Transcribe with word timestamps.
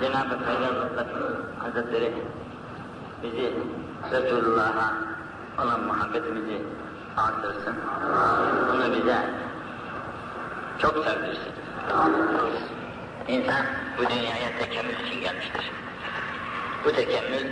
Cenab-ı 0.00 0.44
Peygamber 0.44 1.06
Hazretleri 1.58 2.12
bizi 3.22 3.52
Resulullah'a 4.12 4.92
olan 5.62 5.80
muhabbetimizi 5.80 6.62
artırsın. 7.16 7.76
Bunu 8.72 8.94
bize 8.96 9.18
çok 10.78 11.04
sevdirsin. 11.04 11.52
İnsan 13.28 13.66
bu 13.98 14.02
dünyaya 14.10 14.58
tekemmül 14.58 15.06
için 15.06 15.20
gelmiştir. 15.20 15.70
Bu 16.84 16.92
tekemmül 16.92 17.46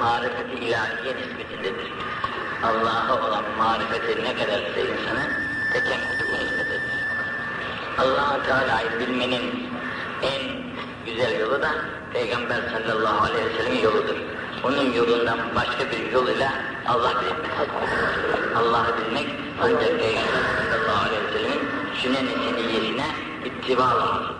marifeti 0.00 0.64
ilahiye 0.64 1.16
nispetindedir. 1.16 1.92
Allah'a 2.64 3.28
olan 3.28 3.44
marifeti 3.58 4.24
ne 4.24 4.34
kadarsa 4.34 4.80
insanın 4.80 5.32
tekemmülü 5.72 6.28
bu 6.28 6.44
nispetedir. 6.44 6.92
allah 7.98 8.42
Teala'yı 8.46 9.00
bilmenin 9.00 9.68
en 10.22 10.57
güzel 11.18 11.40
yolu 11.40 11.62
da 11.62 11.70
Peygamber 12.12 12.60
sallallahu 12.72 13.24
aleyhi 13.24 13.46
ve 13.46 13.52
sellem'in 13.56 13.82
yoludur. 13.82 14.16
Onun 14.64 14.92
yolundan 14.92 15.38
başka 15.56 15.90
bir 15.90 16.12
yol 16.12 16.28
ile 16.28 16.50
Allah 16.88 17.12
bilinmez. 17.20 17.68
Allah'ı 18.56 18.94
bilmek 18.98 19.26
ancak 19.62 20.00
Peygamber 20.00 20.42
sallallahu 20.70 21.06
aleyhi 21.06 21.24
ve 21.24 21.32
sellem'in 21.32 21.60
sünnet-i 22.02 22.34
seniyyesine 22.44 23.06
ittiba 23.44 23.82
lazım. 23.82 24.36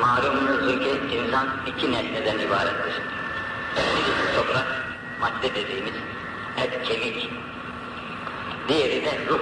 Malumunuzdur 0.00 0.80
ki 0.80 1.16
insan 1.16 1.48
iki 1.66 1.92
nesneden 1.92 2.38
ibarettir. 2.38 3.02
Birisi 3.76 4.36
toprak, 4.36 4.66
madde 5.20 5.54
dediğimiz 5.54 5.94
et, 6.56 6.82
kemik. 6.84 7.30
Diğeri 8.68 9.04
de 9.04 9.18
ruh 9.28 9.40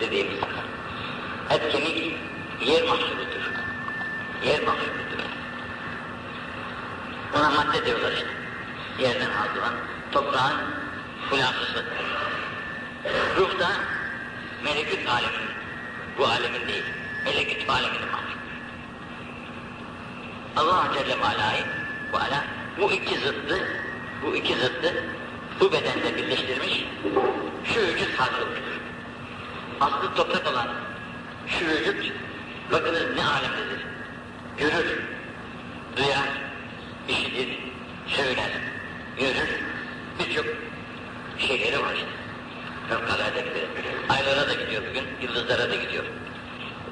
dediğimiz. 0.00 0.38
Et, 1.50 1.72
kemik 1.72 2.16
yer 2.60 2.82
mahsuludur. 2.82 3.41
Yer 4.44 4.62
mahsuludur. 4.62 5.22
Ona 7.34 7.50
madde 7.50 7.86
diyorlar 7.86 8.12
işte. 8.12 8.26
Yerden 8.98 9.30
aldılan 9.30 9.74
toprağın 10.12 10.60
hulasısı. 11.30 11.84
Ruh 13.36 13.58
da 13.58 13.68
melekut 14.64 15.08
alemin, 15.08 15.48
bu 16.18 16.26
alemin 16.26 16.68
değil, 16.68 16.84
melekut 17.24 17.70
aleminin 17.70 18.10
mahsulü. 18.12 18.42
Allah 20.56 20.84
Celle 20.94 21.18
ve 21.18 21.24
Ala'yı 21.24 21.64
bu 22.12 22.16
ala 22.16 22.44
bu 22.80 22.92
iki 22.92 23.18
zıttı, 23.18 23.68
bu 24.22 24.36
iki 24.36 24.54
zıttı 24.54 25.04
bu 25.60 25.72
bedende 25.72 26.16
birleştirmiş, 26.16 26.84
şu 27.64 27.80
vücut 27.80 28.20
hasılmıştır. 28.20 28.80
Aslı 29.80 30.14
toprak 30.14 30.52
olan 30.52 30.68
şu 31.46 31.66
vücut, 31.66 32.12
bakınız 32.72 33.16
ne 33.16 33.26
alemdedir. 33.26 33.91
Görür, 34.58 35.02
duyar, 35.96 36.28
işitir, 37.08 37.58
söyler, 38.06 38.50
görür, 39.18 39.48
birçok 40.18 40.44
şeyleri 41.38 41.82
var 41.82 41.94
işte. 41.94 42.06
Fevkalade 42.88 43.40
gidiyor. 43.40 43.66
Aylara 44.08 44.48
da 44.48 44.54
gidiyor 44.54 44.82
bugün, 44.90 45.04
yıldızlara 45.22 45.70
da 45.70 45.74
gidiyor. 45.74 46.04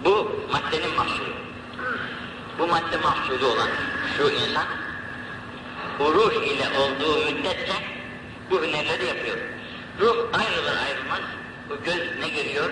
Bu 0.05 0.41
maddenin 0.53 0.97
mahsulü. 0.97 1.33
Bu 2.59 2.67
madde 2.67 2.97
mahsulü 2.97 3.45
olan 3.45 3.69
şu 4.17 4.31
insan, 4.31 4.67
bu 5.99 6.15
ruh 6.15 6.33
ile 6.33 6.69
olduğu 6.79 7.25
müddetçe 7.25 7.73
bu 8.51 8.63
hünerleri 8.63 9.07
yapıyor. 9.07 9.37
Ruh 10.01 10.17
ayrılır 10.33 10.77
ayrılmaz, 10.87 11.21
bu 11.71 11.85
göz 11.85 12.19
ne 12.21 12.29
görüyor, 12.29 12.71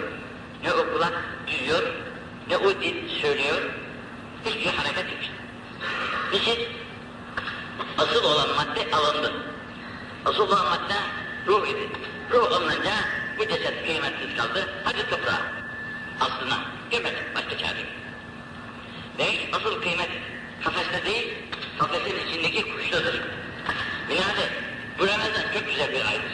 ne 0.65 0.73
o 0.73 0.93
kulak 0.93 1.13
duyuyor, 1.47 1.83
ne 2.49 2.57
o 2.57 2.81
dil 2.81 3.21
söylüyor, 3.23 3.63
hiçbir 4.45 4.73
hareket 4.73 5.13
yok. 5.13 5.21
Niçin? 6.33 6.69
Asıl 7.99 8.25
olan 8.25 8.49
madde 8.49 8.97
alındı. 8.97 9.33
Asıl 10.25 10.49
olan 10.49 10.67
madde 10.67 10.95
ruh 11.47 11.69
idi. 11.69 11.89
Ruh 12.31 12.53
alınınca 12.53 12.93
bu 13.39 13.43
ceset 13.43 13.87
kıymetsiz 13.87 14.37
kaldı, 14.37 14.69
hadi 14.85 15.11
toprağa. 15.11 15.43
Aslına 16.21 16.59
gömelim, 16.91 17.25
başka 17.35 17.59
çare 17.59 17.79
yok. 17.79 17.89
Demek 19.19 19.49
asıl 19.53 19.83
kıymet 19.83 20.09
kafeste 20.65 21.05
değil, 21.05 21.35
kafesin 21.79 22.29
içindeki 22.29 22.73
kuştadır. 22.73 23.23
Binaenaleyh 24.09 24.51
bu 24.99 25.07
Ramazan 25.07 25.53
çok 25.55 25.67
güzel 25.67 25.93
bir 25.93 26.07
aydır. 26.07 26.33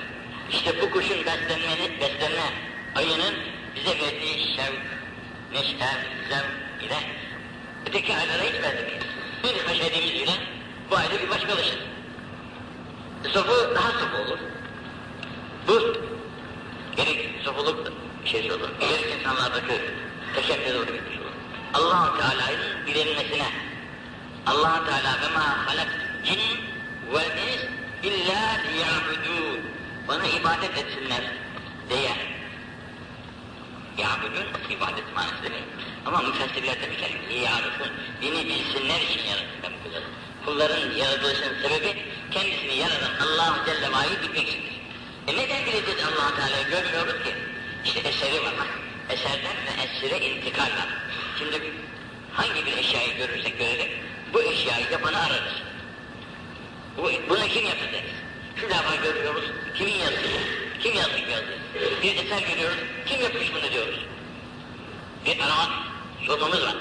İşte 0.50 0.80
bu 0.82 0.90
kuşun 0.90 1.18
beslenmeni, 1.18 2.00
beslenme 2.00 2.52
ayının 2.94 3.34
bize 3.76 3.90
verdiği 3.90 4.56
şevk, 4.56 4.80
neşe, 5.52 5.76
zevk 6.28 6.82
ile 6.82 6.98
öteki 7.86 8.16
aylara 8.16 8.42
hiç 8.42 8.62
benzemeyiz. 8.62 9.04
Bir 9.44 9.60
haşerimiz 9.68 10.22
ile 10.22 10.32
bu 10.90 10.96
ayda 10.96 11.22
bir 11.22 11.30
başkalaşır. 11.30 11.78
Sofu 13.32 13.74
daha 13.74 13.90
sofu 13.90 14.16
olur. 14.16 14.38
Bu 15.68 15.96
gerek 16.96 17.30
sofuluk 17.44 17.92
şey 18.24 18.52
olur, 18.52 18.68
gerek 18.80 19.14
insanlardaki 19.20 19.80
teşekkür 20.34 20.74
olur 20.74 20.86
bitmiş 20.86 21.18
olur 21.18 21.34
allah 21.74 22.14
Teala'nın 22.18 22.86
bilinmesine 22.86 23.46
allah 24.46 24.84
Teala 24.86 25.12
ve 25.22 25.34
ma 25.34 25.66
halak 25.66 25.88
cin 26.24 26.40
ve 27.12 27.24
ins 27.24 27.62
illa 28.02 28.40
liya'budun 28.66 29.60
bana 30.08 30.26
ibadet 30.26 30.78
etsinler 30.78 31.22
diye 31.90 32.10
ya'budun 33.98 34.46
ibadet 34.76 35.14
manası 35.14 35.42
demek 35.44 35.62
ama 36.06 36.22
müfessirler 36.22 36.82
demişler 36.82 37.10
liya'rufun 37.30 37.90
beni 38.22 38.46
bilsinler 38.48 39.00
için 39.00 39.28
yarattım 39.30 39.60
ben 39.62 39.72
kulları. 39.82 40.04
Kulların 40.44 40.96
yaratılışının 40.96 41.62
sebebi 41.62 42.02
kendisini 42.30 42.76
yaratan 42.76 43.26
allah 43.26 43.56
Celle 43.66 43.88
ve 43.88 44.22
bilmek 44.22 44.48
içindir 44.48 44.74
e 45.28 45.36
neden 45.36 45.66
bileceğiz 45.66 46.00
allah 46.04 46.36
Teala'yı? 46.36 46.70
Görmüyoruz 46.70 47.24
ki. 47.24 47.34
İşte 47.84 48.00
eseri 48.00 48.42
var 48.42 48.52
eserden 49.10 49.56
ve 49.66 49.82
esire 49.82 50.26
intikal 50.26 50.62
var. 50.62 50.88
Şimdi 51.38 51.72
hangi 52.32 52.66
bir 52.66 52.76
eşyayı 52.76 53.16
görürsek 53.16 53.58
görelim, 53.58 53.88
bu 54.32 54.42
eşyayı 54.42 54.86
yapanı 54.92 55.18
ararız. 55.18 55.54
Bu, 56.96 57.10
bunu 57.28 57.46
kim 57.46 57.64
yaptı 57.66 57.84
deriz. 57.92 58.23
Şu 58.56 58.70
lafı 58.70 58.96
görüyoruz, 59.02 59.44
kimin 59.74 59.92
yazısı? 59.92 60.28
Kim 60.80 60.94
yazdı? 60.94 61.12
Bir 62.02 62.16
eser 62.16 62.42
görüyoruz, 62.42 62.78
kim 63.06 63.22
yapmış 63.22 63.52
bunu 63.54 63.72
diyoruz. 63.72 64.06
Bir 65.26 65.40
arama 65.40 65.70
sorumuz 66.26 66.62
var. 66.62 66.74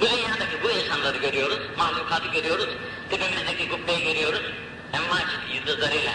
Bu 0.00 0.02
dünyadaki 0.02 0.62
bu 0.64 0.70
insanları 0.70 1.18
görüyoruz, 1.18 1.58
mahlukatı 1.78 2.28
görüyoruz, 2.28 2.68
tepemizdeki 3.10 3.68
kubbeyi 3.68 4.04
görüyoruz, 4.04 4.42
envaç 4.92 5.26
yıldızlarıyla 5.54 6.12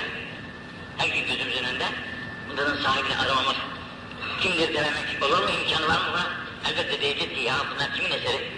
her 0.98 1.08
gün 1.08 1.28
gözümüzün 1.28 1.64
önünde 1.64 1.86
bunların 2.50 2.84
sahibini 2.84 3.18
aramamız, 3.18 3.56
kimdir 4.42 4.74
denemek 4.74 5.24
olur 5.24 5.44
mu, 5.44 5.50
imkanı 5.50 5.88
var 5.88 6.00
mı 6.00 6.08
buna? 6.12 6.28
Elbette 6.70 7.02
diyecek 7.02 7.36
ki 7.36 7.42
ya 7.42 7.56
bunlar 7.76 7.94
kimin 7.94 8.12
eseri? 8.12 8.52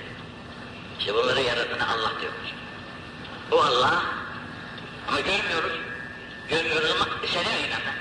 İşte 1.00 1.14
bunları 1.14 1.42
yaratanı 1.42 1.90
Allah 1.90 2.12
diyoruz. 2.22 2.54
Bu 3.52 3.62
Allah 3.62 4.04
ama 5.10 5.20
görmüyoruz. 5.20 5.80
Görmüyoruz 6.50 6.92
ama 6.92 7.08
eseri 7.24 7.50
meydanda. 7.62 7.92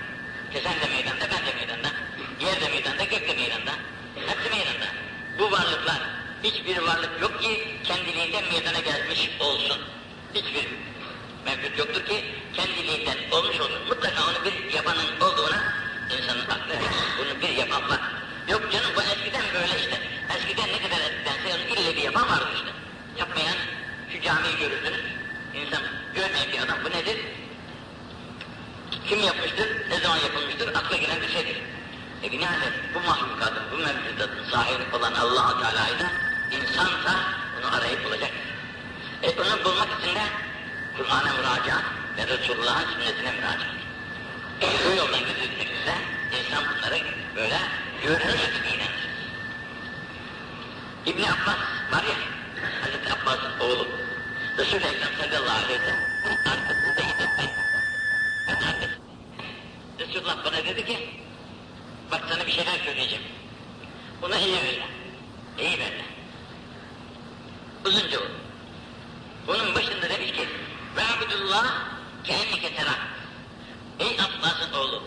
Kesen 0.53 0.81
de 0.81 0.87
meydanda, 0.95 1.25
ben 1.33 1.47
de 1.47 1.53
meydanda. 1.59 1.89
Yer 2.41 2.61
de 2.61 2.69
meydanda, 2.69 3.05
gök 3.05 3.29
de 3.29 3.35
meydanda. 3.35 3.73
Hepsi 4.27 4.51
meydanda. 4.51 4.89
Bu 5.39 5.51
varlıklar, 5.51 6.01
hiçbir 6.43 6.79
varlık 6.79 7.23
yok 7.23 7.43
ki 7.43 7.79
kendiliğinden 7.85 8.45
meydana 8.53 8.81
gelmiş 8.81 9.31
olsun. 9.41 9.79
Hiçbir 10.35 10.67
mevcut 11.45 11.79
yoktur 11.79 12.07
ki 12.07 12.25
kendiliğinden 12.55 13.17
olmuş 13.31 13.61
olsun. 13.61 13.83
Mutlaka 13.89 14.23
onu 14.23 14.45
bir 14.45 14.75
yapanın 14.75 15.21
olduğuna 15.21 15.75
insanın 16.19 16.45
aklı 16.45 16.75
bunu 17.19 17.43
bir 17.43 17.57
yapan 17.57 17.89
var. 17.91 18.01
Yok 18.49 18.73
canım 18.73 18.91
bu 18.97 19.03
eskiden 19.03 19.45
böyle 19.55 19.81
işte. 19.81 20.01
Eskiden 20.37 20.69
ne 20.69 20.89
kadar 20.89 21.01
eskidense 21.01 21.49
onu 21.55 21.79
ille 21.79 21.97
bir 21.97 22.03
yapan 22.03 22.29
vardı 22.29 22.49
işte. 22.55 22.71
Yapmayan 23.19 23.57
şu 24.13 24.21
camiyi 24.23 24.59
görürsünüz. 24.59 25.01
İnsan 25.67 25.83
görmeyen 26.15 26.53
bir 26.53 26.59
adam 26.59 26.79
bu 26.85 26.91
nedir? 26.91 27.17
Kim 29.09 29.21
yapmıştır? 29.23 29.69
Ne 29.91 29.99
zaman 30.01 30.17
yapılmıştır? 30.17 30.69
Akla 30.69 30.97
gelen 30.97 31.21
bir 31.21 31.29
şeydir. 31.29 31.57
E 32.23 32.33
binaenaleyh 32.33 32.73
bu 32.95 33.01
mahlukatın, 33.01 33.63
bu 33.73 33.77
mevcudatın 33.77 34.51
sahibi 34.51 34.97
olan 34.97 35.13
allah 35.13 35.61
Teala'yı 35.61 35.99
da 35.99 36.11
insansa 36.57 37.15
onu 37.59 37.77
arayıp 37.77 38.05
bulacak. 38.05 38.31
E 39.23 39.31
onu 39.31 39.65
bulmak 39.65 39.89
için 40.01 40.15
de 40.15 40.23
Kur'an'a 40.97 41.33
müracaat 41.33 41.85
ve 42.17 42.27
Resulullah'ın 42.27 42.93
sünnetine 42.93 43.33
müracaat. 43.33 43.79
E, 44.63 44.67
bu 44.87 44.97
yoldan 44.97 45.21
gidilmekte 45.21 45.95
insan 46.39 46.65
bunları 46.65 46.99
böyle 47.37 47.59
görünür 48.03 48.55
gibi 48.55 48.69
inanır. 48.77 49.09
İbni 51.07 51.25
Abbas 51.25 51.59
var 51.93 52.03
ya, 52.03 52.17
Hazreti 52.83 53.13
Abbas'ın 53.13 53.61
oğlu. 53.61 54.08
Resul-i 54.59 54.87
Ekrem 54.87 55.31
sallallahu 55.31 55.65
aleyhi 55.65 55.81
ve 55.81 55.85
sellem 55.85 55.99
arkasında 56.47 57.01
gidip 57.01 57.51
Resulullah 59.99 60.45
bana 60.45 60.57
dedi 60.57 60.87
ki 60.87 61.11
bak 62.11 62.25
sana 62.29 62.47
bir 62.47 62.53
şeyler 62.53 62.79
söyleyeceğim. 62.85 63.25
Bunu 64.23 64.37
iyi 64.37 64.57
öyle. 64.57 64.87
İyi 65.59 65.79
böyle. 65.79 66.05
Uzunca 67.85 68.21
bu. 68.21 68.25
Bunun 69.47 69.75
başında 69.75 70.09
demiş 70.09 70.33
ki 70.33 70.49
Ve 70.97 71.03
abdullah 71.03 71.67
kendike 72.25 72.75
tera. 72.75 72.95
Ey 73.99 74.17
Abbas'ın 74.21 74.73
oğlu. 74.73 75.03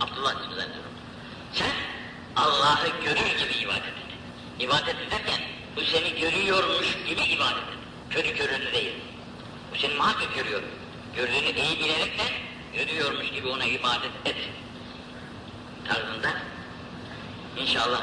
Abdullah 0.00 0.50
düzenliyorum. 0.50 0.92
Sen 1.52 1.72
Allah'ı 2.36 2.88
görür 3.04 3.38
gibi 3.38 3.52
ibadet 3.52 3.84
et. 3.84 4.14
İbadet 4.60 4.96
ederken 5.08 5.40
bu 5.76 5.80
seni 5.80 6.20
görüyormuş 6.20 6.86
gibi 7.08 7.22
ibadet 7.22 7.58
et. 7.58 7.83
Körü 8.14 8.34
körünü 8.34 8.72
değil. 8.72 8.94
Bu 9.72 9.78
seni 9.78 9.94
muhakkak 9.94 10.34
görüyor. 10.34 10.62
Gördüğünü 11.16 11.60
iyi 11.60 11.80
bilerek 11.80 12.18
de 12.18 12.24
görüyormuş 12.76 13.30
gibi 13.30 13.48
ona 13.48 13.64
ibadet 13.64 14.10
et. 14.24 14.36
Tarzında 15.88 16.28
İnşallah 17.56 18.02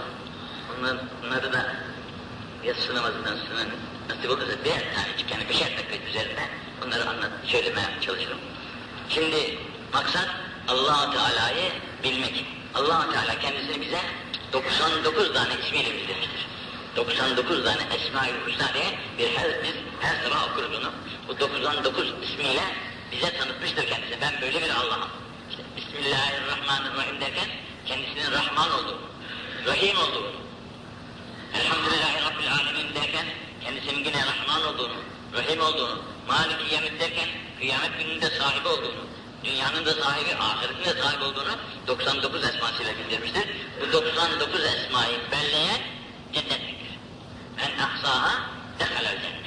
bunlar, 0.69 0.97
bunları 1.23 1.53
da 1.53 1.75
yatsı 2.63 2.95
namazından 2.95 3.35
sonra 3.35 3.65
nasip 4.09 4.31
olursa 4.31 4.65
birer 4.65 4.95
tanecik 4.95 5.31
yani 5.31 5.49
beşer 5.49 5.77
dakika 5.77 6.09
üzerinde 6.09 6.41
bunları 6.81 7.09
anlat, 7.09 7.31
söylemeye 7.45 7.87
çalışırım. 8.01 8.37
Şimdi 9.09 9.57
maksat 9.93 10.29
allah 10.67 11.11
Teala'yı 11.11 11.71
bilmek. 12.03 12.45
allah 12.75 13.11
Teala 13.11 13.39
kendisini 13.39 13.81
bize 13.81 14.01
99 14.53 15.33
tane 15.33 15.53
ismiyle 15.65 15.93
bildirmiştir. 15.93 16.50
99 16.95 17.63
tane 17.63 17.81
Esma-ül 17.95 18.47
Hüsna 18.47 18.73
diye 18.73 18.99
bir 19.17 19.37
her, 19.37 19.63
biz 19.63 19.73
her 19.99 20.23
sabah 20.23 20.51
okuruz 20.51 20.77
onu. 20.77 20.91
Bu 21.27 21.39
99 21.39 22.13
ismiyle 22.23 22.63
bize 23.11 23.37
tanıtmıştır 23.37 23.87
kendisi. 23.87 24.21
Ben 24.21 24.41
böyle 24.41 24.61
bir 24.61 24.69
Allah'ım. 24.69 25.09
İşte 25.49 25.63
Bismillahirrahmanirrahim 25.77 27.21
derken 27.21 27.49
kendisinin 27.85 28.31
Rahman 28.31 28.71
olduğunu, 28.71 29.01
Rahim 29.67 29.97
olduğunu, 29.97 30.31
Elhamdülillahi 31.53 32.23
Rabbil 32.25 32.51
Alemin 32.53 32.95
derken 32.95 33.25
kendisinin 33.63 34.05
yine 34.05 34.25
Rahman 34.25 34.73
olduğunu, 34.73 34.95
Rahim 35.33 35.61
olduğunu, 35.61 36.01
Malik-i 36.27 36.73
Yemid 36.73 36.99
derken 36.99 37.29
kıyamet 37.59 37.99
gününde 37.99 38.29
sahibi 38.29 38.67
olduğunu, 38.67 39.03
dünyanın 39.43 39.85
da 39.85 39.93
sahibi, 39.93 40.35
ahiretin 40.35 40.85
de 40.85 41.01
sahibi 41.01 41.23
olduğunu 41.23 41.55
99 41.87 42.43
esmasıyla 42.43 42.93
bildirmiştir. 42.97 43.43
Bu 43.81 43.93
99 43.93 44.61
esmayı 44.65 45.19
belleyen 45.31 45.81
cennetliktir. 46.33 46.80
En 47.59 47.83
ahsaha 47.83 48.49
dehalel 48.79 49.21
cennet. 49.21 49.45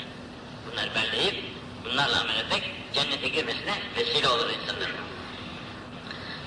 Bunları 0.66 0.90
belleyip 0.94 1.44
bunlarla 1.84 2.20
amel 2.20 2.36
etmek 2.36 2.70
cennete 2.94 3.28
girmesine 3.28 3.74
vesile 3.96 4.28
olur 4.28 4.50
insanların. 4.50 4.96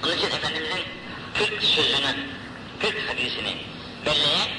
Onun 0.03 0.17
için 0.17 0.27
Efendimizin 0.27 0.83
40 1.33 1.63
sözünü, 1.63 2.15
40 2.81 3.09
hadisini 3.09 3.57
belleyen 4.05 4.49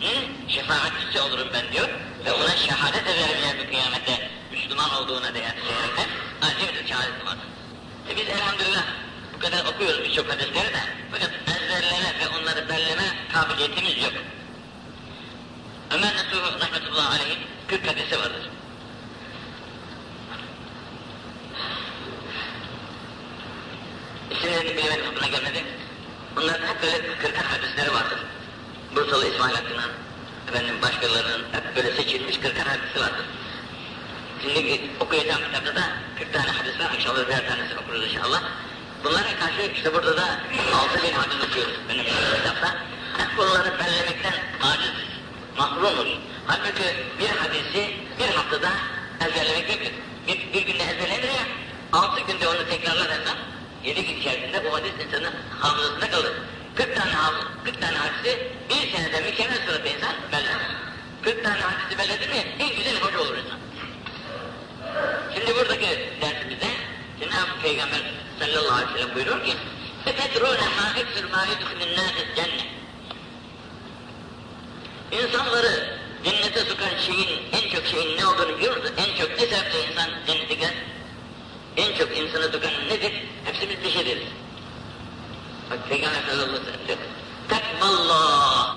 Hı? 0.00 0.08
şefaatçisi 0.48 1.20
olurum 1.20 1.48
ben 1.54 1.72
diyor 1.72 1.88
ve 2.24 2.32
ona 2.32 2.56
şehadet 2.56 3.02
yani 3.06 3.60
bu 3.60 3.70
kıyamette 3.70 4.30
Müslüman 4.52 4.90
olduğuna 4.90 5.34
değer 5.34 5.54
diyerekten 5.64 6.08
acı 6.42 6.82
bir 6.82 6.88
şehadeti 6.88 7.26
var. 7.26 7.36
E 8.10 8.16
biz 8.16 8.28
elhamdülillah 8.28 8.84
bu 9.34 9.38
kadar 9.38 9.64
okuyoruz 9.64 10.04
birçok 10.04 10.32
hadisleri 10.32 10.74
de 10.74 10.80
fakat 11.12 11.30
ezberleme 11.48 12.14
ve 12.20 12.28
onları 12.28 12.68
belleme 12.68 13.04
kabiliyetimiz 13.32 14.02
yok. 14.02 14.12
Ömer 15.90 16.14
Nasuh 16.14 16.60
rahmetullahi 16.60 17.08
aleyhin 17.08 17.38
40 17.68 17.86
hadisi 17.86 18.18
vardır. 18.18 18.50
İsimlerini 24.30 24.76
bilemedim 24.76 25.04
aklına 25.10 25.26
gelmedi. 25.26 25.64
Bunların 26.36 26.66
hep 26.66 26.82
böyle 26.82 27.16
40 27.16 27.36
hadisleri 27.36 27.94
vardır. 27.94 28.18
Bursalı 28.96 29.28
İsmail 29.28 29.54
Hakkı'nın, 29.54 29.90
efendim 30.48 30.74
başkalarının 30.82 31.44
hep 31.52 31.76
böyle 31.76 31.96
seçilmiş 31.96 32.38
40 32.38 32.58
hadisi 32.58 33.00
vardır. 33.00 33.24
Şimdi 34.42 34.80
okuyacağım 35.00 35.42
kitapta 35.44 35.76
da 35.76 35.82
40 36.18 36.32
tane 36.32 36.50
hadis 36.50 36.80
var. 36.80 36.94
İnşallah 36.96 37.28
birer 37.28 37.48
tanesini 37.48 37.78
okuruz 37.78 38.04
inşallah. 38.04 38.42
Bunlara 39.04 39.38
karşı 39.40 39.72
işte 39.74 39.94
burada 39.94 40.16
da 40.16 40.40
6 40.74 41.02
bin 41.02 41.12
hadis 41.12 41.48
okuyoruz 41.48 41.74
benim 41.88 42.04
kitapta. 42.04 42.76
Bunları 43.36 43.78
bellemekten 43.78 44.49
Rumuz. 45.80 46.08
Halbuki 46.46 46.82
bir 47.20 47.28
hadisi 47.28 47.94
bir 48.18 48.34
haftada 48.34 48.70
ezberlemek 49.26 49.68
mümkün. 49.68 49.92
Bir, 50.28 50.52
bir 50.54 50.66
günde 50.66 50.82
ezberlenir 50.82 51.22
ya, 51.22 51.44
altı 51.92 52.20
günde 52.20 52.48
onu 52.48 52.68
tekrarlar 52.68 53.10
hemen. 53.10 53.36
Yedi 53.84 54.06
gün 54.06 54.20
içerisinde 54.20 54.68
o 54.68 54.72
hadis 54.72 54.92
insanın 55.06 55.34
hafızasında 55.60 56.10
kalır. 56.10 56.32
40 56.74 56.96
tane 56.96 57.12
hafız, 57.12 57.46
40 57.64 57.80
tane 57.80 57.96
hadisi 57.96 58.52
bir 58.70 58.92
senede 58.92 59.20
mükemmel 59.20 59.66
surette 59.66 59.90
insan 59.96 60.14
belirler. 60.32 60.60
40 61.22 61.44
tane 61.44 61.60
hadisi 61.60 61.98
belirledi 61.98 62.28
mi 62.28 62.54
en 62.58 62.76
güzel 62.76 63.00
hoca 63.00 63.20
olur 63.20 63.38
insan. 63.38 63.58
Şimdi 65.34 65.54
buradaki 65.54 65.88
dersimizde 66.20 66.68
Cenab-ı 67.20 67.62
Peygamber 67.62 68.14
sallallahu 68.38 68.74
aleyhi 68.74 68.94
ve 68.94 68.98
sellem 68.98 69.14
buyuruyor 69.14 69.44
ki 69.44 69.52
Fetetrûne 70.04 70.68
mâ 70.76 71.00
eksür 71.00 71.24
mâ 71.30 71.44
yudhulun 71.44 71.96
nâfis 71.96 72.36
cennet 72.36 72.79
İnsanları 75.12 75.98
cennete 76.24 76.60
sokan 76.60 76.98
şeyin, 77.06 77.40
en 77.52 77.70
çok 77.70 77.86
şeyin 77.86 78.16
ne 78.18 78.26
olduğunu 78.26 78.58
biliyor 78.58 78.76
musun? 78.76 78.94
En 78.96 79.16
çok 79.16 79.30
ne 79.30 79.46
sebeple 79.46 79.90
insan 79.90 80.10
cennete 80.26 80.54
gider? 80.54 80.74
En 81.76 81.98
çok 81.98 82.18
insanı 82.18 82.44
sokan 82.44 82.88
nedir? 82.88 83.12
Hepsimiz 83.44 83.84
bir 83.84 83.90
şey 83.90 84.06
deriz. 84.06 84.28
Bak 85.70 85.88
Peygamber 85.88 86.20
sallallahu 86.20 86.44
aleyhi 86.44 86.62
ve 86.62 86.72
sellem 86.72 86.86
diyor. 86.86 86.98
Takvallah. 87.48 88.76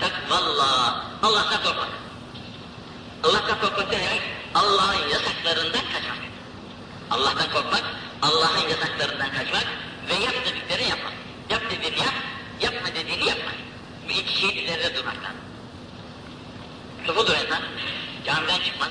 Takvallah. 0.00 1.04
Allah'tan 1.22 1.62
korkmak. 1.62 1.88
Allah'tan 3.24 3.60
korkmak 3.60 3.92
demek? 3.92 4.22
Allah'ın 4.54 5.08
yasaklarından 5.08 5.84
kaçmak. 5.92 6.18
Allah'tan 7.10 7.52
korkmak, 7.52 7.84
Allah'ın 8.22 8.68
yasaklarından 8.68 9.30
kaçmak 9.30 9.66
ve 10.08 10.14
yap 10.24 10.34
dediklerini 10.44 10.88
yapmak. 10.88 11.12
Yap 11.50 11.62
dediğini 11.70 11.98
yap, 11.98 12.14
yapma 12.60 12.88
dediğini 12.94 13.28
yapma. 13.28 13.50
Bu 14.08 14.10
iki 14.10 14.38
şeyin 14.40 14.64
üzerinde 14.64 14.94
durmaktan. 14.94 15.32
Sufudur 17.06 17.32
insan, 17.32 17.62
camiden 18.26 18.58
çıkmaz, 18.58 18.88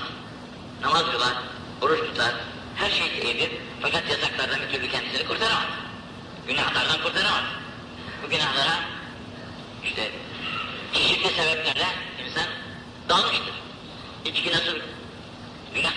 namaz 0.82 1.02
kılar, 1.12 1.34
oruç 1.82 1.98
tutar, 1.98 2.34
her 2.76 2.90
şey 2.90 3.06
iyidir. 3.08 3.50
Fakat 3.80 4.10
yasaklardan 4.10 4.60
bir 4.60 4.72
türlü 4.72 4.90
kendisini 4.90 5.26
kurtaramaz. 5.26 5.66
Günahlardan 6.46 7.02
kurtaramaz. 7.02 7.44
Bu 8.24 8.30
günahlara 8.30 8.80
işte 9.84 10.10
çeşitli 10.92 11.28
sebeplerle 11.28 11.86
insan 12.26 12.46
dalmıştır. 13.08 13.54
İçki 14.24 14.52
nasıl 14.52 14.76
günah, 15.74 15.92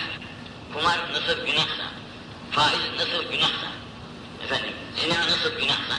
kumar 0.74 0.98
nasıl 1.12 1.46
günahsa, 1.46 1.84
faiz 2.50 2.80
nasıl 2.98 3.30
günahsa, 3.30 3.66
efendim 4.44 4.72
zina 4.96 5.20
nasıl 5.20 5.50
günahsa, 5.50 5.98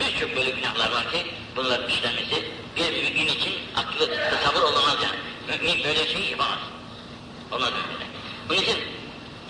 birçok 0.00 0.36
böyle 0.36 0.50
günahlar 0.50 0.92
var 0.92 1.12
ki 1.12 1.26
bunların 1.56 1.88
işlenmesi 1.88 2.44
bir 2.76 2.90
mümin 2.90 3.26
için 3.26 3.52
aklı 3.76 4.08
tasavvur 4.30 4.62
olamaz 4.62 4.96
yani. 5.02 5.18
Mümin 5.60 5.84
böyle 5.84 6.06
şey 6.06 6.22
yapamaz. 6.30 6.58
Olmaz 7.52 7.70
böyle. 7.70 8.06
Bunun 8.48 8.62
için 8.62 8.78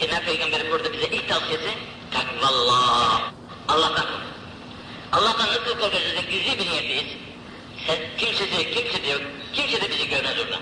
Cenab-ı 0.01 0.25
Peygamber'in 0.25 0.71
burada 0.71 0.93
bize 0.93 1.07
ilk 1.07 1.29
tavsiyesi 1.29 1.71
takvallah. 2.11 3.23
Allah'tan 3.69 4.07
kork. 4.07 4.23
Allah'tan 5.13 5.49
nasıl 5.49 5.79
korkacağız? 5.79 6.27
Gizli 6.31 6.59
bir 6.59 6.71
niyetliyiz. 6.71 7.17
Sen, 7.87 7.99
kimsesi, 8.19 8.71
kimse 8.75 9.03
de 9.03 9.09
yok. 9.09 9.23
Kimse 9.53 9.81
de 9.81 9.91
bizi 9.91 10.09
görmez 10.09 10.39
orada. 10.39 10.59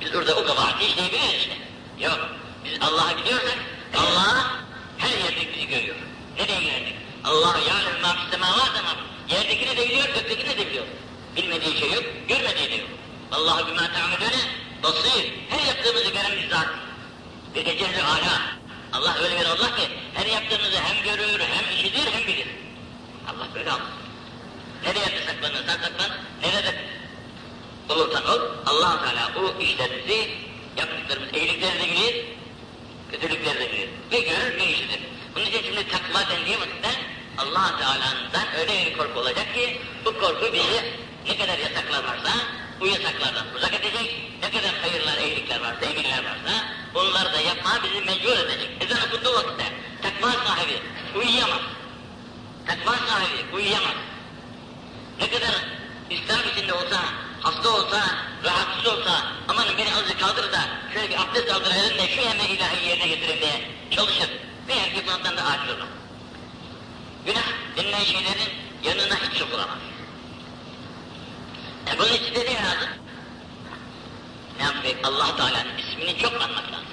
Biz 0.00 0.14
orada 0.14 0.34
o 0.34 0.44
kabahati 0.44 0.86
işleyebiliriz 0.86 1.34
işte. 1.34 1.56
Yok. 2.00 2.18
Biz 2.64 2.78
Allah'a 2.80 3.12
gidiyorsak 3.12 3.58
Allah 3.96 4.50
her 4.98 5.18
yerde 5.18 5.54
bizi 5.54 5.68
görüyor. 5.68 5.96
Nereye 6.38 6.62
geldik? 6.62 6.94
Allah 7.24 7.58
yâlem 7.68 8.00
mâ 8.02 8.16
fissemâvât 8.16 8.72
ama 8.78 8.96
yerdekini 9.28 9.76
de 9.76 9.88
biliyor, 9.88 10.06
göktekini 10.06 10.58
de 10.58 10.66
biliyor. 10.66 10.86
Bilmediği 11.36 11.78
şey 11.78 11.92
yok, 11.92 12.04
görmediği 12.28 12.70
de 12.70 12.74
yok. 12.74 12.88
Allah'ı 13.32 13.66
bimâ 13.66 13.92
ta'amedûne 13.92 14.40
basîr. 14.82 15.32
Her 15.48 15.66
yaptığımızı 15.66 16.10
gören 16.10 16.32
bir 16.32 16.50
zat. 16.50 16.68
Bir 17.54 17.66
de 17.66 17.78
Celle 17.78 18.02
Ala. 18.02 18.60
Allah 18.92 19.16
öyle 19.22 19.40
bir 19.40 19.46
Allah 19.46 19.76
ki 19.76 19.88
her 20.14 20.26
yaptığımızı 20.26 20.80
hem 20.80 21.04
görür, 21.04 21.40
hem 21.40 21.76
işitir, 21.76 22.12
hem 22.12 22.26
bilir. 22.26 22.46
Allah 23.28 23.48
böyle 23.54 23.70
Allah. 23.70 23.90
Nereye 24.84 25.22
saklanırsan 25.26 25.78
saklan, 25.82 26.10
nerede 26.42 26.84
olursan 27.88 28.24
ol, 28.24 28.40
allah 28.66 29.00
Teala 29.04 29.30
o 29.36 29.62
işlerimizi, 29.62 30.30
yaptıklarımız, 30.76 31.34
iyilikleri 31.34 31.78
de 31.78 31.84
bilir, 31.84 32.24
kötülükleri 33.10 33.60
de 33.60 33.72
bilir. 33.72 33.88
Ve 34.12 34.20
görür 34.20 34.56
ve 34.56 34.66
işitir. 34.72 35.00
Bunun 35.34 35.46
için 35.46 35.62
şimdi 35.62 35.88
takva 35.88 36.30
dendiği 36.30 36.60
vakitte 36.60 36.90
allah 37.40 37.78
Teala'dan 37.78 38.54
öyle 38.60 38.86
bir 38.86 38.98
korku 38.98 39.20
olacak 39.20 39.54
ki, 39.54 39.80
bu 40.04 40.18
korku 40.18 40.52
bizi 40.52 40.94
ne 41.28 41.36
kadar 41.38 41.58
yasaklar 41.58 42.04
varsa, 42.04 42.32
bu 42.80 42.86
yasaklardan 42.86 43.46
uzak 43.56 43.74
edecek, 43.74 44.20
ne 44.42 44.50
kadar 44.50 44.74
hayırlar, 44.82 45.18
iyilikler 45.18 45.60
varsa, 45.60 45.84
emirler 45.86 46.24
varsa, 46.24 46.54
bunları 46.94 47.32
da 47.32 47.40
yapmaya 47.40 47.82
bizi 47.82 48.00
mecbur 48.00 48.38
edecek. 48.38 48.70
Ezan 48.80 49.08
okunduğu 49.08 49.34
vakitte 49.34 49.64
takva 50.02 50.32
sahibi 50.32 50.80
uyuyamaz. 51.18 51.62
Takva 52.66 52.92
sahibi 52.92 53.56
uyuyamaz. 53.56 53.96
Ne 55.20 55.30
kadar 55.30 55.54
İslam 56.10 56.40
içinde 56.52 56.72
olsa, 56.72 57.00
hasta 57.40 57.68
olsa, 57.68 58.00
rahatsız 58.44 58.86
olsa, 58.86 59.22
aman 59.48 59.66
beni 59.78 59.94
azıcık 59.94 60.20
kaldır 60.20 60.52
da 60.52 60.60
şöyle 60.94 61.08
bir 61.08 61.20
abdest 61.20 61.52
aldırayım 61.52 61.98
da 61.98 62.06
şu 62.06 62.20
yemeği 62.20 62.48
ilahi 62.48 62.88
yerine 62.88 63.06
getireyim 63.06 63.40
diye 63.40 63.70
çalışır. 63.90 64.30
Meğer 64.68 64.94
ki 64.94 65.02
bundan 65.06 65.36
da 65.36 65.44
aciz 65.44 65.70
olur. 65.70 65.99
Günah 67.26 67.46
denilen 67.76 68.04
şeylerin 68.04 68.52
yanına 68.84 69.14
hiç 69.14 69.38
sokulamaz. 69.38 69.78
E 71.94 71.98
bunun 71.98 72.12
için 72.12 72.34
de 72.34 72.40
ne 72.40 72.54
lazım? 72.54 72.88
Ne 74.58 74.62
yapmak? 74.64 74.84
allah 75.04 75.36
Teala'nın 75.36 75.78
ismini 75.78 76.18
çok 76.18 76.32
anmak 76.32 76.72
lazım. 76.72 76.86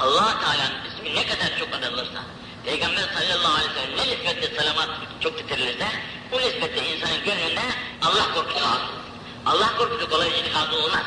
allah 0.00 0.40
Teala'nın 0.40 0.84
ismi 0.88 1.14
ne 1.14 1.26
kadar 1.26 1.58
çok 1.58 1.74
anılırsa, 1.74 2.22
Peygamber 2.64 3.02
sallallahu 3.02 3.54
aleyhi 3.54 3.70
ve 3.70 3.80
sellem 3.80 3.96
ne 3.96 4.12
nispetle 4.12 4.56
salamat 4.56 4.88
çok 5.20 5.38
getirilirse, 5.38 5.86
bu 6.32 6.36
nispetle 6.36 6.96
insanın 6.96 7.24
gönlünde 7.24 7.60
Allah 8.02 8.34
korkusu 8.34 8.66
hasıl. 8.66 8.98
Allah 9.46 9.76
korkusu 9.78 10.10
kolay 10.10 10.28
işin 10.28 10.52
hasıl 10.52 10.76
olmaz. 10.76 11.04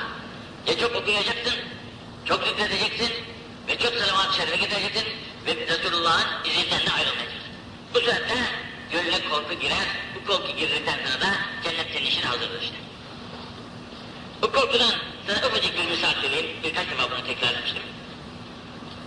Ya 0.68 0.78
çok 0.78 0.96
okuyacaksın, 0.96 1.54
çok 2.26 2.44
zikredeceksin 2.48 3.12
ve 3.68 3.78
çok 3.78 3.94
salavat-ı 3.94 4.36
şerife 4.38 4.56
getireceksin 4.56 5.08
ve 5.46 5.56
Resulullah'ın 5.68 6.50
izinden 6.50 6.86
de 6.86 6.92
ayrılmayacaksın. 6.92 7.41
Bu 7.94 8.00
sefer 8.00 8.22
gönlüne 8.92 9.30
korku 9.30 9.54
girer, 9.54 9.88
bu 10.16 10.28
korku 10.28 10.56
girdikten 10.58 11.00
sonra 11.06 11.22
da 11.22 11.36
cennet 11.64 11.88
senin 11.94 12.06
için 12.06 12.22
hazırdır 12.22 12.62
işte. 12.62 12.76
Bu 14.42 14.52
korkudan 14.52 14.94
sana 15.28 15.48
ufacık 15.48 15.78
bir 15.78 15.92
misal 15.92 16.14
söyleyeyim, 16.22 16.46
birkaç 16.64 16.90
defa 16.90 17.12
bunu 17.12 17.26
tekrarlamıştım. 17.26 17.84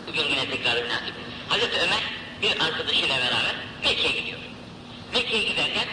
Bugün 0.09 0.23
yine 0.23 0.51
tekrar 0.51 0.83
münasip. 0.83 1.15
Hazreti 1.49 1.81
Ömer 1.81 2.03
bir 2.43 2.61
arkadaşıyla 2.65 3.17
beraber 3.17 3.55
Mekke'ye 3.85 4.21
gidiyor. 4.21 4.39
Mekke'ye 5.15 5.43
giderken 5.43 5.89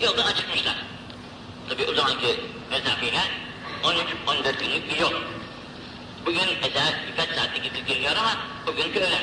yolda 0.00 0.24
acıkmışlar. 0.24 0.76
Tabi 1.68 1.84
o 1.86 1.94
zamanki 1.94 2.40
mesafeyle 2.70 3.20
13-14 3.82 4.58
günlük 4.58 4.90
bir 4.90 4.96
yol. 4.98 5.12
Bugün 6.26 6.48
mesela 6.62 6.94
birkaç 7.10 7.28
saatte 7.36 7.58
gidip 7.58 7.88
geliyor 7.88 8.16
ama 8.16 8.36
bugünkü 8.66 9.00
öyle. 9.00 9.18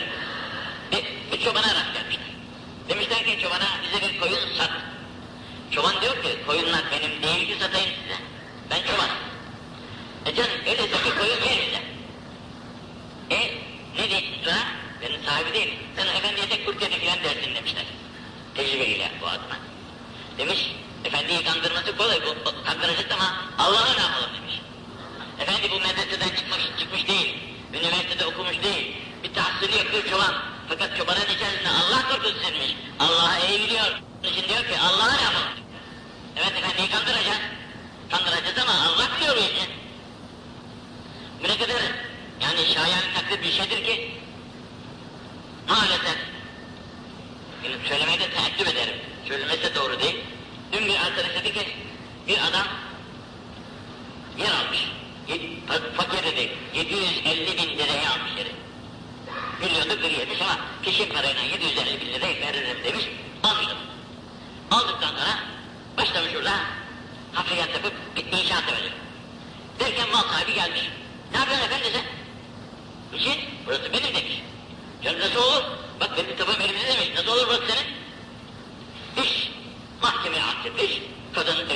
Bir, 0.91 1.05
bir 1.31 1.43
çobana 1.43 1.67
rast 1.67 1.93
gelmişler. 1.93 2.24
Demişler 2.89 3.23
ki 3.23 3.39
çobana 3.41 3.67
bize 3.83 4.01
bir 4.01 4.19
koyun 4.19 4.57
sat. 4.57 4.71
Çoban 5.71 6.01
diyor 6.01 6.23
ki 6.23 6.29
koyunlar 6.47 6.81
benim 6.91 7.23
değil 7.23 7.47
ki 7.47 7.63
satayım 7.63 7.89
size. 8.01 8.19
Ben 8.69 8.81
çoban. 8.91 9.09
E 10.25 10.35
canım 10.35 10.59
öyleyse 10.65 10.97
bir 11.05 11.19
koyun 11.19 11.41
ver 11.41 11.57
bize. 11.67 11.81
E 13.29 13.53
ne 13.97 14.09
diyorsun 14.09 14.37
sana? 14.45 14.63
Benim 15.01 15.23
sahibi 15.23 15.53
değil. 15.53 15.73
Sen 15.95 16.07
efendiye 16.07 16.49
tek 16.49 16.65
kurt 16.65 16.81
yedi 16.81 16.99
filan 16.99 17.23
dersin 17.23 17.55
demişler. 17.55 17.85
Tecrübeyle 18.55 19.11
bu 19.21 19.27
adına. 19.27 19.57
Demiş, 20.37 20.75
efendiyi 21.05 21.43
kandırması 21.43 21.97
kolay, 21.97 22.19
bu 22.25 22.63
kandıracak 22.65 23.11
ama 23.11 23.35
Allah'a 23.57 23.93
ne 23.93 24.01
yapalım 24.01 24.29
demiş. 24.35 24.61
Efendi 25.39 25.71
bu 25.71 25.79
medreseden 25.79 26.35
çıkmış, 26.35 26.79
çıkmış 26.79 27.07
değil, 27.07 27.37
üniversitede 27.73 28.25
okumuş 28.25 28.63
değil, 28.63 28.95
bir 29.23 29.33
tahsili 29.33 29.77
yapıyor 29.77 30.03
çoban. 30.09 30.54
Fakat 30.69 30.97
çobanın 30.97 31.21
içerisinde 31.21 31.69
Allah 31.69 32.09
korkusu 32.09 32.35
silmiş. 32.45 32.75
Allah'a 32.99 33.39
eğiliyor. 33.39 34.01
Onun 34.23 34.31
için 34.33 34.49
diyor 34.49 34.65
ki 34.65 34.79
Allah'a 34.79 35.21
yapalım? 35.21 35.53
Evet 36.35 36.51
efendiyi 36.57 36.89
kandıracağız. 36.89 37.39
Kandıracağız 38.11 38.57
ama 38.57 38.71
Allah 38.71 39.09
biliyor 39.17 39.35
bu 39.35 39.39
işi. 39.39 39.69
Bu 41.43 41.47
ne 41.47 41.57
kadar 41.57 41.81
yani 42.41 42.73
şayan 42.73 43.03
takdir 43.15 43.43
bir 43.43 43.51
şeydir 43.51 43.85
ki 43.85 44.11
maalesef 45.67 46.17
yani 47.63 47.75
söylemeye 47.87 48.19
de 48.19 48.29
teessüp 48.29 48.67
ederim. 48.67 48.95
Söylemesi 49.27 49.75
doğru 49.75 49.99
değil. 49.99 50.15
Dün 50.71 50.87
bir 50.87 50.95
arkadaş 50.95 51.43
dedi 51.43 51.53
ki 51.53 51.67
bir 52.27 52.37
adam 52.37 52.67
yer 54.37 54.51
almış. 54.51 54.79
Fakir 55.97 56.23
dedi. 56.23 56.51
750 56.75 57.57
bin 57.57 57.77
liraya 57.77 58.11
almış 58.11 58.31
yeri. 58.37 58.64
Milyonda 59.61 60.01
bir 60.01 60.11
yemiş 60.11 60.41
ama 60.41 60.57
peşin 60.83 61.09
parayla 61.09 61.41
750 61.41 62.01
bin 62.01 62.13
lirayı 62.13 62.41
veririm 62.41 62.77
demiş. 62.83 63.05
Almıştım. 63.43 63.77
Aldıktan 64.71 65.07
sonra 65.09 65.39
başlamış 65.97 66.35
orada 66.35 66.51
hafriyat 67.33 67.69
yapıp 67.73 67.93
bir 68.15 68.25
inşaat 68.25 68.67
yapacak. 68.71 68.93
Derken 69.79 70.09
mal 70.09 70.21
sahibi 70.21 70.53
gelmiş. 70.53 70.81
Ne 71.31 71.37
yapıyorsun 71.37 71.65
efendi 71.65 71.85
sen? 71.93 72.05
İşin 73.17 73.35
burası 73.65 73.93
benim 73.93 74.15
demiş. 74.15 74.41
Canım 75.03 75.19
nasıl 75.19 75.39
olur? 75.39 75.63
Bak 75.99 76.17
benim 76.17 76.37
tapum 76.37 76.61
elimde 76.61 76.87
demiş. 76.87 77.09
Nasıl 77.15 77.31
olur 77.31 77.47
burası 77.47 77.63
senin? 77.67 77.95
İş 79.25 79.51
mahkemeye 80.01 80.43
attırmış. 80.43 80.91
Kadının 81.33 81.69
elinde 81.69 81.74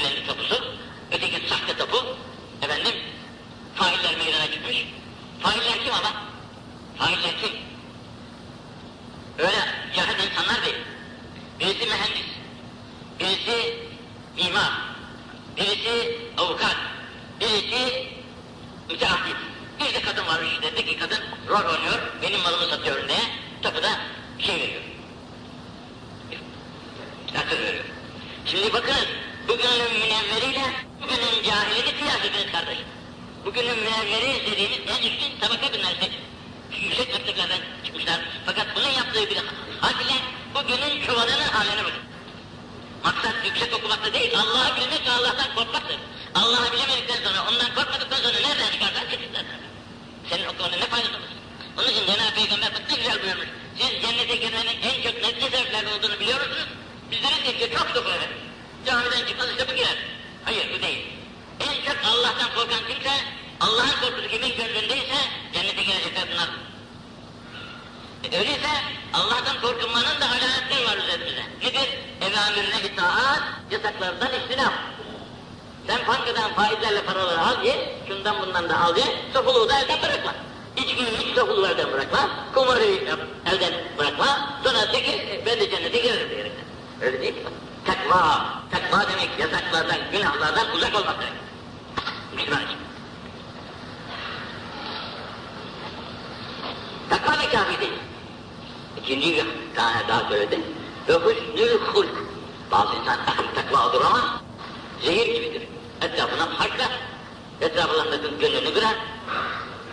Etraflarındaki 107.61 108.39
gönlünü 108.39 108.73
kırar. 108.73 108.95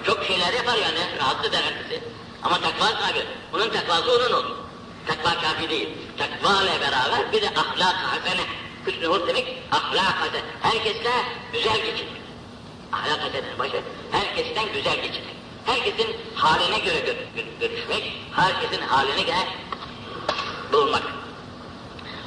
Çok 0.06 0.24
şeyler 0.24 0.52
yapar 0.52 0.74
yani 0.76 0.98
rahatsız 1.18 1.46
eder 1.46 1.62
herkesi. 1.62 2.02
Ama 2.42 2.60
takva 2.60 2.86
sahibi. 2.86 3.26
Bunun 3.52 3.68
takvası 3.70 4.12
onun 4.12 4.32
olur. 4.32 4.56
Takva 5.06 5.40
kafi 5.40 5.70
değil. 5.70 5.88
Takva 6.18 6.62
ile 6.62 6.80
beraber 6.80 7.32
bir 7.32 7.42
de 7.42 7.48
ahlak 7.48 7.96
hasene. 7.96 8.42
Hüsnü 8.86 9.06
hulk 9.06 9.28
demek 9.28 9.62
ahlak 9.72 10.02
hasene. 10.02 10.42
Herkesle 10.62 11.10
güzel 11.52 11.76
geçinmek. 11.76 12.22
Ahlak 12.92 13.20
hasenenin 13.20 13.58
başı 13.58 13.80
herkesten 14.10 14.72
güzel 14.72 14.96
geçinmek. 14.96 15.36
Herkesin 15.66 16.16
haline 16.34 16.78
göre 16.78 17.00
gör, 17.00 17.14
gör, 17.36 17.44
görüşmek, 17.60 18.12
herkesin 18.32 18.82
haline 18.82 19.22
göre 19.22 19.46
bulunmak. 20.72 21.02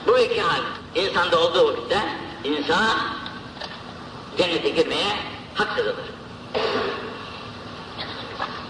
Bu 0.08 0.20
iki 0.20 0.42
hal 0.42 0.62
insanda 0.96 1.40
olduğu 1.40 1.68
vakitte 1.68 2.02
insan 2.44 3.19
cennete 4.40 4.70
girmeye 4.70 5.08
haksızdır. 5.56 5.96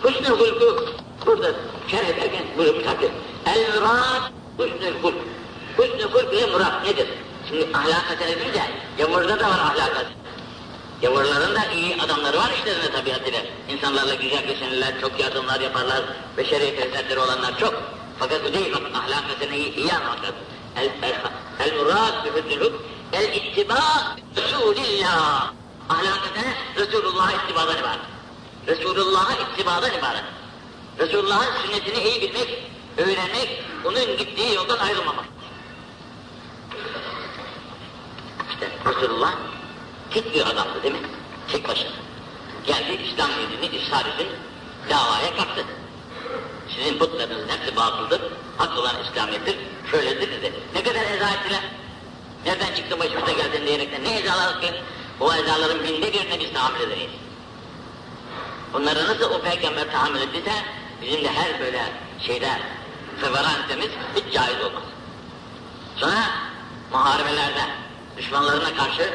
Hüsnü 0.04 0.28
hulku 0.28 0.86
burada 1.26 1.52
şerh 1.88 2.10
ederken 2.10 2.44
buyurmuş 2.58 2.86
hakkı. 2.86 3.06
El 3.46 3.74
murad 3.76 4.32
hüsnü 4.60 5.02
hulk. 5.02 5.16
Hüsnü 5.78 6.04
hulk 6.04 6.34
ile 6.34 6.46
murad 6.46 6.86
nedir? 6.86 7.08
Şimdi 7.50 7.68
ahlak 7.74 8.12
hasene 8.12 8.40
deyince 8.40 8.62
yamurda 8.98 9.40
da 9.40 9.50
var 9.50 9.60
ahlak 9.60 9.96
hasene. 9.96 10.20
Yavruların 11.02 11.56
da 11.56 11.66
iyi 11.76 12.02
adamları 12.02 12.38
var 12.38 12.52
işlerinde 12.60 12.92
tabiatıyla. 12.92 13.40
İnsanlarla 13.70 14.14
güzel 14.14 14.48
geçinirler, 14.48 15.02
çok 15.02 15.20
yardımlar 15.20 15.60
yaparlar, 15.60 16.02
beşeri 16.38 16.76
fezletleri 16.76 17.20
olanlar 17.20 17.60
çok. 17.60 17.74
Fakat 18.20 18.44
bu 18.46 18.54
değil, 18.54 18.74
ahlak 18.94 19.24
meseleyi 19.30 19.76
iyi 19.76 19.94
anlamak 19.94 20.24
lazım. 20.24 20.36
El, 20.78 20.90
el, 21.04 21.16
el 21.60 21.76
murad 21.78 22.26
bi 22.26 22.30
hüznül 22.30 22.74
el 23.14 23.34
ittiba 23.34 24.16
Resulillah. 24.38 25.59
Ahlakı 25.90 26.30
Resulullah'a 26.78 27.32
ittibadan 27.32 27.78
ibaret. 27.78 28.00
Resulullah'a 28.68 29.34
ittibadan 29.34 29.94
ibaret. 30.00 30.24
Resulullah'ın 31.00 31.62
sünnetini 31.62 32.04
iyi 32.04 32.22
bilmek, 32.22 32.72
öğrenmek, 32.98 33.64
onun 33.86 34.18
gittiği 34.18 34.54
yoldan 34.56 34.78
ayrılmamak. 34.78 35.26
İşte 38.50 38.70
Resulullah 38.86 39.34
tek 40.12 40.36
bir 40.36 40.42
adamdı 40.42 40.84
değil 40.84 40.94
mi? 40.94 41.02
Tek 41.48 41.68
başına. 41.68 41.92
Geldi 42.66 43.02
İslam 43.04 43.30
dinini 43.32 43.76
ishar 43.76 44.06
için 44.06 44.28
davaya 44.90 45.36
kalktı. 45.38 45.66
Sizin 46.76 47.00
putlarınızın 47.00 47.50
hepsi 47.50 47.76
batıldır, 47.76 48.22
hak 48.58 48.78
olan 48.78 48.96
İslamiyettir, 49.04 49.58
şöyledir 49.92 50.32
dedi. 50.32 50.54
Ne 50.76 50.84
kadar 50.84 51.02
eza 51.02 51.30
ettiler? 51.30 51.62
Nereden 52.46 52.76
çıktı 52.76 53.00
başımıza 53.00 53.32
geldin 53.32 53.68
diyerekten 53.68 54.04
ne 54.04 54.20
ezalar 54.20 54.56
ettin? 54.56 54.76
O 55.20 55.34
ezaların 55.34 55.84
binde 55.84 56.14
birine 56.14 56.40
biz 56.40 56.54
tahammül 56.54 56.80
ederiz. 56.80 57.10
Bunları 58.74 59.04
nasıl 59.04 59.32
o 59.32 59.42
peygamber 59.42 59.92
tahammül 59.92 60.22
ettiyse 60.22 60.52
bizim 61.02 61.24
de 61.24 61.32
her 61.32 61.60
böyle 61.60 61.86
şeyde 62.20 62.50
feveran 63.22 63.62
etmemiz 63.64 63.90
hiç 64.16 64.34
caiz 64.34 64.62
olmaz. 64.62 64.84
Sonra 65.96 66.24
muharebelerde 66.92 67.62
düşmanlarına 68.18 68.76
karşı 68.76 69.14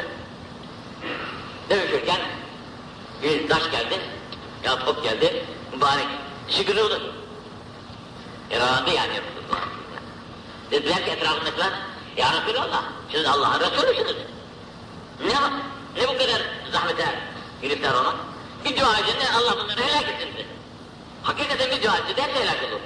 dövüşürken 1.71 2.21
bir 3.23 3.49
taş 3.49 3.71
geldi, 3.71 4.01
ya 4.65 4.85
top 4.85 5.03
geldi, 5.03 5.45
mübarek 5.73 6.07
işi 6.49 6.67
kırıldı. 6.67 7.01
Yaralandı 8.51 8.91
yani 8.91 9.13
Resulullah. 9.13 9.65
Dediler 10.71 11.05
ki 11.05 11.11
etrafındakiler, 11.11 11.73
ya 12.17 12.29
Resulallah, 12.33 12.83
siz 13.13 13.27
Allah'ın 13.27 13.61
Resulüsünüz. 13.61 14.17
Ne 15.27 15.43
var? 15.43 15.53
Ne 15.97 16.09
bu 16.09 16.19
kadar 16.19 16.43
zahmete 16.73 17.19
giriftar 17.63 17.95
olmak? 17.95 18.15
Bir 18.65 18.77
dua 18.77 18.99
edin 18.99 19.27
Allah 19.37 19.59
bunları 19.59 19.81
helak 19.81 20.09
etsin. 20.09 20.47
Hakikaten 21.23 21.71
bir 21.71 21.83
dua 21.83 21.97
etsin 21.97 22.17
derse 22.17 22.41
helak 22.41 22.63
olur. 22.69 22.81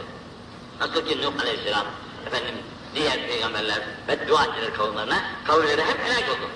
Nasıl 0.80 1.06
ki 1.06 1.22
Nuh 1.22 1.42
Aleyhisselam, 1.42 1.86
efendim 2.26 2.54
diğer 2.94 3.26
peygamberler 3.26 3.80
ve 4.08 4.28
dua 4.28 4.44
ettiler 4.44 4.74
kavimlerine, 4.74 5.22
kavimleri 5.44 5.84
hep 5.84 5.98
helak 6.04 6.30
oldu. 6.30 6.50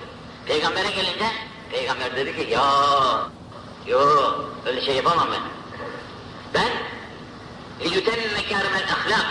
Peygambere 0.47 0.91
gelince, 0.91 1.27
peygamber 1.71 2.17
dedi 2.17 2.37
ki, 2.37 2.51
ya, 2.51 2.63
yo, 3.87 4.35
öyle 4.67 4.85
şey 4.85 4.97
yapamam 4.97 5.29
ben. 5.33 5.43
Ben, 6.55 6.71
liyütemmim 7.91 8.33
mekârimel 8.33 8.83
ahlak, 8.83 9.27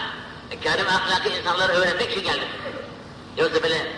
mekârim 0.50 0.88
ahlakı 0.88 1.30
insanlara 1.30 1.74
öğretmek 1.74 2.12
için 2.12 2.24
geldim. 2.24 2.48
Yoksa 3.38 3.64
böyle 3.64 3.92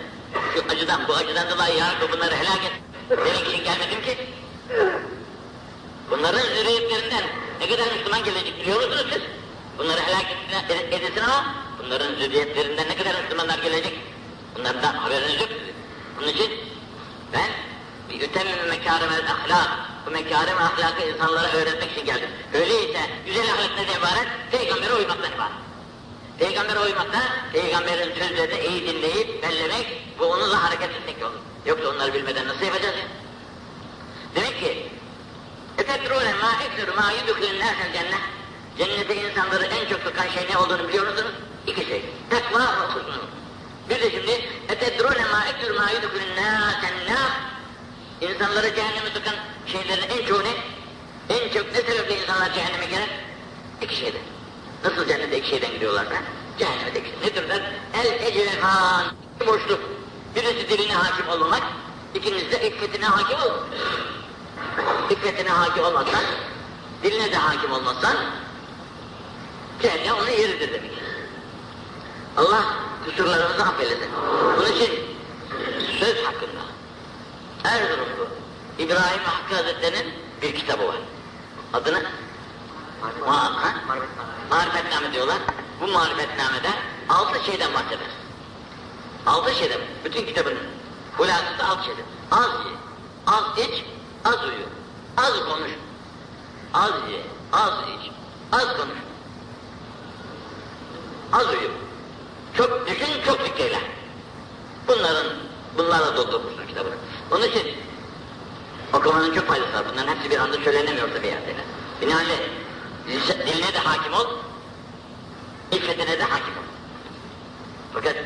şu 0.54 0.64
acıdan, 0.68 1.08
bu 1.08 1.14
acıdan 1.14 1.50
dolayı 1.50 1.76
ya 1.76 1.94
bunları 2.12 2.34
helak 2.34 2.64
et. 2.64 2.72
Demek 3.10 3.48
için 3.48 3.64
gelmedim 3.64 4.02
ki. 4.02 4.18
Bunların 6.10 6.40
zürriyetlerinden 6.40 7.24
ne 7.60 7.68
kadar 7.68 7.92
Müslüman 7.92 8.24
gelecek 8.24 8.60
biliyor 8.60 8.76
musunuz 8.76 9.06
siz? 9.12 9.22
Bunları 9.78 10.00
helak 10.00 10.26
edilsin 10.92 11.20
ama 11.20 11.54
bunların 11.78 12.14
zürriyetlerinden 12.14 12.88
ne 12.88 12.96
kadar 12.96 13.22
Müslümanlar 13.22 13.58
gelecek? 13.58 13.98
Bunlardan 14.58 14.94
haberiniz 14.94 15.40
yok 15.40 15.48
sizin. 15.48 16.34
İçin 16.34 16.52
ben 17.32 17.50
bir 18.10 18.20
ütemmim 18.20 18.68
mekârimel 18.68 19.24
ahlak, 19.30 19.68
bu 20.06 20.10
mekârim 20.10 20.58
ahlakı 20.58 21.02
insanlara 21.08 21.52
öğretmek 21.52 21.92
için 21.92 22.06
geldim. 22.06 22.28
Öyleyse 22.54 23.00
güzel 23.26 23.44
ahlak 23.44 23.70
ne 23.76 23.82
ibaret? 23.82 24.28
Peygambere 24.50 24.94
uymaktan 24.94 25.32
ibaret. 25.32 25.52
Peygambere 26.38 26.80
uymakta, 26.80 27.22
peygamberin 27.52 28.14
sözlerini 28.14 28.66
iyi 28.66 28.86
dinleyip 28.86 29.42
bellemek, 29.42 30.02
bu 30.18 30.24
onunla 30.24 30.64
hareket 30.64 30.90
etmek 30.90 31.22
olur. 31.22 31.40
Yoksa 31.65 31.89
onları 31.89 32.13
bilmeden 32.13 32.47
nasıl 32.47 32.65
yapacağız? 32.65 32.95
Demek 34.35 34.59
ki, 34.59 34.89
اَتَدْرُونَ 35.77 36.27
مَا 36.43 36.51
اِكْسِرُ 36.65 36.89
مَا 36.99 37.07
يُدُخِلُ 37.17 37.43
النَّاسَ 37.53 37.77
الْجَنَّةِ 37.87 38.19
Cennete 38.77 39.15
insanları 39.15 39.65
en 39.65 39.89
çok 39.89 40.01
sokan 40.01 40.27
şey 40.27 40.47
ne 40.51 40.57
olduğunu 40.57 40.87
biliyor 40.87 41.07
musunuz? 41.07 41.31
İki 41.67 41.85
şey. 41.85 42.05
Takva 42.29 42.59
ve 42.59 42.93
husnul. 42.93 43.27
Bir 43.89 44.01
de 44.01 44.11
şimdi 44.11 44.31
اَتَدْرُونَ 44.69 45.21
مَا 45.33 45.41
اِكْسِرُ 45.49 45.71
مَا 45.79 45.87
يُدُخِلُ 45.95 46.21
النَّاسَ 46.27 46.81
النَّاسِ 46.91 47.49
İnsanları 48.21 48.75
cehenneme 48.75 49.09
sokan 49.09 49.35
şeylerin 49.67 50.09
en 50.09 50.25
çoğu 50.25 50.43
ne? 50.43 50.53
En 51.29 51.49
çok 51.49 51.71
ne 51.71 51.81
sebeple 51.81 52.21
insanlar 52.21 52.53
cehenneme 52.53 52.85
girer? 52.85 53.09
İki 53.81 53.95
şeyden. 53.95 54.21
Nasıl 54.83 55.07
cennete 55.07 55.37
iki 55.37 55.49
şeyden 55.49 55.71
gidiyorlarsa, 55.71 56.15
cehenneme 56.59 56.93
de 56.95 56.99
iki 56.99 57.09
şey. 57.09 57.19
Nedir 57.19 57.49
der? 57.49 57.61
El 57.93 58.27
ecrehan, 58.27 59.05
boşluk. 59.47 59.79
Birisi 60.36 60.68
diline 60.68 60.92
hakim 60.94 61.28
olmamak, 61.28 61.62
ikincisi 62.14 62.52
de 62.52 62.68
iffetine 62.68 63.06
hakim 63.06 63.36
olmak. 63.36 63.66
İffetine 65.10 65.48
hakim 65.48 65.84
olmazsan, 65.84 66.22
diline 67.02 67.32
de 67.32 67.36
hakim 67.36 67.72
olmazsan, 67.72 68.16
cehennem 69.82 70.14
onun 70.14 70.30
yeridir 70.30 70.72
demek. 70.72 70.90
Allah 72.36 72.64
kusurlarımızı 73.04 73.62
affeylesin. 73.62 74.08
Bunun 74.56 74.72
için 74.72 74.92
söz 76.00 76.24
hakkında 76.24 76.60
Erzurumlu 77.64 78.28
İbrahim 78.78 79.24
Hakkı 79.24 79.54
Hazretleri'nin 79.54 80.14
bir 80.42 80.54
kitabı 80.54 80.88
var. 80.88 80.96
Adını? 81.72 82.02
Marifetname 84.50 85.12
diyorlar. 85.12 85.38
Bu 85.80 85.86
marifetnamede 85.86 86.70
altı 87.08 87.44
şeyden 87.44 87.74
bahseder. 87.74 88.23
Altı 89.26 89.54
şeyden, 89.54 89.80
bütün 90.04 90.26
kitabın 90.26 90.54
hulasası 91.16 91.66
altı 91.70 91.84
şeyden. 91.84 92.04
Az 92.30 92.48
ye, 92.66 92.72
az 93.26 93.58
iç, 93.58 93.84
az 94.24 94.44
uyu, 94.44 94.66
az 95.16 95.44
konuş. 95.44 95.70
Az 96.74 96.92
ye, 97.10 97.20
az 97.52 97.72
iç, 97.88 98.10
az 98.52 98.76
konuş. 98.76 98.98
Az 101.32 101.48
uyu. 101.48 101.70
Çok 102.56 102.88
düşün, 102.88 103.22
çok 103.26 103.40
zikreyle. 103.40 103.80
Bunların, 104.88 105.26
bunlarla 105.78 106.16
doldurmuşlar 106.16 106.66
kitabını. 106.68 106.94
Onun 107.30 107.48
için 107.48 107.68
okumanın 108.92 109.34
çok 109.34 109.46
faydası 109.48 109.72
var. 109.72 109.84
Bunların 109.92 110.14
hepsi 110.14 110.30
bir 110.30 110.38
anda 110.38 110.56
söylenemiyor 110.56 111.08
tabii 111.14 111.26
yani. 111.26 111.54
Binaenaleyh 112.00 112.38
diline 113.46 113.72
de 113.74 113.78
hakim 113.78 114.12
ol, 114.12 114.26
iffetine 115.72 116.18
de 116.18 116.22
hakim 116.22 116.54
ol. 116.54 116.64
Fakat 117.94 118.16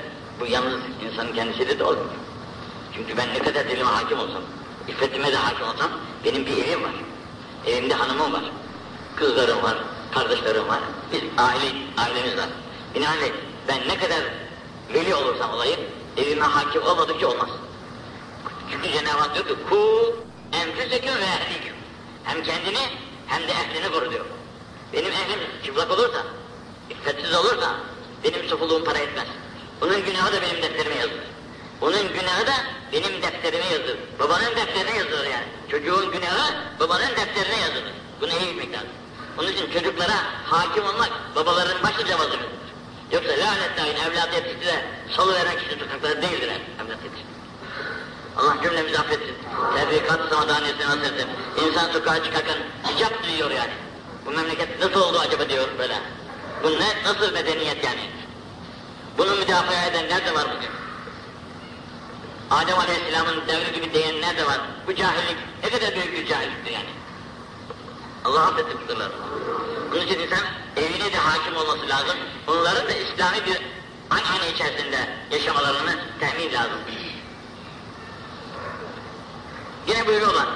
bu 0.40 0.46
yalnız 0.46 0.80
insanın 1.06 1.32
kendisiyle 1.32 1.78
de 1.78 1.84
olmuyor. 1.84 2.06
Çünkü 2.94 3.16
ben 3.16 3.28
ne 3.34 3.38
kadar 3.38 3.68
dilime 3.68 3.90
hakim 3.90 4.18
olsam, 4.18 4.42
iffetime 4.88 5.32
de 5.32 5.36
hakim 5.36 5.68
olsam, 5.68 5.90
benim 6.24 6.46
bir 6.46 6.64
evim 6.64 6.82
var. 6.82 6.92
Evimde 7.66 7.94
hanımım 7.94 8.32
var. 8.32 8.42
Kızlarım 9.16 9.62
var, 9.62 9.76
kardeşlerim 10.14 10.68
var. 10.68 10.80
Biz 11.12 11.20
aile, 11.38 11.72
ailemiz 11.96 12.36
var. 12.36 12.48
Binaenaleyh 12.94 13.32
ben 13.68 13.88
ne 13.88 13.98
kadar 13.98 14.20
veli 14.94 15.14
olursam 15.14 15.50
olayım, 15.54 15.80
evime 16.16 16.44
hakim 16.44 16.82
olmadıkça 16.82 17.28
olmaz. 17.28 17.48
Çünkü 18.70 18.92
Cenab-ı 18.92 19.18
Hak 19.18 19.34
diyor 19.34 19.46
ki, 19.46 19.54
ku 19.70 20.16
enfüseküm 20.52 21.14
ve 21.14 21.24
ehliküm. 21.24 21.74
Hem 22.24 22.42
kendini 22.42 22.78
hem 23.26 23.42
de 23.42 23.52
ehlini 23.52 23.92
koru 23.92 24.10
diyor. 24.10 24.24
Benim 24.92 25.12
ehlim 25.12 25.38
çıplak 25.64 25.90
olursa, 25.90 26.22
iffetsiz 26.90 27.34
olursa, 27.34 27.74
benim 28.24 28.48
sofuluğum 28.48 28.84
para 28.84 28.98
etmez. 28.98 29.26
Onun 29.82 30.04
günahı 30.04 30.32
da 30.32 30.42
benim 30.42 30.62
defterime 30.62 30.94
yazılır. 30.94 31.24
Onun 31.80 32.12
günahı 32.12 32.46
da 32.46 32.54
benim 32.92 33.22
defterime 33.22 33.66
yazılır. 33.66 33.98
Babanın 34.18 34.56
defterine 34.56 34.96
yazılır 34.98 35.24
yani. 35.24 35.46
Çocuğun 35.70 36.10
günahı 36.12 36.54
babanın 36.80 37.10
defterine 37.16 37.60
yazılır. 37.60 37.92
Bunu 38.20 38.30
iyi 38.30 38.50
bilmek 38.50 38.72
lazım. 38.72 38.88
Onun 39.38 39.52
için 39.52 39.70
çocuklara 39.70 40.16
hakim 40.44 40.84
olmak 40.84 41.10
babaların 41.36 41.82
başlıca 41.82 42.18
vazifesidir. 42.18 42.68
Yoksa 43.12 43.30
lanet 43.30 43.78
dahin 43.78 44.10
evlat 44.10 44.34
yetişti 44.34 44.66
de 44.66 44.84
salıveren 45.16 45.58
kişi 45.58 45.78
sokakları 45.78 46.22
değildir 46.22 46.50
evlat 46.80 47.04
yetişti. 47.04 47.28
Allah 48.36 48.56
cümlemizi 48.62 48.98
affetsin. 48.98 49.34
Tevfikat-ı 49.74 50.28
samadaniyesine 50.28 50.86
nasretsin. 50.86 51.28
İnsan 51.66 51.92
sokağa 51.92 52.24
çıkarken 52.24 52.56
hicap 52.88 53.24
duyuyor 53.24 53.50
yani. 53.50 53.72
Bu 54.26 54.30
memleket 54.30 54.80
nasıl 54.80 55.00
oldu 55.00 55.18
acaba 55.18 55.48
diyor 55.48 55.68
böyle. 55.78 55.94
Bu 56.62 56.70
ne, 56.70 57.02
nasıl 57.04 57.32
medeniyet 57.32 57.84
yani? 57.84 58.00
Bunu 59.17 59.35
müdafaa 59.35 59.85
eden 59.85 60.09
nerede 60.09 60.33
var 60.33 60.45
bugün? 60.55 60.69
Adem 62.51 62.79
Aleyhisselam'ın 62.79 63.47
devri 63.47 63.73
gibi 63.73 63.93
diyen 63.93 64.21
nerede 64.21 64.45
var? 64.45 64.59
Bu 64.87 64.95
cahillik 64.95 65.37
ne 65.63 65.69
kadar 65.69 65.95
büyük 65.95 66.13
bir 66.13 66.27
cahilliktir 66.27 66.71
yani. 66.71 66.89
Allah 68.25 68.41
affetsin 68.41 68.77
kusurlar. 68.77 69.11
Bunun 69.91 70.01
için 70.01 70.19
insan 70.19 70.39
evine 70.77 71.13
de 71.13 71.17
hakim 71.17 71.55
olması 71.57 71.89
lazım. 71.89 72.17
Onların 72.47 72.87
da 72.87 72.91
İslami 72.91 73.45
bir 73.45 73.61
anane 74.09 74.51
içerisinde 74.53 75.09
yaşamalarını 75.31 75.99
temin 76.19 76.53
lazım. 76.53 76.79
Yine 79.87 80.07
buyuruyorlar. 80.07 80.47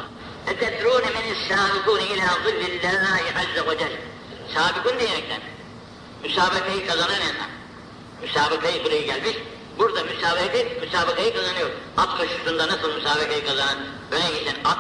اَتَدْرُونَ 0.48 1.06
مَنِ 1.18 1.26
السَّابِقُونَ 1.36 2.02
اِلَى 2.12 2.28
ظِلِّ 2.46 2.62
اللّٰهِ 2.80 3.24
عَزَّ 3.40 3.56
وَجَلٍ 3.70 3.92
Sabikun 4.54 5.00
diyerekten 5.00 5.42
müsabakayı 6.24 6.88
kazanan 6.88 7.22
insan. 7.22 7.50
Müsabakayı 8.22 8.84
buraya 8.84 9.02
gelmiş, 9.02 9.38
Burada 9.80 10.04
müsabakayı, 10.04 10.80
müsabakayı 10.82 11.34
kazanıyor. 11.34 11.70
At 11.98 12.18
koşusunda 12.18 12.68
nasıl 12.68 12.94
müsabakayı 12.96 13.46
kazanan, 13.46 13.78
öne 14.12 14.32
geçen 14.40 14.64
at, 14.64 14.78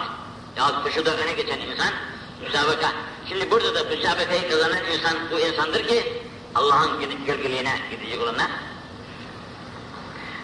ya 0.58 0.84
koşuda 0.84 1.18
öne 1.18 1.34
geçen 1.34 1.60
insan, 1.60 1.94
müsabaka. 2.42 2.92
Şimdi 3.30 3.52
burada 3.52 3.76
da 3.76 3.84
müsabakayı 3.84 4.50
kazanan 4.50 4.86
insan 4.94 5.14
bu 5.32 5.40
insandır 5.40 5.88
ki, 5.88 6.24
Allah'ın 6.56 7.26
gölgeliğine 7.26 7.74
gidecek 7.92 8.22
olanlar. 8.22 8.48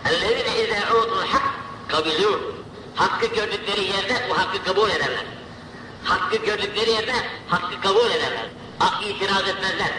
اَلَّذِينَ 0.06 0.50
اِذَا 0.64 0.80
اُوتُوا 0.92 1.24
الْحَقِّ 1.24 1.48
قَبِلُوا 1.90 2.40
Hakkı 2.96 3.26
gördükleri 3.26 3.84
yerde 3.84 4.30
bu 4.30 4.38
hakkı 4.38 4.64
kabul 4.64 4.90
ederler. 4.90 5.26
Hakkı 6.04 6.38
gördükleri 6.38 6.90
yerde 6.90 7.14
hakkı 7.48 7.82
kabul 7.82 8.06
ederler. 8.06 8.46
Hak 8.80 9.04
itiraz 9.06 9.48
etmezler. 9.48 9.92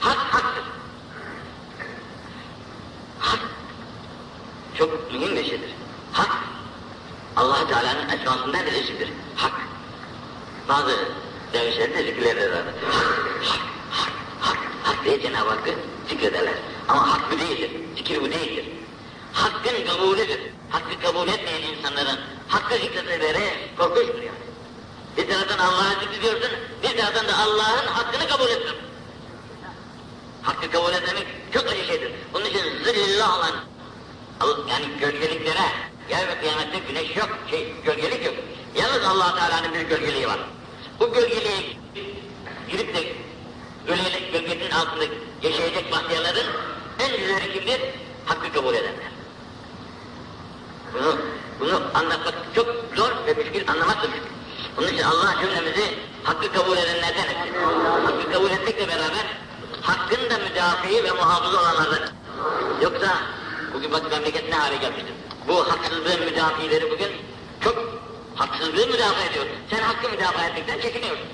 Hak 0.00 0.16
haktır. 0.16 0.64
Hak 3.23 3.39
çok 4.77 5.13
mühim 5.13 5.35
bir 5.35 5.43
şeydir. 5.43 5.69
Hak 6.13 6.31
allah 7.35 7.67
Teala'nın 7.67 8.09
esmasından 8.09 8.65
bir 8.65 8.71
isimdir. 8.71 9.09
Hak. 9.35 9.51
Bazı 10.69 10.99
dervişlerin 11.53 11.93
de 11.93 12.03
zikirleri 12.03 12.51
vardır. 12.51 12.73
Hak, 12.91 13.19
hak, 13.41 13.59
hak, 13.91 14.11
hak, 14.41 14.57
hak 14.83 15.05
diye 15.05 15.21
Cenab-ı 15.21 15.49
Hakk'ı 15.49 15.75
zikrederler. 16.09 16.53
Ama 16.87 17.13
hak 17.13 17.31
bu 17.31 17.39
değildir. 17.39 17.71
Zikir 17.97 18.21
bu 18.21 18.31
değildir. 18.31 18.65
Hakkın 19.33 19.85
kabulüdür. 19.87 20.39
Hakkı 20.69 21.01
kabul 21.01 21.27
etmeyen 21.27 21.61
insanların 21.61 22.19
hakkı 22.47 22.75
zikredeleri 22.75 23.53
korkunçtur 23.77 24.21
yani. 24.21 24.43
Bir 25.17 25.27
taraftan 25.27 25.57
Allah'a 25.57 25.99
zikrediyorsun, 25.99 26.51
bir 26.83 26.97
taraftan 26.97 27.27
da 27.27 27.37
Allah'ın 27.37 27.87
hakkını 27.87 28.27
kabul 28.27 28.49
etmiyorsun. 28.49 28.92
Hakkı 30.43 30.71
kabul 30.71 30.93
etmemek 30.93 31.27
çok 31.53 31.67
acı 31.67 31.85
şeydir. 31.85 32.11
Onun 32.33 32.45
için 32.45 32.61
zillah 32.83 33.37
olan 33.37 33.55
yani 34.69 34.85
gölgeliklere 34.99 35.67
gel 36.09 36.27
ve 36.27 36.39
kıyamette 36.39 36.79
güneş 36.87 37.17
yok, 37.17 37.29
şey 37.49 37.73
gölgelik 37.85 38.25
yok. 38.25 38.35
Yalnız 38.75 39.05
allah 39.05 39.35
Teala'nın 39.35 39.73
bir 39.73 39.81
gölgeliği 39.81 40.27
var. 40.27 40.39
Bu 40.99 41.13
gölgeliğe 41.13 41.77
girip 42.69 42.95
de 42.95 43.03
gölgelik, 43.87 44.33
gölgenin 44.33 44.71
altında 44.71 45.03
yaşayacak 45.41 45.91
bahtiyarların 45.91 46.47
en 46.99 47.17
güzeli 47.17 47.53
kimdir? 47.53 47.81
Hakkı 48.25 48.53
kabul 48.53 48.73
edenler. 48.73 49.11
Bunu, 50.93 51.17
bunu 51.59 51.81
anlatmak 51.93 52.33
çok 52.55 52.67
zor 52.95 53.11
ve 53.27 53.33
müşkil, 53.33 53.71
anlamak 53.71 54.03
da 54.03 54.07
müşkil. 54.07 54.29
Onun 54.77 54.87
için 54.87 55.03
Allah 55.03 55.35
cümlemizi 55.41 55.97
hakkı 56.23 56.53
kabul 56.53 56.77
edenlerden 56.77 57.23
etsin. 57.23 57.55
Hakkı 58.05 58.31
kabul 58.31 58.51
etmekle 58.51 58.87
beraber 58.87 59.25
hakkın 59.83 60.29
da 60.29 60.37
müdafiği 60.37 61.03
ve 61.03 61.11
muhafızı 61.11 61.59
olanlardan. 61.59 62.09
Yoksa 62.81 63.17
bugün 63.73 63.91
bak 63.91 64.11
memleket 64.11 64.49
ne 64.49 64.55
hale 64.55 64.75
gelmiştir. 64.75 65.13
Bu 65.47 65.71
haksızlığın 65.71 66.25
müdafileri 66.25 66.91
bugün 66.91 67.11
çok 67.61 68.01
haksızlığı 68.35 68.87
müdafaa 68.87 69.25
ediyor. 69.31 69.45
Sen 69.69 69.79
hakkı 69.83 70.09
müdafaa 70.09 70.45
etmekten 70.45 70.81
çekiniyorsun. 70.81 71.27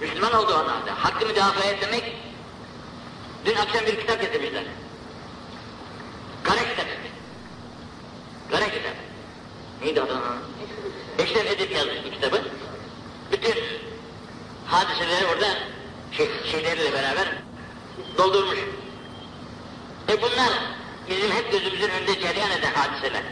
Müslüman 0.00 0.32
olduğu 0.32 0.54
anlamda. 0.54 1.04
Hakkı 1.04 1.26
müdafaa 1.26 1.64
etmek 1.64 2.16
dün 3.44 3.56
akşam 3.56 3.86
bir 3.86 4.00
kitap 4.00 4.20
getirmişler. 4.20 4.64
Kara 6.42 6.58
kitap. 6.58 6.86
Kara 8.50 8.64
kitap. 8.64 8.94
Neydi 9.82 10.00
adı? 10.00 10.18
Eşref 11.18 11.50
Edip 11.50 11.72
yazmış 11.72 11.96
bu 12.06 12.10
kitabı. 12.10 12.42
Bütün 13.32 13.54
hadiseleri 14.66 15.26
orada 15.26 15.46
şey, 16.12 16.28
şeyleriyle 16.50 16.92
beraber 16.92 17.45
doldurmuş. 18.18 18.58
E 20.08 20.22
bunlar 20.22 20.52
bizim 21.10 21.30
hep 21.30 21.52
gözümüzün 21.52 21.88
önünde 21.88 22.20
cereyan 22.20 22.50
eden 22.50 22.72
hadiseler. 22.74 23.22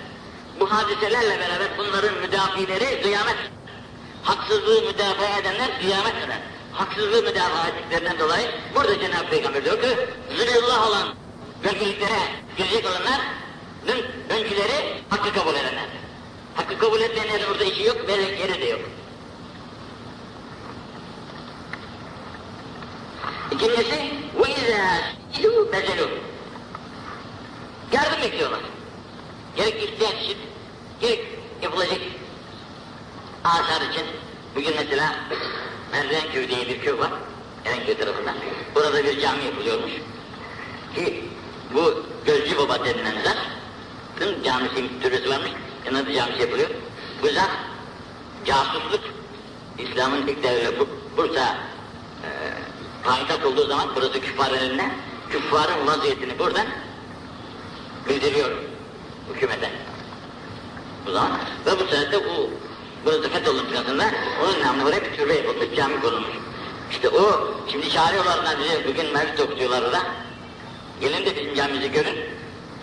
Bu 0.61 0.72
hadiselerle 0.72 1.40
beraber 1.40 1.68
bunların 1.79 2.14
müdafileri 2.14 3.03
kıyamet. 3.03 3.37
Haksızlığı 4.22 4.83
müdafaa 4.83 5.38
edenler 5.38 5.81
kıyamet 5.81 6.14
eder. 6.24 6.38
Haksızlığı 6.72 7.22
müdafaa 7.22 7.68
ettiklerinden 7.68 8.18
dolayı 8.18 8.50
burada 8.74 9.00
Cenab-ı 9.00 9.31
Peygamber 9.31 9.64
diyor 9.64 9.83
ki 9.83 9.88
zilillah 10.37 10.88
olan 10.88 11.14
bölgeliklere 11.64 12.18
girecek 12.57 12.85
olanlar 12.87 13.20
öncüleri 14.31 15.03
hakkı 15.09 15.33
kabul 15.33 15.55
edenler. 15.55 15.88
Hakkı 16.55 16.79
kabul 16.79 17.00
etmeyenlerin 17.00 17.50
orada 17.53 17.64
işi 17.64 17.83
yok 17.83 18.09
ve 18.09 18.12
yeri 18.12 18.61
de 18.61 18.64
yok. 18.64 18.81
İkincisi 23.54 24.00
ve 24.36 24.50
izâ 24.50 25.00
silû 25.32 25.72
bezelû. 25.72 26.08
Yardım 27.92 28.22
bekliyorlar. 28.22 28.60
Gerek 29.56 29.82
isteyen 29.82 30.24
için, 30.24 30.36
gerek 31.00 31.24
yapılacak 31.62 31.98
ağaçlar 33.44 33.90
için. 33.90 34.06
Bugün 34.56 34.74
mesela 34.76 35.14
Merzenköy 35.92 36.48
diye 36.48 36.68
bir 36.68 36.80
köy 36.80 36.98
var. 36.98 37.10
Erenköy 37.64 37.96
tarafında. 37.96 38.34
Burada 38.74 39.04
bir 39.04 39.20
cami 39.20 39.44
yapılıyormuş. 39.44 39.92
Ki 40.94 41.24
bu 41.74 42.04
Gözcü 42.26 42.58
Baba 42.58 42.84
denilen 42.84 43.22
zat, 43.24 43.38
tüm 44.18 44.42
camisi 44.42 45.00
türesi 45.02 45.30
varmış, 45.30 45.50
yanında 45.86 46.12
camisi 46.12 46.40
yapılıyor. 46.40 46.70
Bu 47.22 47.28
zat 47.28 47.50
casusluk, 48.44 49.04
İslam'ın 49.78 50.26
ilk 50.26 50.42
devre 50.42 50.72
Bursa 51.16 51.58
e, 52.22 52.28
payitaht 53.04 53.44
olduğu 53.44 53.66
zaman 53.66 53.88
burası 53.96 54.20
küffarın 54.20 54.58
eline, 54.58 54.90
küffarın 55.30 55.86
vaziyetini 55.86 56.38
buradan 56.38 56.66
bildiriyor 58.08 58.50
hükümete. 59.34 59.70
Bu 61.06 61.12
zaman 61.12 61.30
ve 61.66 61.70
bu 61.80 61.84
sırada 61.84 62.24
bu 62.24 62.50
burası 63.04 63.28
fetholun 63.28 63.68
sırasında 63.68 64.04
onun 64.44 64.62
namına 64.62 64.84
oraya 64.84 65.04
bir 65.04 65.16
türbe 65.16 65.34
yapılmış, 65.34 65.76
cami 65.76 66.00
kurulmuş. 66.00 66.30
İşte 66.90 67.08
o, 67.08 67.48
şimdi 67.70 67.90
çağırıyorlar 67.90 68.58
bize, 68.58 68.88
bugün 68.88 69.12
mevcut 69.12 69.40
okutuyorlar 69.40 69.82
orada. 69.82 70.02
Gelin 71.00 71.26
de 71.26 71.36
bizim 71.36 71.54
camimizi 71.54 71.92
görün 71.92 72.16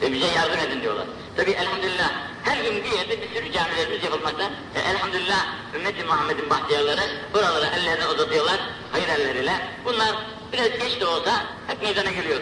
ve 0.02 0.14
bize 0.14 0.26
yardım 0.26 0.60
edin 0.60 0.82
diyorlar. 0.82 1.06
Tabi 1.38 1.52
elhamdülillah 1.52 2.12
her 2.44 2.64
gün 2.64 2.84
bir 2.84 2.92
yerde 2.92 3.22
bir 3.22 3.28
sürü 3.36 3.52
camilerimiz 3.52 4.04
yapılmakta. 4.04 4.52
E, 4.76 4.80
elhamdülillah 4.80 5.46
ümmeti 5.76 6.04
Muhammed'in 6.04 6.50
bahtiyarları 6.50 7.02
buralara 7.34 7.66
ellerini 7.66 8.08
uzatıyorlar 8.08 8.60
hayır 8.92 9.08
elleriyle. 9.08 9.54
Bunlar 9.86 10.16
biraz 10.54 10.70
geç 10.70 11.02
de 11.02 11.06
olsa 11.06 11.46
hep 11.68 11.82
meydana 11.82 12.12
geliyor. 12.12 12.40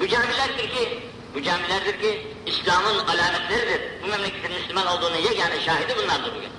Bu 0.00 0.08
camilerdir 0.08 0.70
ki 0.70 1.02
bu 1.34 1.42
camilerdir 1.42 2.00
ki 2.00 2.26
İslam'ın 2.46 2.98
alametleridir. 2.98 3.80
Bu 4.02 4.06
memleketin 4.06 4.52
Müslüman 4.52 4.86
olduğunu 4.86 5.16
yegane 5.16 5.60
şahidi 5.60 5.96
bunlardır 5.96 6.34
bugün. 6.34 6.50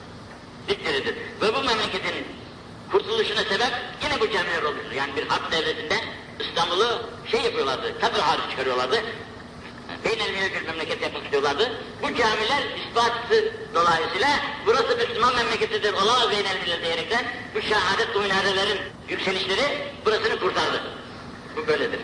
Dikleridir. 0.68 1.16
Ve 1.42 1.56
bu 1.56 1.64
memleketin 1.64 2.26
kurtuluşuna 2.92 3.44
sebep 3.44 3.72
yine 4.04 4.20
bu 4.20 4.32
camiler 4.32 4.64
olmuştur. 4.64 4.92
Yani 4.92 5.16
bir 5.16 5.28
harp 5.28 5.52
devletinde 5.52 5.96
İstanbul'u 6.40 7.02
şey 7.32 7.42
yapıyorlardı, 7.42 8.00
tabir 8.00 8.20
hali 8.20 8.50
çıkarıyorlardı. 8.50 9.04
Beynelmilel 10.05 10.55
bir 10.55 10.67
memleket 10.67 11.03
yapmak 11.03 11.25
istiyorlardı. 11.25 11.73
Bu 12.03 12.07
camiler 12.07 12.63
ispatı 12.77 13.55
dolayısıyla 13.75 14.29
burası 14.67 14.97
Müslüman 14.97 15.37
memleketidir, 15.37 15.93
olamaz 15.93 16.31
beynelmilel 16.31 16.83
diyerekten 16.85 17.25
bu 17.55 17.63
şehadet 17.63 18.17
minarelerin 18.17 18.79
yükselişleri 19.09 19.63
burasını 20.05 20.41
kurtardı. 20.41 20.83
Bu 21.57 21.67
böyledir. 21.67 22.01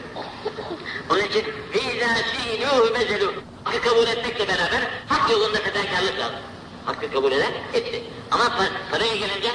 Onun 1.10 1.20
için 1.20 1.44
فَاِذَا 1.72 2.14
سِيلُوهُ 2.32 2.94
بَزَلُوهُ 2.94 3.32
Hakkı 3.64 3.88
kabul 3.88 4.06
etmekle 4.06 4.48
beraber 4.48 4.90
hak 5.08 5.30
yolunda 5.30 5.58
fedakarlık 5.58 6.18
lazım. 6.18 6.38
Hakkı 6.86 7.12
kabul 7.12 7.32
eden 7.32 7.52
etti. 7.74 8.02
Ama 8.30 8.44
par 8.56 8.68
paraya 8.90 9.16
gelince 9.16 9.50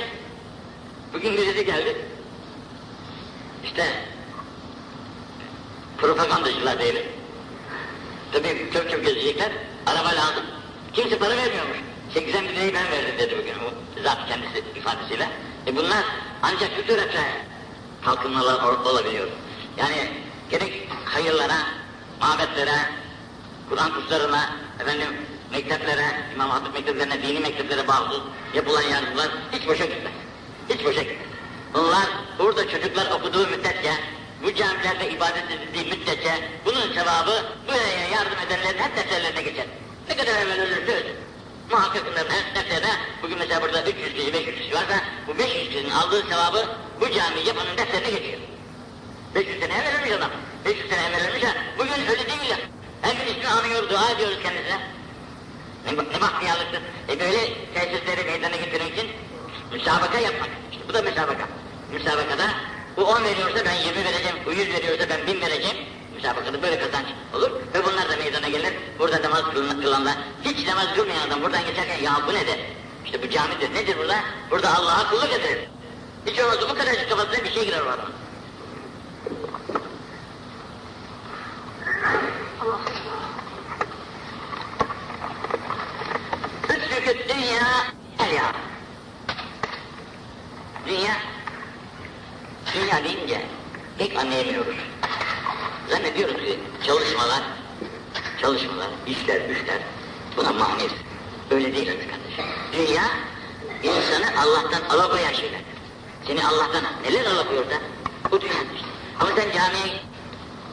bugün 1.14 1.38
birisi 1.38 1.66
geldi. 1.66 1.96
İşte 3.64 3.86
propagandacılar 5.98 6.80
diyelim. 6.80 7.04
Tabii 8.33 8.71
çok 8.75 8.91
çok 8.91 9.05
gezecekler, 9.05 9.53
araba 9.87 10.09
lazım. 10.09 10.45
Kimse 10.93 11.19
para 11.19 11.37
vermiyormuş. 11.37 11.79
80 12.15 12.45
bin 12.45 12.49
lirayı 12.49 12.75
ben 12.75 12.91
verdim 12.91 13.15
dedi 13.19 13.37
bugün 13.39 13.55
o 13.55 14.03
zat 14.03 14.19
kendisi 14.29 14.65
ifadesiyle. 14.77 15.29
E 15.67 15.77
bunlar 15.77 16.05
ancak 16.43 16.71
bu 16.79 16.83
surette 16.83 17.23
kalkınmalar 18.05 18.63
olabiliyor. 18.63 19.29
Yani 19.77 20.11
gerek 20.51 20.89
hayırlara, 21.05 21.59
mabetlere, 22.21 22.79
Kur'an 23.69 23.95
kurslarına, 23.95 24.51
efendim 24.81 25.09
mekteplere, 25.51 26.07
İmam 26.35 26.51
Hatip 26.51 26.75
mekteplerine, 26.75 27.23
dini 27.23 27.41
mekteplere 27.41 27.89
bağlı 27.89 28.23
yapılan 28.55 28.83
yardımlar 28.83 29.29
hiç 29.53 29.69
boşa 29.69 29.85
gitmez. 29.85 30.13
Hiç 30.69 30.85
boşa 30.85 31.03
gitmez. 31.03 31.29
Bunlar 31.75 32.07
burada 32.39 32.69
çocuklar 32.69 33.11
okuduğu 33.11 33.47
müddetçe, 33.47 33.93
bu 34.43 34.55
camilerde 34.55 35.11
ibadet 35.11 35.51
edildiği 35.51 35.85
müddetçe 35.85 36.51
bunun 36.65 36.95
sevabı 36.95 37.45
buraya 37.69 38.09
yardım 38.09 38.39
edenlerin 38.47 38.79
hep 38.79 38.97
defterlerine 38.97 39.43
geçer. 39.43 39.67
Ne 40.09 40.17
kadar 40.17 40.33
evvel 40.43 40.61
ölürse 40.61 40.95
ölsün. 40.95 41.17
Muhakkak 41.71 42.07
bunların 42.07 42.31
hep 42.31 42.55
defterine, 42.55 42.91
bugün 43.23 43.39
mesela 43.39 43.63
burada 43.63 43.83
300 43.83 44.15
kişi, 44.15 44.33
500 44.33 44.59
kişi 44.59 44.75
varsa 44.75 45.01
bu 45.27 45.39
500 45.39 45.69
kişinin 45.69 45.91
aldığı 45.91 46.29
sevabı 46.29 46.67
bu 47.01 47.11
cami 47.11 47.41
yapanın 47.47 47.77
defterine 47.77 48.11
geçiyor. 48.11 48.39
500 49.35 49.61
sene 49.61 49.73
evvel 49.73 50.01
ölmüş 50.01 50.13
adam. 50.13 50.31
500 50.65 50.91
sene 50.91 51.01
evvel 51.07 51.29
ölmüş 51.29 51.45
ha. 51.45 51.53
Bugün 51.79 51.93
ölü 51.93 52.29
değil 52.29 52.51
ya. 52.51 52.57
Her 53.03 53.15
gün 53.15 53.33
ismini 53.33 53.49
anıyor, 53.49 53.91
dua 53.91 54.11
ediyoruz 54.11 54.39
kendisine. 54.43 54.79
Ne, 55.87 55.93
ne 56.17 56.21
bahtiyarlıktır. 56.21 56.83
E 57.09 57.21
böyle 57.21 57.41
tesisleri 57.75 58.25
meydana 58.25 58.57
getirmek 58.57 58.93
için 58.93 59.11
müsabaka 59.73 60.19
yapmak. 60.19 60.49
İşte 60.73 60.85
bu 60.89 60.95
da 60.95 61.03
müsabaka. 61.03 61.49
Müsabakada 61.93 62.47
bu 62.97 63.05
10 63.05 63.25
veriyorsa 63.25 63.65
ben 63.65 63.75
20 63.75 64.05
vereceğim, 64.05 64.37
bu 64.47 64.53
100 64.53 64.73
veriyorsa 64.73 65.09
ben 65.09 65.27
1000 65.27 65.41
vereceğim. 65.41 65.77
Müsabakada 66.15 66.63
böyle 66.63 66.79
kazanç 66.79 67.07
olur 67.35 67.51
ve 67.75 67.85
bunlar 67.85 68.09
da 68.09 68.17
meydana 68.17 68.49
gelir. 68.49 68.73
Burada 68.99 69.23
namaz 69.23 69.43
kılanlar, 69.83 70.15
hiç 70.45 70.67
namaz 70.67 70.87
kılmayan 70.95 71.27
adam 71.29 71.43
buradan 71.43 71.67
geçerken 71.67 72.03
ya 72.03 72.21
bu 72.27 72.35
ne 72.35 72.47
der? 72.47 72.59
İşte 73.05 73.23
bu 73.23 73.31
camidir. 73.31 73.75
Nedir 73.75 73.99
burada? 73.99 74.17
Burada 74.51 74.75
Allah'a 74.77 75.11
kulluk 75.11 75.33
edilir. 75.33 75.59
Hiç 76.27 76.41
olmazsa 76.41 76.69
bu 76.69 76.75
kadarcık 76.75 77.11
kafasına 77.11 77.45
bir 77.45 77.51
şey 77.51 77.65
girer 77.65 77.81
o 77.81 77.89
adam. 77.89 78.11
Üstükü 86.71 87.29
dünya 87.29 87.87
el 88.19 88.35
ya. 88.35 88.53
Dünya, 90.87 91.17
dünya 92.75 93.05
deyince 93.05 93.43
pek 93.99 94.17
anlayamıyoruz. 94.19 94.77
Zannediyoruz 95.91 96.37
ki 96.37 96.59
çalışmalar, 96.87 97.43
çalışmalar, 98.41 98.89
işler, 99.07 99.41
güçler 99.41 99.79
buna 100.37 100.53
maniz. 100.53 100.93
Öyle 101.51 101.77
değil 101.77 101.89
öyle 101.89 102.09
kardeşim. 102.09 102.45
Dünya 102.73 103.05
insanı 103.83 104.41
Allah'tan 104.41 104.97
alakoyan 104.97 105.33
şeyler. 105.33 105.61
Seni 106.27 106.47
Allah'tan 106.47 106.85
neler 107.05 107.27
alakoyor 107.27 107.71
da? 107.71 107.75
Bu 108.31 108.41
dünya 108.41 108.53
işte. 108.53 108.87
Ama 109.21 109.31
sen 109.37 109.51
camiye, 109.53 110.01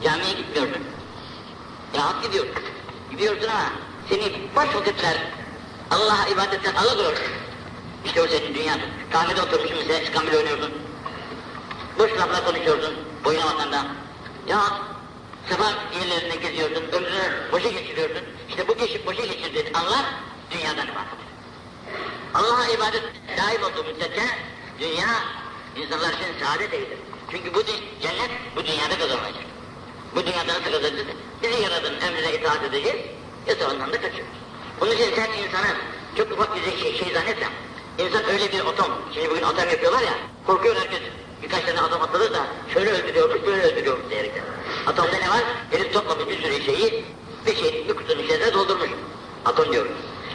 camiye 0.04 0.32
gitmiyorsun. 0.32 0.82
Ya 1.96 2.06
hak 2.06 2.22
gidiyorsun. 2.22 2.54
Gidiyorsun 3.10 3.48
ama 3.48 3.72
seni 4.08 4.32
boş 4.56 4.74
vakitler 4.74 5.16
Allah'a 5.90 6.28
ibadetten 6.28 6.74
alıkoyor. 6.74 7.12
İşte 8.04 8.22
o 8.22 8.26
senin 8.26 8.54
dünyanın. 8.54 8.82
Kahvede 9.12 9.42
oturmuşsun 9.42 9.78
mesela 9.78 9.98
iskambil 10.00 10.34
oynuyorsun. 10.34 10.72
Boş 11.98 12.12
lafla 12.12 12.44
konuşuyorsun 12.44 12.94
boyuna 13.24 13.46
vatandan. 13.46 13.86
Ya 14.48 14.58
sabah 15.50 15.72
yerlerinde 16.00 16.36
geziyorsun, 16.36 16.84
ömrünü 16.92 17.52
boşa 17.52 17.68
geçiriyorsun. 17.68 18.22
İşte 18.48 18.68
bu 18.68 18.76
geçip 18.76 19.06
boşa 19.06 19.24
geçirdiğin 19.24 19.74
anlar 19.74 20.04
dünyadan 20.50 20.86
ibaret. 20.86 21.20
Allah'a 22.34 22.66
ibadet 22.66 23.02
daim 23.38 23.62
olduğu 23.62 23.84
müddetçe 23.84 24.22
dünya 24.80 25.08
insanlar 25.76 26.08
için 26.08 26.44
saadet 26.44 26.72
değildir. 26.72 26.98
Çünkü 27.30 27.54
bu 27.54 27.62
cennet 28.02 28.30
bu 28.56 28.66
dünyada 28.66 28.98
kazanılacak. 28.98 29.44
Bu 30.14 30.26
dünyada 30.26 30.48
nasıl 30.48 30.64
kazanacağız? 30.64 31.06
Bizi 31.42 31.62
yaradın, 31.62 32.00
emrine 32.00 32.34
itaat 32.34 32.64
edeceğiz, 32.64 33.00
yasağından 33.46 33.92
da 33.92 34.00
kaçıyoruz. 34.00 34.34
Bunun 34.80 34.92
için 34.92 35.14
sen 35.14 35.28
insanı 35.32 35.76
çok 36.16 36.32
ufak 36.32 36.56
bir 36.56 36.62
şey, 36.62 36.98
şey 36.98 37.14
zannetsen, 37.14 37.52
insan 37.98 38.24
öyle 38.24 38.52
bir 38.52 38.60
atom, 38.60 38.92
şimdi 39.14 39.30
bugün 39.30 39.42
atom 39.42 39.70
yapıyorlar 39.70 40.02
ya, 40.02 40.14
korkuyor 40.46 40.76
herkes. 40.76 41.00
Birkaç 41.42 41.64
tane 41.64 41.80
atom 41.80 42.02
atılır 42.02 42.34
da 42.34 42.46
şöyle 42.74 42.90
öldürüyormuş, 42.90 43.46
böyle 43.46 43.62
öldürüyormuş 43.62 44.10
diyerekten. 44.10 44.44
Atomda 44.86 45.16
ne 45.16 45.28
var? 45.30 45.42
Herif 45.70 45.92
toplamış 45.92 46.26
bir 46.28 46.42
sürü 46.42 46.62
şeyi, 46.62 47.04
bir 47.46 47.56
şey, 47.56 47.88
bir 47.88 47.96
kutunun 47.96 48.22
içerisine 48.22 48.54
doldurmuş. 48.54 48.88
Atom 49.44 49.72
diyoruz. 49.72 49.92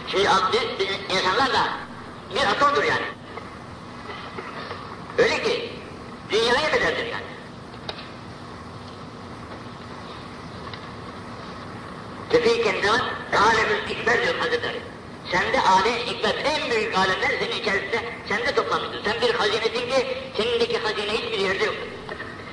Şimdi 0.07 0.27
biz, 0.53 0.87
insanlar 1.17 1.53
da 1.53 1.69
bir 2.35 2.47
atomdur 2.47 2.83
yani. 2.83 3.05
Öyle 5.17 5.43
ki, 5.43 5.73
dünyaya 6.29 6.73
bedeldir 6.73 7.05
yani. 7.05 7.25
Tefîken 12.29 12.75
ne 12.81 12.91
var? 12.91 13.01
Alemül 13.37 13.89
ikber 13.89 14.23
diyor 14.23 14.35
Hazretleri. 14.39 14.94
Sende 15.31 15.61
alem 15.61 16.07
ikber, 16.07 16.35
en 16.45 16.71
büyük 16.71 16.97
alemler 16.97 17.29
senin 17.39 17.61
içerisinde, 17.61 17.99
sende 18.29 18.55
toplamıştır. 18.55 19.03
Sen 19.03 19.21
bir 19.21 19.33
hazinesin 19.33 19.89
ki, 19.89 20.17
senindeki 20.37 20.77
hazine 20.77 21.11
hiçbir 21.11 21.39
yerde 21.39 21.63
yok. 21.63 21.75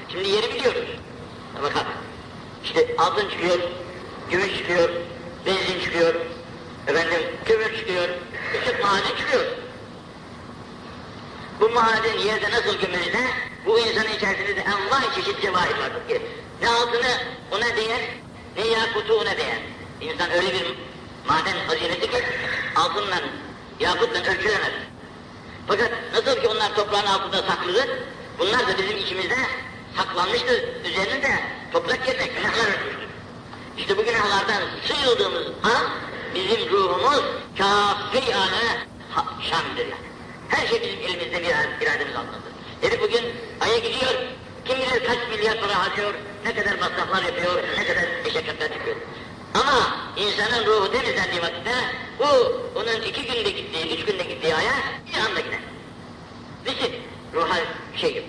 Şimdi 0.09 0.29
yeri 0.29 0.55
biliyoruz. 0.55 0.89
Bakın, 1.63 1.83
işte 2.65 2.87
altın 2.99 3.29
çıkıyor, 3.29 3.59
gümüş 4.31 4.59
çıkıyor, 4.59 4.89
benzin 5.47 5.81
çıkıyor, 5.85 6.15
efendim 6.87 7.21
kömür 7.45 7.77
çıkıyor, 7.77 8.09
ışık 8.63 8.85
maden 8.85 9.17
çıkıyor. 9.19 9.45
Bu 11.61 11.69
maden 11.69 12.19
yerde 12.19 12.51
nasıl 12.51 12.79
gömülse, 12.79 13.27
bu 13.67 13.79
insanın 13.79 14.13
içerisinde 14.17 14.57
de 14.57 14.61
envai 14.61 15.15
çeşit 15.15 15.43
cevahir 15.43 15.79
vardır 15.79 16.09
ki, 16.09 16.23
ne 16.63 16.69
altını 16.69 17.13
ona 17.51 17.77
değer, 17.77 18.01
ne 18.57 18.67
yakutu 18.67 19.15
ona 19.15 19.37
değer. 19.37 19.59
İnsan 20.01 20.31
öyle 20.31 20.53
bir 20.53 20.75
maden 21.29 21.57
hazinesi 21.69 22.11
ki, 22.11 22.23
altınla, 22.77 23.21
yakutla 23.81 24.21
ölçülemez. 24.21 24.73
Fakat 25.67 25.91
nasıl 26.13 26.41
ki 26.41 26.49
onlar 26.49 26.75
toprağın 26.75 27.07
altında 27.07 27.43
saklıdır, 27.43 27.89
bunlar 28.39 28.69
da 28.69 28.79
bizim 28.79 28.97
içimizde 28.97 29.37
saklanmıştır. 29.97 30.63
Üzerinde 30.85 31.41
toprak 31.73 32.09
yerine 32.09 32.27
günahlar 32.27 32.69
örtmüştür. 32.69 33.09
İşte 33.79 33.99
bu 33.99 34.05
günahlardan 34.05 34.63
sıyrıldığımız 34.87 35.47
an 35.47 35.89
bizim 36.35 36.71
ruhumuz 36.71 37.23
kafi 37.59 38.35
anı 38.35 38.79
şamdır 39.51 39.87
yani. 39.87 40.13
Her 40.49 40.67
şey 40.67 40.83
bizim 40.83 40.99
elimizde 41.01 41.43
bir 41.43 41.87
irademiz 41.87 42.17
altındadır. 42.17 42.53
Herif 42.83 43.03
bugün 43.03 43.25
Ay'a 43.61 43.79
gidiyor, 43.79 44.15
kim 44.65 44.77
bilir 44.77 45.07
kaç 45.07 45.19
milyar 45.31 45.61
para 45.61 45.79
harcıyor, 45.79 46.15
ne 46.45 46.55
kadar 46.55 46.79
masraflar 46.79 47.23
yapıyor, 47.23 47.63
ne 47.79 47.85
kadar 47.87 48.05
meşakkatler 48.25 48.73
çıkıyor. 48.73 48.97
Ama 49.55 49.97
insanın 50.17 50.67
ruhu 50.67 50.93
temizlendiği 50.93 51.43
vakitte 51.43 51.75
bu 52.19 52.25
onun 52.81 53.03
iki 53.03 53.23
günde 53.27 53.51
gittiği, 53.51 53.95
üç 53.95 54.05
günde 54.05 54.23
gittiği 54.23 54.55
aya 54.55 54.73
bir 55.07 55.29
anda 55.29 55.41
gider. 55.41 55.61
Niçin? 56.67 56.95
Ruha 57.35 57.59
şey 57.97 58.17
yok, 58.17 58.25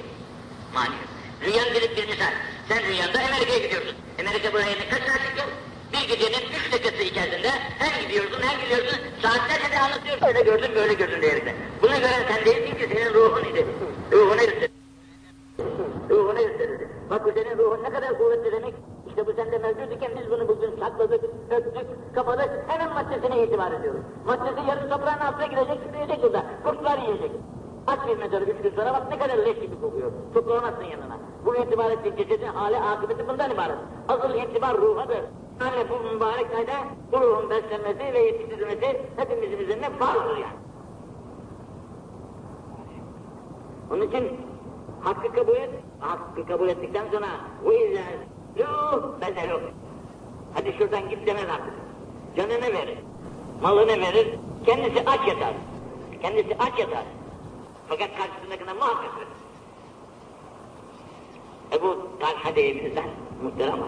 mani 0.74 0.90
yok. 0.90 1.14
Rüyan 1.46 1.68
bir, 1.74 1.98
bir 1.98 2.08
misal. 2.10 2.34
Sen 2.68 2.84
rüyanda 2.84 3.20
Amerika'ya 3.20 3.60
gidiyorsun. 3.60 3.96
Amerika 4.20 4.54
buraya 4.54 4.66
ne 4.66 4.90
kaç 4.90 5.02
saatlik 5.04 5.38
yol? 5.38 5.48
Bir 5.94 6.08
gecenin 6.08 6.46
üç 6.58 6.72
dakikası 6.72 7.04
içerisinde 7.04 7.50
hem 7.80 8.02
gidiyorsun 8.02 8.42
hem 8.42 8.62
gidiyorsun. 8.62 9.00
Saatlerce 9.22 9.72
de 9.72 9.80
anlatıyorsun. 9.80 10.26
Öyle 10.28 10.42
gördün 10.42 10.76
böyle 10.76 10.94
gördün 10.94 11.22
diyerekten. 11.22 11.56
Buna 11.82 11.98
göre 11.98 12.14
sen 12.28 12.46
değilsin 12.46 12.78
ki 12.78 12.90
senin 12.94 13.14
ruhun 13.14 13.44
idi. 13.44 13.66
Ruhuna 14.12 14.44
gösterir. 14.44 14.72
Ruhuna 16.10 16.42
gösterir. 16.42 16.88
Bak 17.10 17.26
bu 17.26 17.32
senin 17.32 17.58
ruhun 17.58 17.84
ne 17.84 17.90
kadar 17.90 18.18
kuvvetli 18.18 18.52
demek. 18.52 18.74
İşte 19.13 19.28
bu 19.28 19.34
sende 19.34 19.58
mevcut 19.58 19.93
iken 19.95 20.12
biz 20.19 20.32
bunu 20.32 20.47
bugün 20.47 20.71
sakladık, 20.80 21.23
öptük, 21.52 22.15
kapadık. 22.15 22.49
Hemen 22.67 22.93
maddesine 22.93 23.43
itibar 23.43 23.71
ediyoruz. 23.71 24.02
Maddesi 24.26 24.69
yarın 24.69 24.89
toprağın 24.89 25.19
altına 25.19 25.45
girecek, 25.45 25.80
yiyecek 25.93 26.23
burada. 26.23 26.43
Kurtlar 26.63 26.97
yiyecek. 26.97 27.32
Aç 27.88 27.99
bir 28.08 28.17
mezarı 28.17 28.43
üç 28.43 28.62
gün 28.63 28.71
sonra 28.76 28.93
bak 28.93 29.04
ne 29.10 29.17
kadar 29.19 29.38
leş 29.38 29.60
gibi 29.60 29.82
kokuyor. 29.82 30.12
Toplamazsın 30.34 30.84
yanına. 30.84 31.17
Bu 31.45 31.56
itibar 31.56 31.91
ettiğin 31.91 32.15
cesedin 32.15 32.47
hali 32.47 32.78
akıbeti 32.78 33.28
bundan 33.28 33.52
ibaret. 33.52 33.78
Asıl 34.08 34.36
itibar 34.36 34.78
ruhadır. 34.78 35.21
Yani 35.62 35.89
bu 35.89 36.13
mübarek 36.13 36.47
ayda 36.58 36.73
bu 37.12 37.21
ruhun 37.21 37.49
beslenmesi 37.49 38.13
ve 38.13 38.19
yetiştirilmesi 38.19 39.02
hepimizin 39.17 39.58
üzerine 39.58 39.89
farzdır 39.89 40.38
yani. 40.38 40.60
Onun 43.91 44.02
için 44.02 44.39
hakkı 45.02 45.34
kabul 45.34 45.56
et, 45.56 45.69
hakkı 45.99 46.45
kabul 46.45 46.69
ettikten 46.69 47.06
sonra 47.12 47.28
bu 47.65 47.73
izler, 47.73 48.04
ruh 48.58 49.22
bedel 49.22 49.52
olur. 49.52 49.72
Hadi 50.54 50.76
şuradan 50.78 51.10
git 51.10 51.28
demez 51.28 51.50
artık. 51.50 51.74
Canını 52.38 52.74
verir, 52.74 52.98
malını 53.62 54.02
verir, 54.02 54.28
kendisi 54.66 55.00
aç 55.00 55.28
yatar. 55.28 55.54
Kendisi 56.22 56.56
aç 56.60 56.80
yatar. 56.80 57.04
Fakat 57.88 58.10
karşısındakine 58.18 58.70
verir. 58.70 59.28
Ebu 61.72 62.08
Talha 62.20 62.50
insan, 62.62 63.06
muhterem. 63.44 63.80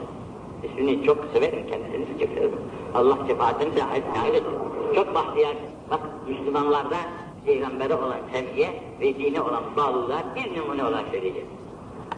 İsmini 0.63 1.06
çok 1.06 1.17
severim, 1.34 1.67
kendisini 1.69 2.19
çok 2.19 2.30
severim. 2.30 2.62
Allah 2.93 3.17
şefaatini 3.28 3.75
dahil 3.75 4.01
nail 4.15 4.34
etsin. 4.34 4.51
Çok 4.95 5.15
bahtiyar, 5.15 5.56
bak 5.91 5.99
Müslümanlarda 6.28 6.97
Peygamber'e 7.45 7.95
olan 7.95 8.17
sevgiye 8.34 8.84
ve 8.99 9.15
dine 9.15 9.41
olan 9.41 9.63
bağlılığa 9.78 10.23
bir 10.36 10.58
numune 10.58 10.84
olarak 10.84 11.06
söyleyeceğim. 11.12 11.47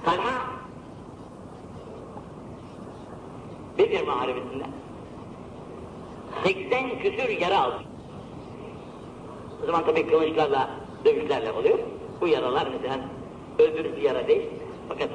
Talha, 0.05 0.56
Bedir 3.77 4.07
Muharebesi'nde 4.07 4.63
80 6.43 6.99
küsür 6.99 7.29
yara 7.29 7.61
aldı. 7.61 7.83
O 9.63 9.65
zaman 9.65 9.85
tabii 9.85 10.07
kılıçlarla, 10.07 10.69
dövüşlerle 11.05 11.51
oluyor. 11.51 11.79
Bu 12.21 12.27
yaralar 12.27 12.67
mesela 12.71 12.99
öldürücü 13.59 14.01
yara 14.01 14.27
değil. 14.27 14.41
Fakat 14.89 15.09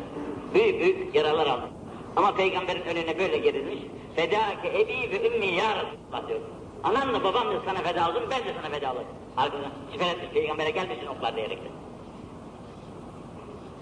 büyük 0.55 0.81
büyük 0.81 1.15
yaralar 1.15 1.47
aldı. 1.47 1.69
Ama 2.17 2.35
peygamberin 2.35 2.83
önüne 2.83 3.19
böyle 3.19 3.39
gerilmiş. 3.39 3.79
Fedâke 4.17 4.69
ebi 4.69 5.11
ve 5.11 5.27
ümmi 5.27 5.47
ya 5.47 5.77
Resulullah 5.77 6.29
diyor. 6.29 6.41
Ananla 6.85 7.25
babamla 7.25 7.61
sana 7.65 7.79
feda 7.79 8.11
oldum, 8.11 8.23
ben 8.31 8.39
de 8.39 8.55
sana 8.63 8.71
feda 8.75 8.93
olayım. 8.93 9.09
Arkadan 9.37 9.71
siper 9.93 10.07
etmiş, 10.07 10.29
peygambere 10.29 10.71
gelmesin 10.71 11.07
oklar 11.07 11.37
diyerekten. 11.37 11.73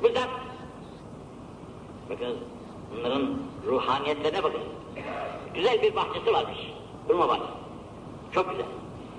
Bu 0.03 0.09
zat, 0.09 0.29
bakın 2.11 2.37
bunların 2.97 3.29
ruhaniyetlerine 3.67 4.43
bakın. 4.43 4.61
Güzel 5.55 5.83
bir 5.83 5.97
bahçesi 5.97 6.33
varmış. 6.33 6.59
Hurma 7.09 7.29
bahçesi. 7.29 7.51
Çok 8.35 8.51
güzel. 8.51 8.67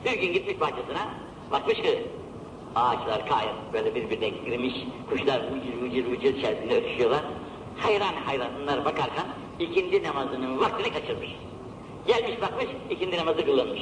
Bir 0.06 0.22
gün 0.22 0.34
gitmiş 0.34 0.60
bahçesine, 0.60 1.08
bakmış 1.52 1.76
ki 1.82 2.08
ağaçlar 2.76 3.28
kayıp 3.28 3.56
böyle 3.74 3.96
birbirine 3.96 4.30
girmiş, 4.30 4.74
kuşlar 5.10 5.42
vıcır 5.52 5.82
vıcır 5.82 6.12
vıcır 6.12 6.36
içerisinde 6.36 6.78
ötüşüyorlar. 6.78 7.22
Hayran 7.78 8.14
hayran 8.26 8.50
bunlar 8.62 8.86
bakarken 8.86 9.26
ikindi 9.60 10.04
namazının 10.04 10.60
vaktini 10.60 10.94
kaçırmış. 10.94 11.30
Gelmiş 12.08 12.42
bakmış 12.42 12.66
ikindi 12.90 13.18
namazı 13.18 13.46
kılınmış. 13.46 13.82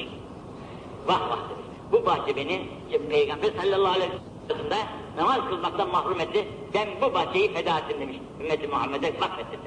Vah 1.07 1.29
vah 1.29 1.49
demiş. 1.49 1.65
Bu 1.91 2.05
bahçe 2.05 2.35
beni 2.35 2.61
Peygamber 3.09 3.49
sallallahu 3.61 3.93
aleyhi 3.93 4.11
ve 4.49 4.53
sellem 4.53 4.87
namaz 5.17 5.39
kılmaktan 5.49 5.91
mahrum 5.91 6.19
etti. 6.19 6.47
Ben 6.73 6.87
bu 7.01 7.13
bahçeyi 7.13 7.53
feda 7.53 7.79
ettim 7.79 7.99
demiş. 7.99 8.17
Ümmeti 8.41 8.67
Muhammed'e 8.67 9.07
vakfettim 9.21 9.59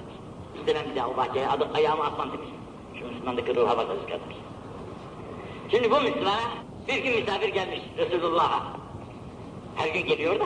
ben 0.67 0.91
bir 0.91 0.97
daha 0.97 1.09
o 1.09 1.17
bahçeye 1.17 1.49
adım, 1.49 1.69
ayağımı 1.75 2.05
atmam 2.05 2.33
demiş. 2.33 2.49
Şu 2.99 3.07
Müslümandaki 3.07 3.57
ruha 3.57 3.79
bakarız 3.79 4.03
kardeş. 4.09 4.37
Şimdi 5.71 5.91
bu 5.91 6.01
Müslümana 6.01 6.41
bir 6.89 7.03
gün 7.03 7.21
misafir 7.21 7.49
gelmiş 7.49 7.81
Resulullah'a. 7.99 8.63
Her 9.77 9.89
gün 9.89 10.07
geliyor 10.07 10.41
da 10.41 10.45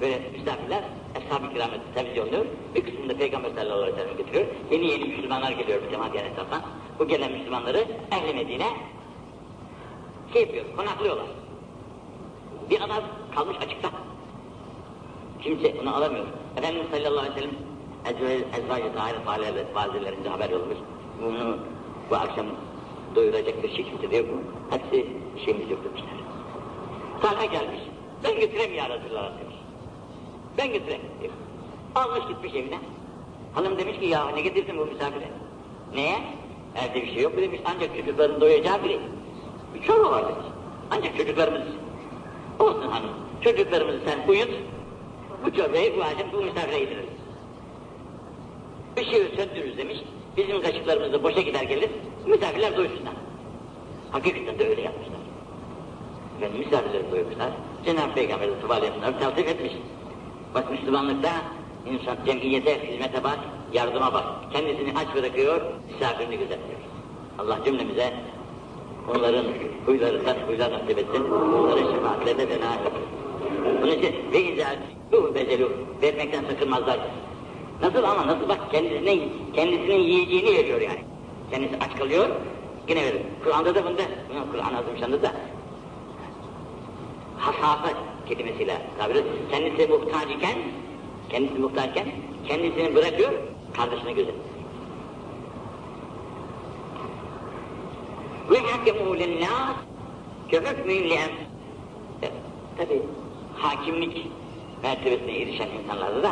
böyle 0.00 0.18
misafirler 0.38 0.84
Eshab-ı 1.14 1.52
Kiram'ı 1.52 1.94
televizyonluyor. 1.94 2.44
Bir 2.74 2.84
kısmını 2.84 3.18
Peygamber 3.18 3.50
sallallahu 3.50 3.82
aleyhi 3.82 3.96
ve 3.96 4.00
sellem 4.00 4.16
getiriyor. 4.16 4.46
Yeni 4.70 4.86
yeni 4.86 5.04
Müslümanlar 5.04 5.52
geliyor 5.52 5.82
bu 5.86 5.90
cemaat 5.90 6.16
etraftan. 6.16 6.62
Bu 6.98 7.08
gelen 7.08 7.32
Müslümanları 7.32 7.84
Ehl-i 8.12 8.34
Medine 8.34 8.66
şey 10.32 10.42
yapıyor, 10.42 10.64
konaklıyorlar. 10.76 11.26
Bir 12.70 12.80
adam 12.80 13.02
kalmış 13.34 13.56
açıkta. 13.56 13.90
Kimse 15.42 15.74
onu 15.82 15.96
alamıyor. 15.96 16.26
Efendimiz 16.56 16.90
sallallahu 16.90 17.18
aleyhi 17.20 17.36
ve 17.36 17.40
sellem 17.40 17.69
Ezvacı 18.06 18.94
Tahir 18.94 19.14
Fazillerinde 19.74 20.28
haber 20.28 20.50
yollamış. 20.50 20.78
Bunu 21.22 21.56
bu 22.10 22.16
akşam 22.16 22.46
doyuracak 23.14 23.62
bir 23.62 23.68
şekilde 23.68 24.10
diyor 24.10 24.24
bu. 24.24 24.40
Hepsi 24.74 25.06
şeyimiz 25.44 25.70
yok 25.70 25.84
demişler. 25.84 26.10
Sonra 27.22 27.44
gelmiş. 27.44 27.80
Ben 28.24 28.40
götüreyim 28.40 28.74
ya 28.74 28.88
Resulallah 28.88 29.32
demiş. 29.40 29.56
Ben 30.58 30.72
götüreyim 30.72 31.02
diyor. 31.20 31.32
Almış 31.94 32.28
gitmiş 32.28 32.54
evine. 32.54 32.78
Hanım 33.54 33.78
demiş 33.78 33.98
ki 33.98 34.06
ya 34.06 34.28
ne 34.28 34.40
getirsin 34.40 34.78
bu 34.78 34.86
misafire? 34.86 35.28
Neye? 35.94 36.18
Evde 36.76 37.02
bir 37.02 37.14
şey 37.14 37.22
yok 37.22 37.34
mu 37.34 37.42
demiş. 37.42 37.60
Ancak 37.64 37.96
çocukların 37.96 38.40
doyacağı 38.40 38.84
biri. 38.84 39.00
Bir 39.74 39.82
çorba 39.82 40.10
var 40.10 40.22
demiş. 40.28 40.46
Ancak 40.90 41.16
çocuklarımız 41.16 41.62
olsun 42.58 42.90
hanım. 42.90 43.10
Çocuklarımızı 43.40 44.00
sen 44.04 44.28
uyut. 44.28 44.50
Bu 45.44 45.52
çorbayı 45.54 45.96
bu 45.96 46.02
akşam 46.02 46.32
bu 46.32 46.42
misafire 46.42 46.78
yediririz. 46.78 47.19
Işığı 48.96 49.36
söndürürüz 49.36 49.78
demiş. 49.78 49.98
Bizim 50.36 50.62
kaşıklarımız 50.62 51.12
da 51.12 51.22
boşa 51.22 51.40
gider 51.40 51.62
gelir. 51.62 51.90
Misafirler 52.26 52.76
doysunlar. 52.76 53.14
Hakikaten 54.10 54.58
de 54.58 54.68
öyle 54.68 54.80
yapmışlar. 54.80 55.20
Yani 56.42 56.58
misafirleri 56.58 57.10
doyurmuşlar. 57.10 57.50
Cenab-ı 57.84 58.14
Peygamber 58.14 58.48
de 58.48 58.60
tuvaletini 58.60 59.18
tavsiye 59.20 59.46
etmiş. 59.46 59.72
Bak 60.54 60.70
Müslümanlıkta 60.70 61.30
insan 61.86 62.16
cemiyete, 62.26 62.92
hizmete 62.92 63.24
bak, 63.24 63.38
yardıma 63.72 64.12
bak. 64.12 64.24
Kendisini 64.52 64.92
aç 64.98 65.14
bırakıyor, 65.14 65.60
misafirini 65.92 66.38
gözetliyor. 66.38 66.80
Allah 67.38 67.58
cümlemize 67.64 68.14
onların 69.08 69.44
huylarından 69.86 70.36
huylar 70.46 70.72
nasip 70.72 70.98
etsin. 70.98 71.30
Onların 71.30 71.92
şefaatlerine 71.92 72.48
de 72.48 72.60
nail 72.60 72.80
etsin. 72.86 73.02
Bunun 73.82 73.92
için 73.92 74.14
ve 74.32 74.42
izâ 74.42 74.66
bu 75.12 75.34
becelu 75.34 75.72
vermekten 76.02 76.44
sakınmazlar. 76.44 76.98
Nasıl 77.82 78.02
ama 78.04 78.26
nasıl 78.26 78.48
bak 78.48 78.70
kendisine, 78.72 79.18
kendisinin 79.54 80.00
yiyeceğini 80.00 80.58
veriyor 80.58 80.80
yani. 80.80 81.04
Kendisi 81.50 81.76
aç 81.76 81.98
kalıyor, 81.98 82.28
yine 82.88 83.04
verir. 83.04 83.22
Kur'an'da 83.44 83.74
da 83.74 83.84
bunda, 83.84 84.02
Kur'an 84.52 84.74
Azimşan'da 84.74 85.22
da 85.22 85.32
hasafa 87.38 87.88
kelimesiyle 88.28 88.82
tabir 88.98 89.14
ediyor. 89.14 89.34
Kendisi 89.50 89.86
muhtaç 89.86 90.30
iken, 90.30 90.58
kendisi 91.28 91.58
muhtaçken 91.58 92.06
kendisini 92.48 92.94
bırakıyor, 92.94 93.32
kardeşine 93.76 94.12
gözetliyor. 94.12 94.44
Ve 98.50 98.56
hakemû 98.56 99.18
linnâs 99.18 99.76
kehükmün 100.50 101.10
li'em. 101.10 101.30
Tabi 102.78 103.02
hakimlik 103.56 104.26
mertebesine 104.82 105.38
erişen 105.38 105.68
insanlarda 105.68 106.22
da 106.22 106.30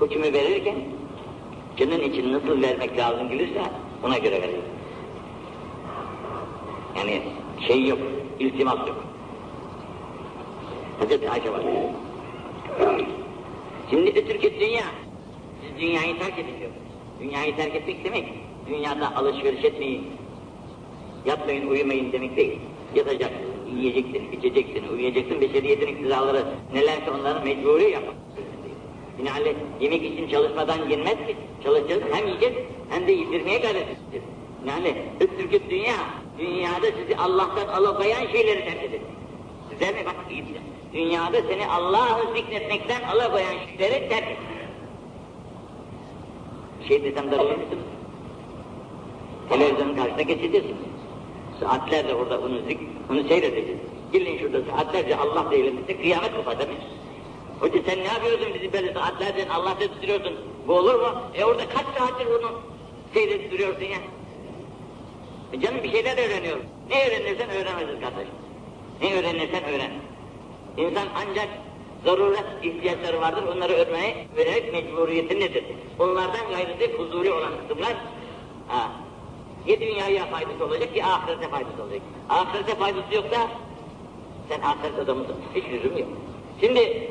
hükmü 0.00 0.32
verirken 0.32 0.76
canın 1.76 2.00
için 2.00 2.32
nasıl 2.32 2.62
vermek 2.62 2.98
lazım 2.98 3.28
gelirse 3.28 3.62
ona 4.04 4.18
göre 4.18 4.42
veriyor. 4.42 4.62
Yani 6.96 7.22
şey 7.66 7.86
yok, 7.86 7.98
iltimas 8.38 8.78
yok. 8.78 9.04
Hazreti 10.98 11.30
Ayşe 11.30 11.52
var. 11.52 11.60
Şimdi 13.90 14.14
de 14.14 14.26
Türkiye 14.26 14.60
dünya. 14.60 14.82
Siz 15.62 15.80
dünyayı 15.80 16.18
terk 16.18 16.36
diyor. 16.36 16.70
Dünyayı 17.20 17.56
terk 17.56 17.74
etmek 17.74 18.04
demek, 18.04 18.28
dünyada 18.68 19.16
alışveriş 19.16 19.64
etmeyin, 19.64 20.06
yapmayın, 21.26 21.68
uyumayın 21.68 22.12
demek 22.12 22.36
değil. 22.36 22.58
Yatacaksın, 22.94 23.40
yiyeceksin, 23.76 24.32
içeceksin, 24.32 24.88
uyuyacaksın, 24.92 25.40
beşeriyetin 25.40 25.86
iktidarları 25.86 26.44
nelerse 26.74 27.10
onları 27.10 27.44
mecburi 27.44 27.90
yapmak. 27.90 28.14
Binaenaleyh 29.20 29.54
yemek 29.80 30.02
için 30.02 30.28
çalışmadan 30.28 30.88
yenmez 30.88 31.16
ki. 31.26 31.36
Çalışacağız, 31.64 32.02
hem 32.12 32.26
yiyeceğiz 32.26 32.54
hem 32.90 33.06
de 33.06 33.12
yedirmeye 33.12 33.58
gayret 33.58 33.88
edeceğiz. 33.88 34.24
Binaenaleyh 34.62 34.94
Türkiye 35.18 35.70
dünya, 35.70 35.94
dünyada 36.38 36.86
sizi 37.00 37.16
Allah'tan 37.16 37.68
alıkoyan 37.68 38.26
şeyleri 38.32 38.64
terk 38.64 38.82
edin. 38.82 39.02
Size 39.70 39.92
mi 39.92 39.98
bak 40.06 40.16
iyi 40.30 40.44
bilir. 40.44 40.60
Dünyada 40.92 41.42
seni 41.48 41.66
Allah'ı 41.66 42.36
zikretmekten 42.36 43.02
alıkoyan 43.02 43.54
şeyleri 43.78 44.08
terk 44.08 44.26
edin. 44.26 44.50
Şey 46.88 47.04
desem 47.04 47.30
darılır 47.30 47.56
mısınız? 47.56 47.84
Televizyonun 49.48 49.96
karşısına 49.96 50.22
geçeceğiz. 50.22 50.66
Saatlerce 51.60 52.14
orada 52.14 52.40
onu, 52.40 52.58
zik, 52.68 52.78
onu 53.10 53.28
seyredeceğiz. 53.28 53.80
Gelin 54.12 54.38
şurada 54.38 54.62
saatlerce 54.70 55.16
Allah 55.16 55.50
deylemizde 55.50 55.96
kıyamet 55.96 56.32
mi? 56.32 56.42
Hoca 57.60 57.82
sen 57.86 57.98
ne 57.98 58.04
yapıyorsun 58.04 58.54
bizi 58.54 58.72
böyle 58.72 58.94
saatlerce 58.94 59.48
Allah 59.50 59.78
tutuyorsun? 59.78 60.34
Bu 60.68 60.74
olur 60.74 60.94
mu? 60.94 61.08
E 61.34 61.44
orada 61.44 61.68
kaç 61.68 61.86
saattir 61.98 62.26
bunu 62.26 62.52
seyredip 63.14 63.52
duruyorsun 63.52 63.84
ya? 63.84 63.98
E 65.52 65.60
canım 65.60 65.82
bir 65.82 65.92
şeyler 65.92 66.28
öğreniyorum. 66.28 66.62
Ne 66.90 67.06
öğrenirsen 67.06 67.50
öğrenemezsin 67.50 68.00
kardeş. 68.00 68.28
Ne 69.02 69.14
öğrenirsen 69.14 69.64
öğren. 69.64 69.90
İnsan 70.76 71.08
ancak 71.16 71.48
zaruret 72.04 72.44
ihtiyaçları 72.62 73.20
vardır, 73.20 73.42
onları 73.56 73.72
öğrenmeye, 73.72 74.26
öğrenmek 74.36 74.72
mecburiyeti 74.72 75.40
nedir? 75.40 75.64
Onlardan 75.98 76.48
gayrısı 76.50 76.96
huzuri 76.98 77.32
olan 77.32 77.52
kısımlar, 77.60 77.92
ha, 78.68 78.90
ya 79.66 79.80
dünyaya 79.80 80.26
faydası 80.26 80.64
olacak 80.64 80.96
ya 80.96 81.06
ahirete 81.06 81.48
faydası 81.48 81.82
olacak. 81.82 82.00
Ahirete 82.28 82.74
faydası 82.74 83.14
yoksa 83.14 83.48
sen 84.48 84.60
ahiret 84.60 84.98
adamısın, 84.98 85.36
hiç 85.54 85.64
lüzum 85.64 85.98
yok. 85.98 86.08
Şimdi 86.60 87.09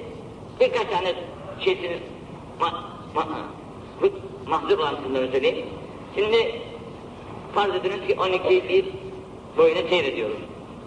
birkaç 0.60 0.88
tane 0.90 1.14
şeysiniz, 1.60 2.00
ma, 2.60 2.94
ma, 3.16 3.28
mahzur 4.48 4.80
olan 4.80 4.96
kısımları 4.96 5.32
söyleyeyim. 5.32 5.66
Şimdi 6.16 6.62
farz 7.56 7.76
ediniz 7.76 8.08
ki 8.08 8.20
12 8.20 8.70
bir 8.70 8.86
boyuna 9.58 9.90
seyrediyoruz. 9.90 10.38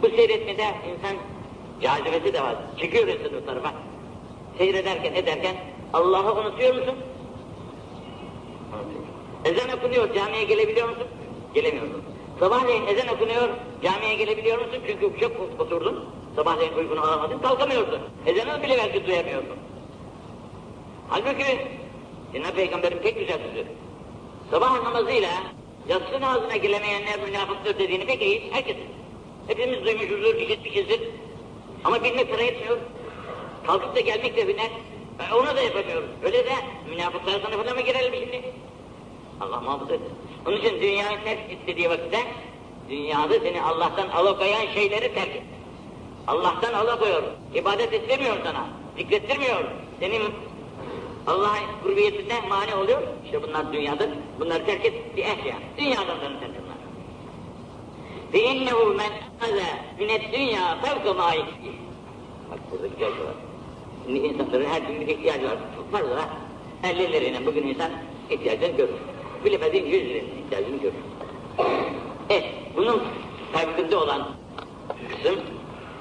Bu 0.02 0.08
seyretmede 0.08 0.64
insan 0.64 1.16
cazibesi 1.82 2.34
de 2.34 2.42
var. 2.42 2.56
Çıkıyor 2.78 3.08
insan 3.08 3.42
o 3.42 3.46
tarafa. 3.46 3.72
Seyrederken 4.58 5.14
ederken 5.14 5.56
Allah'ı 5.92 6.40
unutuyor 6.40 6.74
musun? 6.74 6.94
Ezan 9.44 9.78
okunuyor, 9.78 10.14
camiye 10.14 10.44
gelebiliyor 10.44 10.88
musun? 10.88 11.06
Gelemiyorsun. 11.54 12.02
Sabahleyin 12.40 12.86
ezan 12.86 13.08
okunuyor, 13.08 13.48
camiye 13.82 14.14
gelebiliyor 14.14 14.58
musun? 14.58 14.82
Çünkü 14.86 15.20
çok 15.20 15.32
oturdun, 15.58 16.04
sabahleyin 16.36 16.72
uykunu 16.72 17.00
alamadın, 17.00 17.38
kalkamıyorsun. 17.38 18.00
Ezanı 18.26 18.62
bile 18.62 18.76
belki 18.78 19.06
duyamıyorsun. 19.06 19.56
Halbuki 21.08 21.68
Cenab-ı 22.32 22.56
Peygamber'in 22.56 22.98
pek 22.98 23.18
güzel 23.18 23.38
sözü. 23.38 23.66
Sabah 24.50 24.82
namazıyla 24.82 25.28
yatsı 25.88 26.20
namazına 26.20 26.56
gelemeyenler 26.56 27.20
münafıktır 27.20 27.78
dediğini 27.78 28.06
pek 28.06 28.22
iyi, 28.22 28.52
herkes. 28.52 28.76
Hepimiz 29.46 29.84
duymuşuzdur, 29.84 30.34
işitmişizdir. 30.34 31.00
Ama 31.84 32.04
bilmek 32.04 32.30
para 32.30 32.42
etmiyor. 32.42 32.78
Kalkıp 33.66 33.96
da 33.96 34.00
gelmek 34.00 34.36
de 34.36 34.46
hüner. 34.46 34.70
E, 35.30 35.34
onu 35.34 35.56
da 35.56 35.60
yapamıyoruz. 35.60 36.08
Öyle 36.24 36.44
de 36.44 36.52
münafıklar 36.90 37.32
sınıfına 37.32 37.74
mı 37.74 37.80
girelim 37.80 38.14
şimdi? 38.14 38.42
Allah 39.40 39.60
muhafaza 39.60 39.94
etsin. 39.94 40.12
Onun 40.46 40.56
için 40.56 40.80
dünyayı 40.80 41.24
terk 41.24 41.52
istediği 41.52 41.90
vakitte 41.90 42.18
dünyada 42.88 43.40
seni 43.42 43.62
Allah'tan 43.62 44.08
alıkoyan 44.08 44.66
şeyleri 44.74 45.14
terk 45.14 45.36
et. 45.36 45.42
Allah'tan 46.26 46.72
alıkoyor. 46.72 47.22
İbadet 47.54 47.92
ettirmiyor 47.92 48.36
sana. 48.44 48.66
Zikrettirmiyor. 48.96 49.64
Senin 50.00 50.22
Allah'ın 51.26 51.82
kurbiyetine 51.82 52.40
mani 52.48 52.74
oluyor. 52.74 53.02
İşte 53.24 53.42
bunlar 53.42 53.72
dünyada. 53.72 54.08
Bunları 54.40 54.66
terk 54.66 54.84
et 54.84 55.16
bir 55.16 55.22
ehya. 55.22 55.56
Dünyadan 55.78 56.18
terk 56.18 56.40
bunlar. 56.40 56.76
Ve 58.32 58.42
innehu 58.42 58.94
men 58.94 59.12
aza 59.40 59.66
minet 59.98 60.32
dünya 60.32 60.78
fevka 60.82 61.14
ma 61.14 61.32
Bak 62.50 62.58
burada 62.70 62.86
güzel 62.86 62.98
şey 62.98 63.24
var. 63.24 63.34
Şimdi 64.06 64.18
insanların 64.18 64.64
her 64.64 64.88
bir 64.88 65.08
ihtiyacı 65.08 65.44
var. 65.44 65.58
Çok 65.76 65.92
fazla. 65.92 66.28
50 66.84 67.12
lirayla 67.12 67.46
bugün 67.46 67.62
insan 67.68 67.90
ihtiyacını 68.30 68.76
görür. 68.76 68.94
Bilemediğin 69.44 69.86
100 69.86 70.02
lirayla 70.02 70.20
ihtiyacını 70.44 70.76
görür. 70.76 70.94
E, 72.30 72.44
bunun 72.76 73.02
farkında 73.52 74.00
olan 74.00 74.28
kısım 75.10 75.40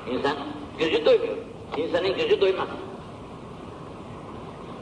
insan 0.10 0.38
gözü 0.80 1.06
doymuyor. 1.06 1.38
İnsanın 1.78 2.18
gözü 2.18 2.42
doymaz. 2.42 2.68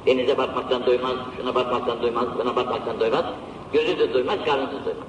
Denize 0.05 0.37
bakmaktan 0.37 0.85
doymaz, 0.85 1.15
şuna 1.37 1.55
bakmaktan 1.55 2.01
doymaz, 2.01 2.27
buna 2.39 2.55
bakmaktan 2.55 2.99
doymaz. 2.99 3.25
Gözü 3.73 3.99
de 3.99 4.13
doymaz, 4.13 4.37
karnısı 4.45 4.85
doymaz. 4.85 5.07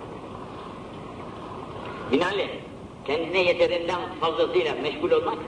Binaenaleyh 2.12 2.48
kendine 3.06 3.42
yeterinden 3.42 4.00
fazlasıyla 4.20 4.74
meşgul 4.82 5.10
olmak 5.10 5.38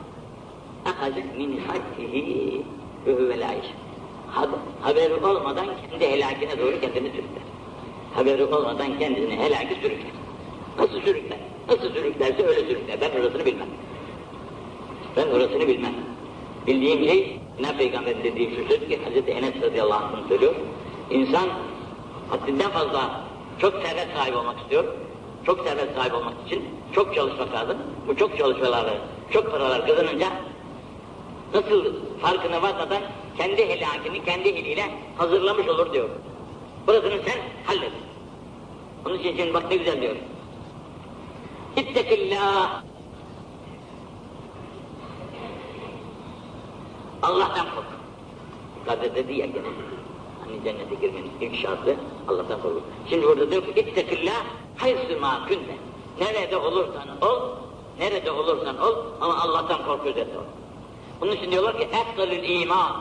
akazık 0.87 1.39
min 1.39 1.61
haddihi 1.67 2.63
ve 3.07 3.13
huvel 3.13 3.61
Haberi 4.81 5.15
olmadan 5.15 5.67
kendi 5.91 6.09
helakine 6.09 6.59
doğru 6.59 6.81
kendini 6.81 7.09
sürükler. 7.09 7.43
Haberi 8.15 8.45
olmadan 8.45 8.99
kendini 8.99 9.37
helaki 9.37 9.75
sürükler. 9.75 10.13
Nasıl 10.79 11.01
sürükler? 11.01 11.39
Nasıl 11.69 11.93
sürüklerse 11.95 12.47
öyle 12.47 12.61
sürükler. 12.61 13.01
Ben 13.01 13.21
orasını 13.21 13.47
bilmem. 13.47 13.67
Ben 15.17 15.27
orasını 15.29 15.69
bilmem. 15.69 15.95
Bildiğim 16.67 17.05
şey 17.05 17.41
ne 17.61 17.77
peygamber 17.77 18.25
dediği 18.25 18.51
şu 18.51 18.69
söz 18.69 18.89
ki 18.89 18.99
Hz. 19.05 19.29
Enes 19.29 19.63
radıyallahu 19.63 20.05
anh 20.05 20.29
söylüyor. 20.29 20.55
İnsan 21.11 21.49
haddinden 22.31 22.71
fazla 22.71 23.25
çok 23.59 23.75
servet 23.83 24.09
sahibi 24.17 24.37
olmak 24.37 24.61
istiyor. 24.61 24.85
Çok 25.47 25.61
servet 25.61 25.95
sahibi 25.97 26.15
olmak 26.15 26.35
için 26.47 26.65
çok 26.93 27.15
çalışmak 27.15 27.55
lazım. 27.55 27.77
Bu 28.09 28.17
çok 28.17 28.39
çalışmaları, 28.39 28.95
çok 29.31 29.51
paralar 29.51 29.87
kazanınca 29.87 30.27
nasıl 31.55 31.95
farkına 32.21 32.63
varmadan 32.63 33.03
kendi 33.39 33.69
helakini 33.69 34.25
kendi 34.25 34.49
eliyle 34.49 34.85
hazırlamış 35.19 35.69
olur 35.69 35.93
diyor. 35.93 36.09
Burasını 36.87 37.21
sen 37.25 37.39
hallet. 37.67 37.93
Onun 39.07 39.19
için 39.19 39.37
şimdi 39.37 39.55
bak 39.55 39.71
ne 39.71 39.77
güzel 39.77 40.01
diyor. 40.01 40.17
İttekillâh. 41.77 42.83
Allah'tan 47.23 47.67
kork. 47.75 47.87
Kadir 48.87 49.15
dedi 49.15 49.33
ya 49.33 49.47
gene. 49.47 49.67
Hani 50.41 50.65
cennete 50.65 50.95
girmenin 50.95 51.33
ilk 51.41 51.57
şartı 51.63 51.97
Allah'tan 52.29 52.63
kork. 52.63 52.75
Şimdi 53.11 53.27
burada 53.27 53.51
diyor 53.51 53.63
ki 53.63 53.81
ittekillâh 53.81 54.45
haysu 54.77 55.21
mâ 55.21 55.47
künte. 55.49 55.77
Nerede 56.21 56.57
olursan 56.57 57.09
ol, 57.21 57.41
nerede 57.99 58.31
olursan 58.31 58.79
ol 58.79 58.97
ama 59.21 59.41
Allah'tan 59.41 59.85
kork 59.87 60.07
üzerinde 60.07 60.39
ol. 60.39 60.43
Bunun 61.21 61.33
için 61.33 61.51
diyorlar 61.51 61.79
ki 61.79 61.85
eftalül 61.85 62.61
iman. 62.61 62.93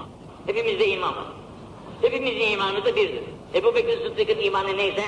Hepimizde 0.45 0.87
iman 0.87 1.15
var. 1.15 1.25
Hepimizin 2.01 2.51
imanı 2.51 2.85
da 2.85 2.95
birdir. 2.95 3.23
Ebu 3.53 3.75
Bekir 3.75 3.97
Sıddık'ın 4.03 4.39
imanı 4.39 4.77
neyse 4.77 5.03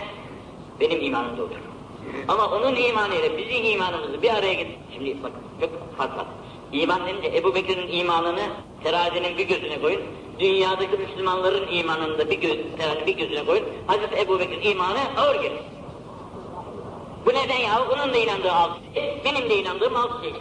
benim 0.80 1.02
imanım 1.02 1.38
da 1.38 1.42
olur. 1.44 1.52
Ama 2.28 2.48
onun 2.48 2.76
imanıyla 2.76 3.38
bizim 3.38 3.66
imanımızı 3.66 4.22
bir 4.22 4.30
araya 4.30 4.54
getir. 4.54 4.76
Şimdi 4.94 5.24
bak 5.24 5.32
çok 5.62 5.98
fark 5.98 6.18
var. 6.18 6.26
İman 6.74 7.08
denince 7.08 7.38
Ebu 7.38 7.56
Bekir'in 7.56 8.00
imanını 8.00 8.42
terazinin 8.84 9.38
bir 9.38 9.48
gözüne 9.48 9.82
koyun. 9.82 10.02
Dünyadaki 10.40 10.98
Müslümanların 10.98 11.68
imanını 11.72 12.30
bir, 12.30 12.42
göz, 12.42 12.58
terazinin 12.78 13.08
bir 13.08 13.18
gözüne 13.18 13.46
koyun. 13.46 13.64
Hazreti 13.88 14.22
Ebu 14.22 14.40
Bekir'in 14.40 14.72
imanı 14.72 15.00
ağır 15.18 15.36
gelir. 15.36 15.60
Bu 17.26 17.30
neden 17.30 17.60
ya? 17.60 17.82
Onun 17.94 18.14
da 18.14 18.18
inandığı 18.18 18.52
altı 18.52 18.80
şey, 18.94 19.22
benim 19.26 19.50
de 19.50 19.58
inandığım 19.58 19.96
altı 19.96 20.24
şey. 20.24 20.34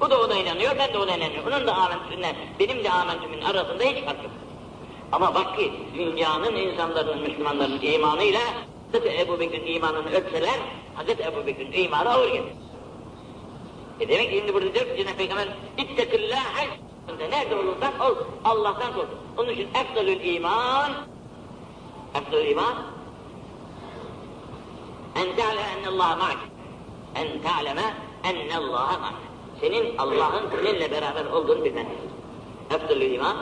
Bu 0.00 0.10
da 0.10 0.20
ona 0.20 0.34
inanıyor, 0.34 0.72
ben 0.78 0.92
de 0.94 0.98
ona 0.98 1.16
inanıyorum. 1.16 1.52
Onun 1.52 1.66
da 1.66 1.74
amentüsünden, 1.74 2.36
benim 2.60 2.84
de 2.84 2.90
amentümün 2.90 3.40
arasında 3.40 3.84
hiç 3.84 4.04
fark 4.04 4.22
yok. 4.22 4.32
Ama 5.12 5.34
bak 5.34 5.58
ki 5.58 5.72
dünyanın 5.94 6.56
insanların, 6.56 7.20
Müslümanların 7.20 7.80
imanıyla 7.82 8.40
Hz. 8.92 9.06
Ebu 9.06 9.40
Bekir'in 9.40 9.74
imanını 9.74 10.08
ölçseler, 10.08 10.58
Hz. 10.96 11.08
Ebu 11.08 11.46
Bekir'in 11.46 11.84
imanı 11.84 12.10
ağır 12.10 12.28
gelir. 12.28 12.63
E 14.00 14.08
demek 14.08 14.30
ki 14.30 14.36
şimdi 14.36 14.54
burada 14.54 14.74
diyor 14.74 14.86
ki 14.86 14.96
Cenab-ı 14.96 15.16
Peygamber 15.16 15.48
İttekillâhe. 15.78 16.68
Nerede 17.30 17.56
olursan 17.56 18.00
ol, 18.00 18.14
Allah'tan 18.44 18.94
kork. 18.94 19.08
Onun 19.38 19.48
için 19.48 19.68
efdalül 19.74 20.20
iman 20.24 20.92
efdalül 22.14 22.50
iman. 22.50 22.74
En 25.16 25.36
te'leme 25.36 25.62
ennallâhe 25.78 26.16
ma'k 26.16 26.38
en 27.14 27.28
te'leme 27.42 27.94
ennallâhe 28.24 28.96
ma'k 29.00 29.14
senin 29.60 29.98
Allah'ın 29.98 30.50
seninle 30.50 30.90
beraber 30.90 31.24
olduğunu 31.24 31.64
bilmen. 31.64 31.86
Efdalül 32.70 33.10
iman. 33.10 33.36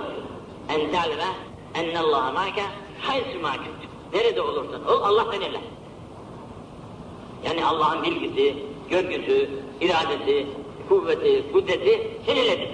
En 0.69 0.81
te'leme 0.81 1.29
ennallâhe 1.75 2.33
ma'ke 2.33 2.65
haysu 3.01 3.41
ma'k 3.41 3.61
Nerede 4.13 4.41
olursan 4.41 4.87
ol 4.87 5.03
Allah 5.03 5.27
seninle. 5.33 5.61
Yani 7.45 7.65
Allah'ın 7.65 8.03
bilgisi, 8.03 8.57
görgüsü, 8.91 9.51
iradesi, 9.83 10.47
kuvveti, 10.89 11.53
kudreti 11.53 12.11
seninledir. 12.27 12.71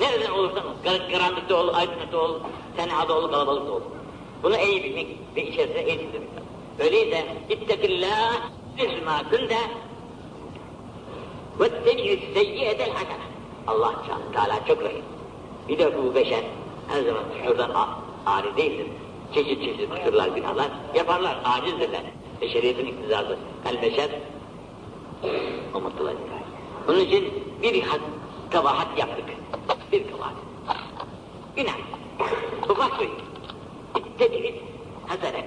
Nereden 0.00 0.30
olursan 0.30 0.66
ol, 0.66 0.72
karanlıkta 1.12 1.56
ol, 1.56 1.68
aydınlıkta 1.74 2.18
ol, 2.18 2.34
tenhada 2.76 3.18
ol, 3.18 3.30
kalabalıkta 3.30 3.72
ol. 3.72 3.80
Bunu 4.42 4.56
iyi 4.56 4.84
bilmek 4.84 5.06
ve 5.36 5.46
içerisine 5.46 5.86
iyi 5.86 5.98
bilmek. 5.98 6.22
Öyleyse 6.80 7.26
ittekillâh 7.48 8.50
ismâ 8.78 9.30
künde 9.30 9.58
vettebi'ü 11.60 12.34
seyyiyedel 12.34 12.90
hasene. 12.90 13.26
Allah 13.66 13.94
Teala 14.32 14.66
çok 14.68 14.82
rahim. 14.82 15.04
Bir 15.68 15.78
de 15.78 15.98
bu 15.98 16.14
beşer 16.14 16.44
her 16.88 17.02
zaman 17.02 17.24
şuradan 17.44 17.70
ari 18.26 18.56
değildir. 18.56 18.86
Çeşit 19.34 19.64
çeşit 19.64 19.90
kusurlar, 19.90 20.28
günahlar 20.28 20.68
yaparlar, 20.94 21.38
acizdirler. 21.44 22.02
Beşeriyetin 22.40 22.86
iktidarı. 22.86 23.38
El 23.70 23.82
beşer 23.82 24.10
umutlular. 25.74 26.14
Onun 26.88 27.00
için 27.00 27.44
bir 27.62 27.84
kabahat 28.50 28.98
yaptık. 28.98 29.24
Bir 29.92 30.10
kabahat. 30.10 30.34
Günah. 31.56 31.74
Ufak 32.68 33.00
bir. 33.00 33.08
İttebi'ü 34.00 34.54
hasene. 35.06 35.44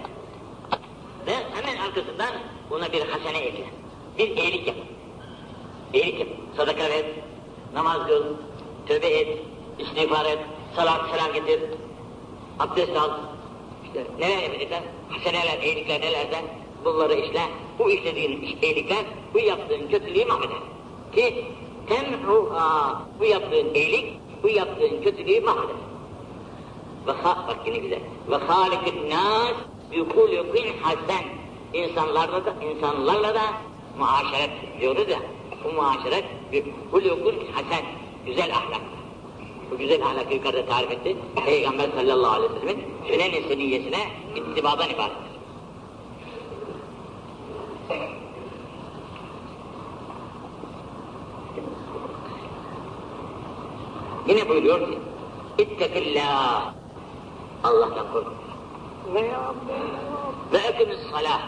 Ve 1.27 1.33
hemen 1.53 1.77
arkasından 1.77 2.33
buna 2.69 2.91
bir 2.91 3.01
hasene 3.01 3.37
ekle. 3.37 3.65
Bir 4.17 4.37
iyilik 4.37 4.67
yap. 4.67 4.75
İyilik 5.93 6.19
yap. 6.19 6.29
Sadaka 6.57 6.83
ver, 6.83 7.05
namaz 7.73 8.07
kıl, 8.07 8.23
tövbe 8.87 9.07
et, 9.07 9.37
istiğfar 9.79 10.25
et, 10.25 10.39
salat 10.75 11.01
selam 11.11 11.33
getir, 11.33 11.59
abdest 12.59 12.97
al. 12.97 13.09
İşte 13.85 14.05
neler 14.19 14.43
yapacaklar? 14.43 14.81
Haseneler, 15.09 15.61
iyilikler 15.63 16.01
nelerden? 16.01 16.45
Bunları 16.85 17.13
işle. 17.13 17.41
Bu 17.79 17.91
işlediğin 17.91 18.41
iyilikler, 18.61 19.05
bu 19.33 19.39
yaptığın 19.39 19.87
kötülüğü 19.87 20.25
mahveder. 20.25 20.57
Ki 21.15 21.45
temruha, 21.87 23.01
bu 23.19 23.25
yaptığın 23.25 23.73
iyilik, 23.73 24.13
bu 24.43 24.49
yaptığın 24.49 25.01
kötülüğü 25.01 25.41
mahveder. 25.41 25.75
Ve 27.07 27.13
bak 27.23 27.57
yine 27.65 27.77
güzel. 27.77 27.99
Ve 28.29 28.35
halikin 28.35 29.09
nas 29.09 29.53
yukulukun 29.91 30.65
hasen. 30.81 31.25
İnsanlarla 31.73 32.45
da, 32.45 32.53
insanlarla 32.63 33.35
da 33.35 33.41
muaşeret 33.97 34.51
diyoruz 34.79 35.09
ya. 35.09 35.19
Bu 35.63 35.71
muaşeret 35.71 36.25
bir 36.51 36.63
hulukun 36.91 37.35
hasen. 37.53 37.85
Güzel 38.25 38.51
ahlak. 38.51 38.81
Bu 39.71 39.77
güzel 39.77 40.05
ahlakı 40.05 40.33
yukarıda 40.33 40.65
tarif 40.65 40.91
etti. 40.91 41.17
Peygamber 41.45 41.89
sallallahu 41.95 42.31
aleyhi 42.31 42.53
ve 42.53 42.59
sellemin 42.59 42.85
sünen-i 43.07 43.47
seniyyesine 43.47 43.99
ittibadan 44.35 44.89
ibarettir. 44.89 45.34
Yine 54.27 54.49
buyuruyor 54.49 54.79
ki, 54.79 54.97
İttekillâh. 55.57 56.73
Allah'tan 57.63 58.11
kork. 58.13 58.27
Ve 60.53 60.57
ekimiz 60.57 60.99
salah. 61.11 61.41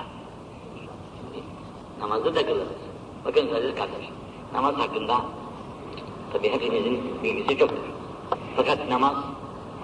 Namazı 2.00 2.36
da 2.36 2.46
kılırız. 2.46 2.68
Bakın 3.26 3.54
aziz 3.56 3.76
kardeş, 3.76 4.10
namaz 4.54 4.76
hakkında 4.76 5.22
tabi 6.34 6.50
hepimizin 6.50 7.24
bilgisi 7.24 7.58
çoktur. 7.58 7.84
Fakat 8.56 8.90
namaz, 8.90 9.16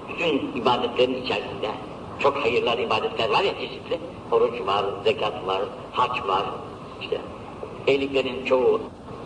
bütün 0.10 0.62
ibadetlerin 0.62 1.24
içerisinde 1.24 1.72
çok 2.20 2.38
hayırlar, 2.38 2.78
ibadetler 2.78 3.30
var 3.30 3.44
ya 3.44 3.54
çeşitli. 3.60 4.00
Oruç 4.32 4.62
var, 4.68 4.86
zekat 5.04 5.48
var, 5.48 5.62
hac 5.92 6.28
var, 6.28 6.44
işte 7.02 7.22
iyiliklerin 7.88 8.46
çoğu 8.46 8.82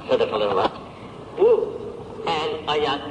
sadakaları 0.10 0.56
var. 0.56 0.72
Bu 1.40 1.68
el, 2.28 2.52
ayak, 2.68 3.02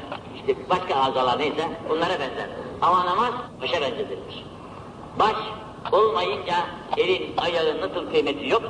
işte 0.48 0.70
başka 0.70 0.94
azalar 0.94 1.38
neyse 1.38 1.68
bunlara 1.88 2.12
benzer. 2.20 2.48
Ama 2.82 3.06
namaz 3.06 3.32
başa 3.62 3.80
benzetilmiş. 3.80 4.44
Baş 5.18 5.36
olmayınca 5.92 6.54
elin, 6.96 7.36
ayağın 7.36 7.80
nasıl 7.80 8.10
kıymeti 8.10 8.48
yok, 8.48 8.62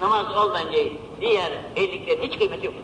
namaz 0.00 0.36
olmayınca 0.36 0.78
diğer 1.20 1.52
elliklerin 1.76 2.22
hiç 2.22 2.38
kıymeti 2.38 2.66
yok. 2.66 2.74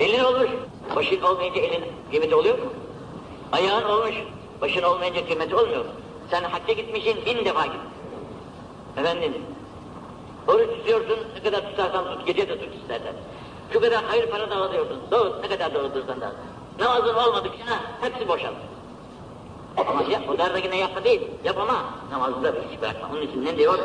Elin 0.00 0.24
olmuş, 0.24 0.50
başın 0.96 1.22
olmayınca 1.22 1.60
elin 1.60 1.84
kıymeti 2.10 2.34
oluyor 2.34 2.58
mu? 2.58 2.64
Ayağın 3.52 3.84
olmuş, 3.84 4.14
başın 4.60 4.82
olmayınca 4.82 5.26
kıymeti 5.26 5.56
olmuyor. 5.56 5.84
Sen 6.30 6.42
hacca 6.42 6.72
gitmişsin, 6.74 7.26
bin 7.26 7.44
defa 7.44 7.66
git. 7.66 7.80
Efendim, 8.96 9.34
oruç 10.48 10.68
tutuyorsun, 10.68 11.18
ne 11.34 11.42
kadar 11.42 11.70
tutarsan 11.70 12.04
tut, 12.04 12.26
gece 12.26 12.48
de 12.48 12.58
tut 12.58 12.74
istersen. 12.82 13.14
Şu 13.72 13.80
kadar 13.80 14.04
hayır 14.04 14.30
para 14.30 14.50
da 14.50 14.56
alıyorsun, 14.56 14.98
doğru, 15.10 15.42
ne 15.42 15.48
kadar 15.48 15.74
doğrudursan 15.74 16.20
da. 16.78 16.84
Namazın 16.84 17.14
olmadıkça 17.14 17.64
hepsi 18.00 18.28
boşalır. 18.28 18.56
Ama 19.76 20.02
ya, 20.02 20.20
o 20.28 20.38
derdekine 20.38 20.76
yapma 20.76 21.04
değil, 21.04 21.22
yap 21.44 21.58
ama 21.58 21.84
namazda 22.10 22.54
hiç 22.70 22.80
bırakma. 22.80 23.08
Onun 23.12 23.22
için 23.22 23.44
ne 23.44 23.56
diyor? 23.56 23.78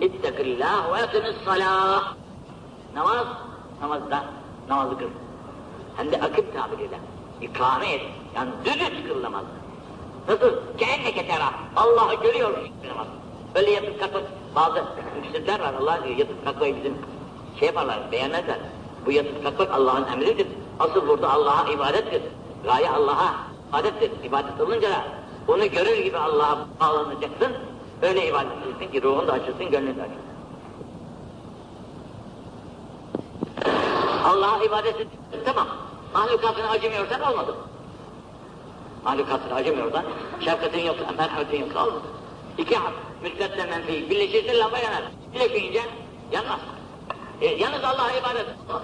İttekillâh 0.00 0.94
ve 0.94 1.00
yakınız 1.00 1.36
salâh. 1.44 2.14
Namaz, 2.94 3.26
namazda, 3.80 4.24
namazı 4.68 4.98
kıl. 4.98 5.08
Hem 5.96 6.12
de 6.12 6.16
akım 6.16 6.44
tabiriyle. 6.56 6.98
İkame 7.40 7.92
et. 7.92 8.02
Yani 8.36 8.50
düdüz 8.64 9.08
kıl 9.08 9.22
namazı. 9.22 9.46
Nasıl? 10.28 10.76
Keenneke 10.78 11.26
tera. 11.26 11.50
Allah'ı 11.76 12.14
görüyor 12.14 12.70
namaz. 12.88 13.06
Öyle 13.54 13.70
yatıp 13.70 14.00
kalkıp 14.00 14.22
bazı 14.54 14.84
müşrikler 15.22 15.60
var. 15.60 15.74
Allah 15.80 15.98
diyor 16.04 16.16
yatıp 16.16 16.44
kalkmayı 16.44 16.76
bizim 16.76 16.94
şey 17.58 17.66
yaparlar, 17.66 18.12
beğenmezler. 18.12 18.58
Bu 19.06 19.12
yatıp 19.12 19.42
kalkmak 19.44 19.70
Allah'ın 19.70 20.06
emridir. 20.12 20.46
Asıl 20.80 21.08
burada 21.08 21.32
Allah'a 21.32 21.72
ibadettir. 21.72 22.22
Gaye 22.64 22.90
Allah'a 22.90 23.34
ibadettir. 23.70 24.10
İbadet 24.24 24.60
olunca 24.60 24.90
da 24.90 25.04
onu 25.48 25.70
görür 25.70 25.96
gibi 26.04 26.18
Allah'a 26.18 26.58
bağlanacaksın. 26.80 27.52
Öyle 28.02 28.28
ibadet 28.28 28.52
edeceksin 28.52 28.92
ki 28.92 29.02
ruhun 29.02 29.28
da 29.28 29.32
açılsın, 29.32 29.70
gönlün 29.70 29.96
de 29.96 30.02
açılsın. 30.02 30.34
Allah'a 34.24 34.64
ibadet 34.64 35.00
et, 35.00 35.08
tamam. 35.44 35.66
Mahlukatına 36.14 36.68
acımıyorsan 36.70 37.20
olmadı. 37.20 37.54
Mahlukatına 39.04 39.54
acımıyorsan, 39.54 40.04
şefkatin 40.40 40.80
yoksa, 40.80 41.04
merhametin 41.18 41.60
yoksa 41.60 41.86
olmadı. 41.86 42.06
İki 42.58 42.76
hak, 42.76 42.92
müsbetle 43.22 43.66
menfi, 43.66 44.10
birleşirse 44.10 44.58
lamba 44.58 44.78
yanar. 44.78 45.02
Birleşince 45.34 45.82
yanmaz. 46.32 46.60
E, 47.40 47.46
yalnız 47.46 47.84
Allah'a 47.84 48.12
ibadet 48.12 48.46
olmaz. 48.68 48.82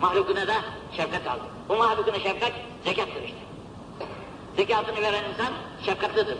Mahlukuna 0.00 0.46
da 0.46 0.54
şefkat 0.96 1.26
al. 1.26 1.38
Bu 1.68 1.76
mahlukuna 1.76 2.18
şefkat 2.18 2.52
zekattır 2.84 3.22
işte. 3.22 3.38
Zekatını 4.56 5.02
veren 5.02 5.24
insan 5.32 5.52
şefkatlidir. 5.84 6.36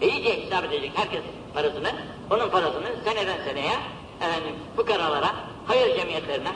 E 0.00 0.08
iyice 0.08 0.44
hesap 0.44 0.64
edecek 0.64 0.92
herkes 0.94 1.20
parasını, 1.54 1.92
onun 2.30 2.48
parasını 2.48 2.86
seneden 3.04 3.44
seneye 3.44 3.72
efendim, 4.20 4.54
fukaralara, 4.76 5.34
hayır 5.66 5.96
cemiyetlerine 5.96 6.52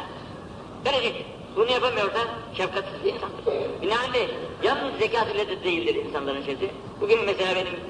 verecek. 0.86 1.26
Bunu 1.56 1.70
yapamıyorsa 1.72 2.18
şefkatsiz 2.56 3.04
bir 3.04 3.14
insandır. 3.14 3.44
Binaenaleyh 3.82 4.28
yalnız 4.62 4.98
zekat 4.98 5.34
ile 5.34 5.48
de 5.48 5.64
değildir 5.64 5.94
insanların 5.94 6.42
şeysi. 6.42 6.70
Bugün 7.00 7.24
mesela 7.24 7.54
benim 7.54 7.80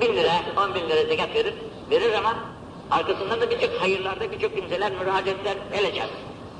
bin 0.00 0.16
lira, 0.16 0.32
on 0.56 0.74
bin 0.74 0.88
lira 0.88 1.04
zekat 1.04 1.34
verir, 1.34 1.54
verir 1.90 2.12
ama 2.14 2.34
arkasından 2.90 3.40
da 3.40 3.50
birçok 3.50 3.80
hayırlarda 3.80 4.32
birçok 4.32 4.56
kimseler 4.56 4.92
müracaatler 4.92 5.56
el 5.72 5.86
açar. 5.86 6.06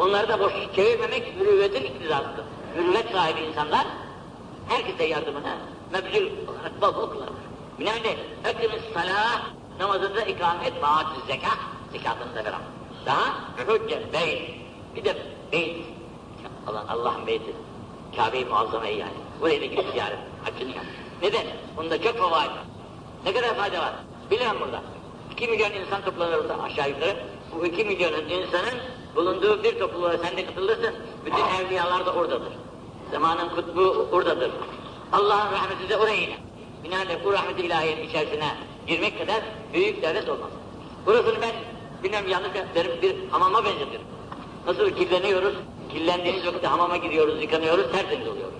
Onları 0.00 0.28
da 0.28 0.40
boş 0.40 0.52
çevirmemek 0.76 1.36
mürüvvetin 1.36 1.84
iktidasıdır. 1.84 2.44
Mürüvvet 2.76 3.10
sahibi 3.12 3.40
insanlar 3.40 3.86
herkese 4.68 5.04
yardımına 5.04 5.56
mebzul 5.92 6.26
olarak 6.48 6.82
bol 6.82 6.94
bol 6.94 7.10
kullanır. 7.10 7.32
Binaenaleyh 7.80 8.16
hepimiz 8.42 8.82
salah 8.94 9.42
namazında 9.80 10.22
ikamet, 10.22 10.82
vaat 10.82 11.06
zekat, 11.26 11.58
zekatını 11.92 12.34
da 12.34 12.44
veren. 12.44 12.60
Daha 13.06 13.24
hüccet, 13.58 14.12
beyt, 14.12 14.50
bir 14.96 15.04
de 15.04 15.16
beyt. 15.52 15.84
Allah, 16.66 16.84
Allah'ın 16.88 17.26
beyti. 17.26 17.54
Kabe-i 18.16 18.44
Muazzama'yı 18.44 18.96
yani. 18.96 19.12
Buraya 19.40 19.60
da 19.60 19.64
gidip 19.64 19.86
ziyaret, 19.92 20.18
haccını 20.44 20.70
yap. 20.70 20.84
Neden? 21.22 21.46
Bunda 21.76 22.02
çok 22.02 22.30
var. 22.30 22.48
Ne 23.24 23.32
kadar 23.32 23.54
fayda 23.54 23.78
var? 23.78 23.92
Bilemem 24.30 24.60
burada. 24.60 24.82
2 25.32 25.48
milyon 25.48 25.72
insan 25.72 26.04
toplanır 26.04 26.38
orada 26.38 26.62
aşağı 26.62 26.88
yukarı. 26.88 27.16
Bu 27.54 27.66
2 27.66 27.84
milyonun 27.84 28.28
insanın 28.28 28.80
bulunduğu 29.16 29.62
bir 29.62 29.78
topluluğa 29.78 30.18
sen 30.18 30.36
de 30.36 30.46
katılırsın. 30.46 30.94
Bütün 31.26 31.64
evliyalar 31.66 32.06
da 32.06 32.12
oradadır. 32.12 32.52
Zamanın 33.12 33.48
kutbu 33.48 34.08
oradadır. 34.12 34.50
Allah'ın 35.12 35.52
rahmeti 35.52 35.88
de 35.88 35.96
oraya 35.96 36.16
iner. 36.16 36.38
Binaenaleyh 36.84 37.24
bu 37.24 37.32
rahmet-i 37.32 37.62
ilahiyenin 37.62 38.08
içerisine 38.08 38.54
girmek 38.86 39.18
kadar 39.18 39.40
büyük 39.72 40.02
devlet 40.02 40.28
olmaz. 40.28 40.50
Burasını 41.06 41.42
ben 41.42 41.52
bilmem 42.02 42.28
yanlış 42.28 42.50
derim 42.74 42.92
bir 43.02 43.16
hamama 43.30 43.64
benzetirim. 43.64 44.06
Nasıl 44.66 44.90
kirleniyoruz? 44.90 45.54
Kirlendiğimiz 45.92 46.46
vakitte 46.46 46.66
hamama 46.66 46.96
gidiyoruz, 46.96 47.42
yıkanıyoruz, 47.42 47.92
tertemiz 47.92 48.28
oluyoruz. 48.28 48.54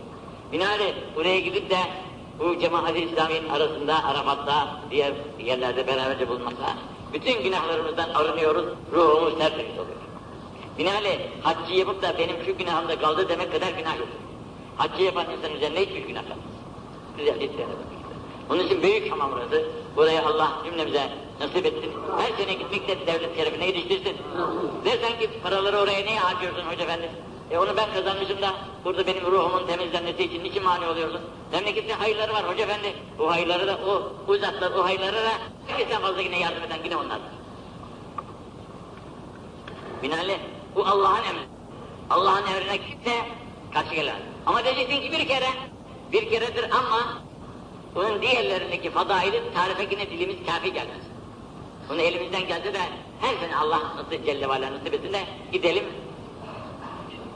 Binaenaleyh 0.53 0.95
buraya 1.17 1.41
gidip 1.41 1.71
de 1.71 1.79
bu 2.39 2.59
cemaat-i 2.59 3.01
İslami'nin 3.01 3.49
arasında, 3.49 4.05
Arafat'ta, 4.05 4.81
diğer 4.91 5.13
yerlerde 5.39 5.87
beraberce 5.87 6.29
bulunmakla 6.29 6.77
bütün 7.13 7.43
günahlarımızdan 7.43 8.09
arınıyoruz, 8.11 8.65
ruhumuz 8.93 9.39
tertemiz 9.39 9.73
oluyor. 9.73 10.10
Binaenaleyh 10.81 11.19
haccı 11.43 11.75
yapıp 11.75 12.03
da 12.03 12.19
benim 12.19 12.37
şu 12.47 12.59
günahımda 12.59 12.99
kaldı 12.99 13.29
demek 13.29 13.53
kadar 13.53 13.71
günah 13.71 13.99
yok. 13.99 14.09
Haccı 14.77 15.03
yapan 15.03 15.27
insan 15.31 15.53
üzerine 15.57 15.81
hiçbir 15.81 16.07
günah 16.07 16.23
kalmaz. 16.23 16.45
Güzel 17.19 17.35
lütfen. 17.41 17.67
Onun 18.51 18.67
için 18.67 18.83
büyük 18.83 19.13
hamam 19.13 19.31
burası. 19.33 19.69
Buraya 19.97 20.27
Allah 20.27 20.53
cümlemize 20.65 21.11
nasip 21.41 21.67
etsin. 21.67 21.93
Her 22.19 22.45
sene 22.45 22.55
gitmekle 22.55 23.07
devlet 23.07 23.37
şerefine 23.37 23.67
yetiştirsin. 23.67 24.17
Dersen 24.85 25.19
ki 25.19 25.31
paraları 25.43 25.79
oraya 25.79 26.05
niye 26.05 26.19
harcıyorsun 26.19 26.63
hoca 26.63 26.85
efendi? 26.85 27.11
E 27.51 27.59
onu 27.59 27.77
ben 27.77 27.93
kazanmışım 27.95 28.43
da 28.43 28.55
burada 28.85 29.07
benim 29.07 29.27
ruhumun 29.27 29.67
temizlenmesi 29.67 30.25
için 30.25 30.45
niçin 30.45 30.65
mani 30.65 30.87
oluyorsun? 30.87 31.21
Memleketin 31.53 31.95
hayırları 31.95 32.33
var 32.33 32.49
hoca 32.49 32.65
efendi. 32.65 32.95
O 33.19 33.31
hayırları 33.31 33.67
da 33.67 33.79
o 33.87 34.13
uzatlar 34.33 34.73
o 34.73 34.85
hayırları 34.85 35.17
da 35.17 35.33
herkesten 35.67 36.01
fazla 36.01 36.21
yine 36.21 36.39
yardım 36.39 36.63
eden 36.63 36.79
yine 36.85 36.97
onlar. 36.97 37.19
Binaenaleyh 40.03 40.39
bu 40.75 40.87
Allah'ın 40.87 41.25
emri. 41.25 41.47
Allah'ın 42.11 42.47
emrine 42.47 42.79
kimse 42.79 43.13
karşı 43.75 43.95
gelemez. 43.95 44.23
Ama 44.47 44.65
diyeceksin 44.65 45.01
ki 45.01 45.13
bir 45.13 45.29
kere, 45.29 45.49
bir 46.13 46.31
keredir 46.31 46.65
ama 46.71 47.23
bunun 47.95 48.23
diğerlerindeki 48.23 48.91
fadaili 48.91 49.43
tarife 49.55 49.83
yine 49.91 50.11
dilimiz 50.11 50.37
kafi 50.47 50.73
gelmez. 50.73 51.05
Bunu 51.89 52.01
elimizden 52.01 52.49
gelse 52.49 52.75
de 52.75 52.79
her 53.21 53.35
sene 53.41 53.57
Allah 53.57 53.81
nasıl 53.97 54.25
Celle 54.25 54.49
ve 54.49 54.61
nasip 54.61 55.13
de 55.13 55.25
gidelim. 55.53 55.85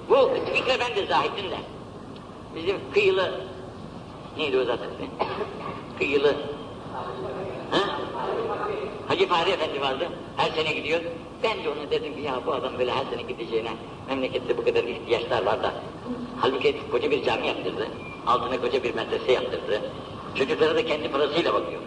Bu 0.09 0.31
fikre 0.55 0.81
ben 0.81 0.97
de 0.97 1.07
zahittim 1.07 1.51
de. 1.51 1.57
Bizim 2.55 2.77
kıyılı, 2.93 3.41
neydi 4.37 4.59
o 4.59 4.65
zaten? 4.65 4.89
Kıyılı, 5.99 6.37
ha? 7.71 7.99
Hacı 9.09 9.29
Fahri 9.29 9.51
Efendi 9.51 9.81
vardı, 9.81 10.09
her 10.37 10.51
sene 10.51 10.73
gidiyor. 10.73 11.01
Ben 11.45 11.65
de 11.65 11.69
ona 11.71 11.91
dedim 11.91 12.15
ki 12.17 12.21
ya 12.21 12.41
bu 12.47 12.53
adam 12.53 12.79
böyle 12.79 12.93
her 12.93 13.05
sene 13.05 13.23
gideceğine, 13.23 13.73
memlekette 14.09 14.59
bu 14.59 14.65
kadar 14.65 14.85
ihtiyaçlar 14.85 15.43
var 15.43 15.63
da. 15.63 15.75
Halbuki 16.41 16.77
koca 16.91 17.11
bir 17.11 17.25
cami 17.25 17.47
yaptırdı, 17.47 17.89
altına 18.27 18.61
koca 18.61 18.83
bir 18.83 18.95
medrese 18.95 19.33
yaptırdı. 19.33 19.81
Çocuklara 20.35 20.75
da 20.75 20.85
kendi 20.87 21.11
parasıyla 21.11 21.55
bakıyor. 21.55 21.81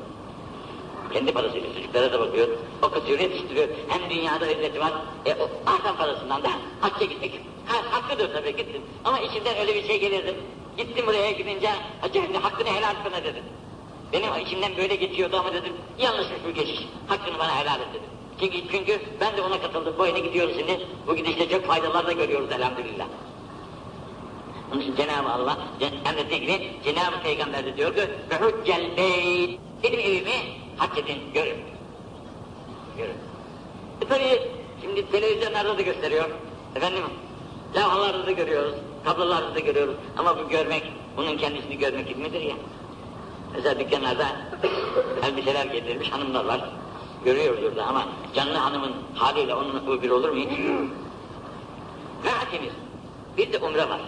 Kendi 1.14 1.32
parasıyla 1.32 1.74
çocuklara 1.74 2.14
da 2.14 2.20
bakıyor, 2.20 2.48
okutuyor, 2.82 3.20
yetiştiriyor. 3.20 3.68
Hem 3.88 4.10
dünyada 4.10 4.46
hizmeti 4.46 4.80
var, 4.80 4.92
e, 5.26 5.34
o 5.34 5.50
artan 5.66 5.98
parasından 5.98 6.44
da 6.44 6.50
hacca 6.82 7.06
gitmek. 7.06 7.42
Ha, 7.66 7.78
hakkıdır 7.92 8.34
tabii 8.34 8.56
gittin. 8.56 8.82
Ama 9.06 9.20
içinden 9.20 9.58
öyle 9.58 9.76
bir 9.76 9.88
şey 9.88 10.00
gelirdi. 10.00 10.36
Gittim 10.78 11.08
buraya 11.08 11.32
gidince, 11.32 11.70
hacı 12.02 12.20
efendi 12.20 12.38
hakkını 12.38 12.68
helal 12.68 12.96
sana 13.04 13.24
dedim. 13.24 13.44
Benim 14.14 14.46
içimden 14.46 14.78
böyle 14.78 14.96
geçiyordu 14.96 15.38
ama 15.38 15.54
dedim, 15.54 15.74
yanlışmış 16.00 16.40
bu 16.48 16.52
geçiş, 16.52 16.80
hakkını 17.08 17.40
bana 17.40 17.56
helal 17.60 17.80
et 17.80 17.88
dedim. 17.94 18.17
Çünkü, 18.40 18.58
çünkü 18.72 19.02
ben 19.22 19.38
de 19.38 19.42
ona 19.42 19.62
katıldım, 19.62 19.96
bu 20.00 20.06
yine 20.06 20.20
gidiyoruz 20.20 20.56
şimdi, 20.58 20.88
bu 21.08 21.16
gidişte 21.16 21.50
çok 21.50 21.66
faydalar 21.66 22.08
da 22.08 22.12
görüyoruz 22.12 22.52
elhamdülillah. 22.52 23.06
Onun 24.72 24.82
için 24.82 24.96
Cenab-ı 24.96 25.30
Allah, 25.30 25.58
emrettiği 26.06 26.42
gibi 26.42 26.72
Cenab-ı 26.84 27.22
Peygamber 27.24 27.66
de 27.66 27.78
diyor 27.78 27.96
ki, 27.96 28.02
ve 28.30 28.36
huccel 28.36 28.98
beyt, 28.98 29.60
benim 29.84 30.00
evimi 30.00 30.36
hac 30.78 30.98
edin, 30.98 31.18
görün. 31.34 31.58
Görün. 32.98 33.18
E 34.02 34.08
tabii, 34.10 34.42
şimdi 34.82 35.12
televizyonlarda 35.12 35.78
da 35.78 35.82
gösteriyor, 35.82 36.30
efendim, 36.76 37.04
levhalarda 37.76 38.26
da 38.26 38.32
görüyoruz, 38.32 38.74
tablolarda 39.06 39.56
da 39.56 39.60
görüyoruz 39.60 39.96
ama 40.18 40.38
bu 40.40 40.50
görmek, 40.50 40.84
bunun 41.18 41.38
kendisini 41.38 41.78
görmek 41.78 42.08
gibi 42.08 42.22
midir 42.22 42.42
ya? 42.42 42.56
Mesela 43.54 43.80
dükkanlarda 43.80 44.28
elbiseler 45.24 45.66
getirilmiş 45.66 46.12
hanımlar 46.12 46.46
var. 46.46 46.70
Görüyoruz 47.26 47.64
orada 47.64 47.86
ama 47.86 48.08
canlı 48.36 48.58
hanımın 48.58 48.94
haliyle 49.16 49.56
onun 49.56 50.02
bir 50.02 50.10
olur 50.10 50.30
mu 50.30 50.36
hiç? 50.36 50.60
Rahatimiz. 52.26 52.74
Bir 53.38 53.54
de 53.54 53.58
umre 53.58 53.90
var. 53.90 54.02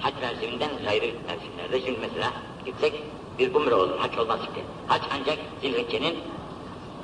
Hac 0.00 0.14
mevsiminden 0.20 0.70
gayrı 0.84 1.06
mevsimlerde 1.06 1.80
şimdi 1.86 1.98
mesela 2.00 2.32
gitsek 2.64 3.02
bir 3.38 3.54
umre 3.54 3.74
olur, 3.74 3.98
hac 3.98 4.18
olmaz 4.18 4.40
işte. 4.40 4.64
Hac 4.88 5.02
ancak 5.20 5.38
Zilhicce'nin 5.62 6.18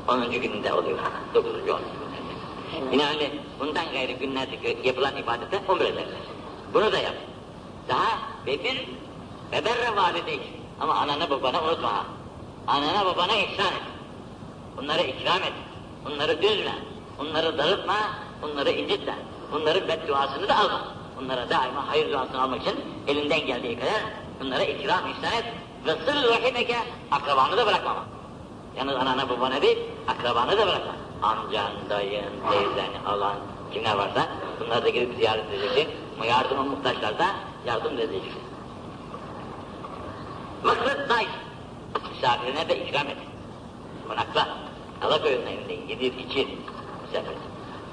10. 0.09 0.31
gününde 0.31 0.73
oluyor. 0.73 0.99
9. 1.35 1.53
10. 1.53 1.61
gününde. 1.65 2.93
Binaenaleyh 2.93 3.31
bundan 3.61 3.93
gayrı 3.93 4.13
günlerde 4.13 4.77
yapılan 4.85 5.17
ibadete 5.17 5.61
umre 5.69 5.85
derler. 5.85 6.07
Bunu 6.75 6.93
da 6.93 6.99
yap. 6.99 7.15
Daha 7.89 8.19
ve 8.47 8.65
bir 8.65 8.89
beberre 9.53 9.97
valideyk. 9.97 10.43
Ama 10.81 10.95
anana 10.95 11.31
babana 11.31 11.63
unutma 11.65 11.93
ha. 11.93 12.05
Anana 12.67 13.07
babana 13.07 13.37
ihsan 13.37 13.67
et. 13.67 13.96
Bunları 14.77 15.03
ikram 15.03 15.43
et. 15.43 15.53
Bunları 16.05 16.43
düzme. 16.43 16.75
Bunları 17.19 17.59
darıtma. 17.59 17.97
Bunları 18.43 18.71
incitme. 18.71 19.15
Bunların 19.53 19.89
bedduasını 19.89 20.49
da 20.49 20.59
alma. 20.59 20.81
Bunlara 21.21 21.51
daima 21.51 21.89
hayır 21.89 22.13
duasını 22.13 22.43
almak 22.43 22.63
için 22.63 22.75
elinden 23.07 23.47
geldiği 23.47 23.79
kadar 23.79 24.03
bunlara 24.41 24.63
ikram 24.65 25.11
ihsan 25.11 25.33
et. 25.33 25.45
Ve 25.87 25.93
sıl 25.93 26.29
rahimeke 26.29 26.77
akrabanı 27.11 27.57
da 27.57 27.67
bırakmama. 27.67 28.05
Yalnız 28.77 28.97
anana 28.97 29.29
babana 29.29 29.63
değil, 29.63 29.79
akrabanı 30.09 30.59
da 30.59 30.67
bırakma. 30.67 30.93
Amcan, 31.23 31.73
dayın, 31.91 32.25
teyzen, 32.51 33.05
alan, 33.07 33.37
kimler 33.73 33.97
varsa 33.97 34.27
bunları 34.61 34.85
da 34.85 34.89
gidip 34.89 35.15
ziyaret 35.17 35.45
edeceksin. 35.53 35.89
Ama 36.17 36.27
yardıma 36.27 36.63
muhtaçlarsa 36.63 37.27
yardım 37.67 37.95
edeceksin. 37.95 38.43
Maksat 40.65 41.09
day. 41.09 41.27
Misafirine 42.15 42.69
de 42.69 42.87
ikram 42.87 43.07
et. 43.07 43.17
Konakla. 44.09 44.49
Alakoyunun 45.03 45.47
evinde 45.47 45.73
yedir, 45.73 46.19
içir. 46.19 46.49
Misafir. 47.03 47.37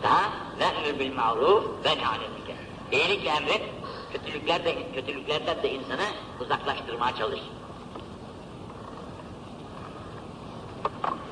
Daha 0.03 0.23
ve'mür 0.59 0.99
bil 0.99 1.13
ma'ruf 1.13 1.63
ve 1.85 1.89
ne'alemike. 1.89 2.55
İyilikle 2.91 3.29
emret, 3.29 3.61
kötülüklerden, 4.13 4.75
kötülüklerden 4.95 5.63
de 5.63 5.73
insanı 5.73 6.05
uzaklaştırmaya 6.41 7.15
çalış. 7.15 7.39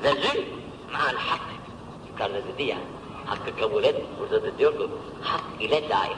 Ve 0.03 0.11
zül 0.11 0.43
ma'al 0.91 1.15
hak. 1.15 1.41
Yukarıda 2.11 2.47
dedi 2.47 2.63
ya, 2.63 2.77
hakkı 3.25 3.57
kabul 3.59 3.83
et. 3.83 3.95
Burada 4.19 4.43
da 4.43 4.57
diyor 4.57 4.77
ki, 4.77 4.87
hak 5.21 5.41
ile 5.59 5.89
daim. 5.89 6.17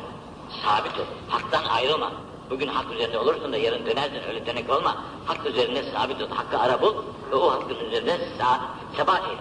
Sabit 0.66 1.00
ol. 1.00 1.04
Haktan 1.30 1.64
ayrılma. 1.64 2.12
Bugün 2.54 2.68
hak 2.68 2.94
üzerinde 2.94 3.20
olursun 3.20 3.54
da 3.54 3.58
yarın 3.58 3.86
dönersin, 3.86 4.22
öyle 4.30 4.46
dönek 4.46 4.70
olma. 4.70 5.04
Hak 5.26 5.46
üzerinde 5.46 5.84
sabit 5.84 6.22
ol, 6.22 6.30
hakkı 6.30 6.60
ara 6.60 6.82
bul 6.82 6.94
ve 7.32 7.36
o 7.36 7.52
hakkın 7.52 7.76
üzerinde 7.76 8.18
sa 8.38 8.62
sebat 8.98 9.20
et. 9.20 9.38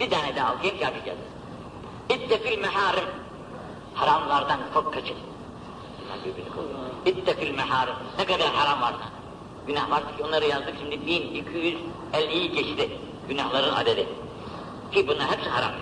Bir 0.00 0.10
tane 0.10 0.36
daha 0.36 0.54
okuyayım 0.54 0.78
ki 0.78 0.84
yapacağız. 0.84 1.18
İttefil 2.10 2.58
meharim. 2.58 3.04
Haramlardan 3.94 4.58
kork 4.74 4.94
kaçın. 4.94 5.16
İttefil 7.06 7.54
meharim. 7.54 7.94
Ne 8.18 8.24
kadar 8.24 8.48
haram 8.48 8.80
varsa. 8.80 9.04
Günah 9.66 9.90
varsa 9.90 10.16
ki 10.16 10.24
onları 10.24 10.44
yazdık 10.44 10.74
şimdi 10.80 10.94
1250'yi 10.94 12.50
geçti. 12.52 12.98
Günahların 13.28 13.74
adedi. 13.74 14.08
Ki 14.92 15.08
bunlar 15.08 15.30
hepsi 15.30 15.48
haram. 15.50 15.72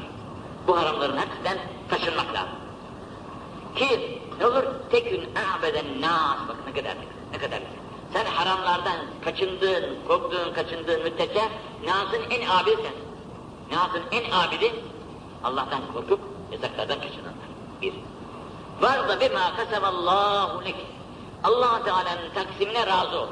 Bu 0.66 0.76
haramların 0.76 1.16
hepsinden 1.16 1.58
kaçınmak 1.90 2.34
lazım. 2.34 2.54
Ki 3.76 4.21
ne 4.38 4.46
olur 4.46 4.64
tekün 4.90 5.20
a'beden 5.20 6.00
nas 6.00 6.38
bak 6.48 6.56
ne 6.66 6.72
kadar 6.72 6.96
ne 7.32 7.38
kadar 7.38 7.60
sen 8.12 8.26
haramlardan 8.26 8.96
kaçındığın, 9.24 9.98
korktuğun, 10.08 10.52
kaçındığın 10.54 11.02
müddetçe 11.02 11.42
Nas'ın 11.84 12.30
en 12.30 12.48
abidi 12.48 12.82
sen. 12.82 12.94
Nas'ın 13.76 14.02
en 14.12 14.30
abidi 14.30 14.74
Allah'tan 15.44 15.80
korkup 15.92 16.20
yasaklardan 16.52 17.00
kaçınanlar. 17.00 17.48
Bir. 17.82 17.94
Var 18.80 19.08
da 19.08 19.20
bima 19.20 19.56
kasemallahu 19.56 20.64
lek. 20.64 20.76
allah 21.44 21.84
Teala'nın 21.84 22.30
taksimine 22.34 22.86
razı 22.86 23.18
ol. 23.20 23.28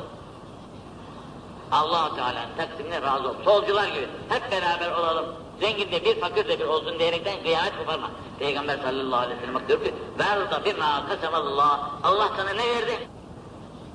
allah 1.73 2.15
Teala'nın 2.15 2.57
taksimine 2.57 3.03
razı 3.03 3.29
ol. 3.29 3.35
Solcular 3.45 3.89
gibi 3.89 4.09
hep 4.29 4.53
beraber 4.53 4.91
olalım. 4.93 5.27
Zengin 5.61 5.93
de 5.93 6.05
bir, 6.05 6.21
fakir 6.21 6.49
de 6.49 6.61
bir 6.61 6.65
olsun 6.65 6.99
diyerekten 6.99 7.43
kıyamet 7.43 7.79
koparma. 7.79 8.11
Peygamber 8.39 8.79
sallallahu 8.79 9.21
aleyhi 9.21 9.41
ve 9.43 9.47
sellem 9.47 9.69
diyor 9.69 9.85
ki 9.85 9.95
ver 10.19 10.51
da 10.51 10.65
bima 10.65 11.07
kasemallah. 11.09 11.91
Allah 12.05 12.31
sana 12.37 12.51
ne 12.51 12.69
verdi? 12.69 13.09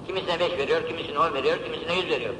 Kimisine 0.08 0.40
beş 0.40 0.58
veriyor, 0.58 0.88
kimisine 0.88 1.20
on 1.20 1.34
veriyor, 1.34 1.58
kimisine 1.64 1.94
yüz 1.94 2.10
veriyor. 2.10 2.34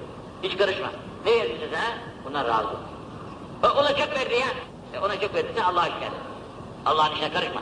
Hiç 0.44 0.58
karışma. 0.58 0.88
Ne 1.26 1.32
verdiyse 1.32 1.70
sana 1.74 1.98
buna 2.26 2.46
razı 2.46 2.68
ol. 2.68 3.78
Ona 3.78 3.88
çok 3.88 4.16
verdi 4.16 4.34
ya. 4.34 4.48
E 4.94 5.00
ona 5.00 5.20
çok 5.20 5.36
verdiyse 5.36 5.64
Allah'a 5.64 5.86
şükür. 5.86 6.08
Allah'ın 6.86 7.14
işine 7.14 7.34
karışma. 7.34 7.62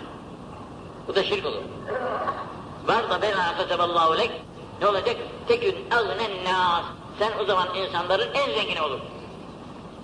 Bu 1.08 1.16
da 1.16 1.24
şirk 1.24 1.46
olur. 1.46 1.62
Var 2.88 3.10
da 3.10 3.22
bema 3.22 3.58
kaseballahu 3.58 4.18
lek. 4.18 4.32
Ne 4.82 4.88
olacak? 4.88 5.16
Tekün 5.48 5.76
agnen 5.92 6.44
nas. 6.46 6.84
Sen 7.20 7.32
o 7.42 7.46
zaman 7.46 7.68
insanların 7.76 8.34
en 8.34 8.54
zengini 8.54 8.82
olursun. 8.82 9.08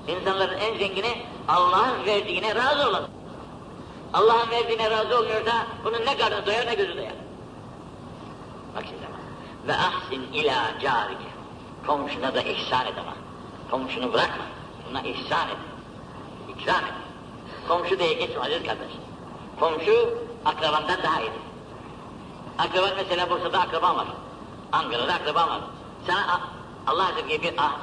İnsanların 0.08 0.58
en 0.58 0.78
zengini 0.78 1.26
Allah'ın 1.50 2.06
verdiğine 2.06 2.56
razı 2.56 2.90
olan. 2.90 3.04
Allah'ın 4.14 4.50
verdiğine 4.52 4.92
razı 4.92 5.20
olmuyorsa 5.20 5.68
bunun 5.86 6.06
ne 6.06 6.18
karnı 6.18 6.46
doyar 6.46 6.68
ne 6.68 6.76
gözü 6.76 6.98
doyar. 6.98 7.14
Bak 8.76 8.84
şimdi. 8.88 9.10
Ve 9.68 9.74
ahsin 9.74 10.34
ila 10.34 10.80
carike. 10.82 11.30
Komşuna 11.88 12.36
da 12.36 12.42
ihsan 12.42 12.86
et 12.86 12.94
ama. 13.00 13.14
Komşunu 13.72 14.14
bırakma. 14.14 14.44
Buna 14.90 15.02
ihsan 15.02 15.50
et. 15.50 15.58
İkram 16.50 16.86
et. 16.86 16.94
Komşu 17.68 18.00
diye 18.00 18.14
geçme 18.14 18.42
aziz 18.42 18.64
kardeş. 18.64 18.92
Komşu 19.60 20.18
akrabandan 20.46 21.04
daha 21.04 21.22
iyi. 21.22 21.32
Akraban 22.58 22.92
mesela 22.98 23.30
Bursa'da 23.30 23.60
akraban 23.60 23.98
var. 23.98 24.08
Ankara'da 24.72 25.14
akraban 25.14 25.50
var. 25.50 25.62
Sana 26.08 26.42
Allah 26.88 27.06
aşkına 27.06 27.30
bir 27.30 27.54
ah, 27.58 27.80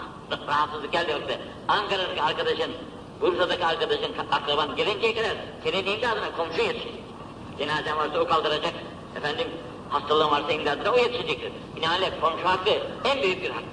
rahatsızlık 0.49 0.93
geldi 0.93 1.12
yoksa 1.12 1.35
Ankara'daki 1.69 2.23
arkadaşın, 2.23 2.73
Bursa'daki 3.21 3.67
arkadaşın 3.67 4.12
akraban 4.33 4.77
gelinceye 4.77 5.14
kadar 5.14 5.37
senin 5.64 5.87
imdadına 5.87 6.37
komşu 6.37 6.62
yetişecek. 6.62 6.95
Cenazen 7.59 7.97
varsa 7.97 8.21
o 8.21 8.27
kaldıracak. 8.27 8.75
Efendim 9.17 9.47
hastalığın 9.91 10.31
varsa 10.31 10.53
imdadına 10.53 10.91
o 10.91 10.97
yetişecektir. 10.97 11.53
Binaenaleyh 11.77 12.21
komşu 12.21 12.49
hakkı 12.49 12.71
en 13.05 13.23
büyük 13.23 13.43
bir 13.43 13.51
hak. 13.51 13.64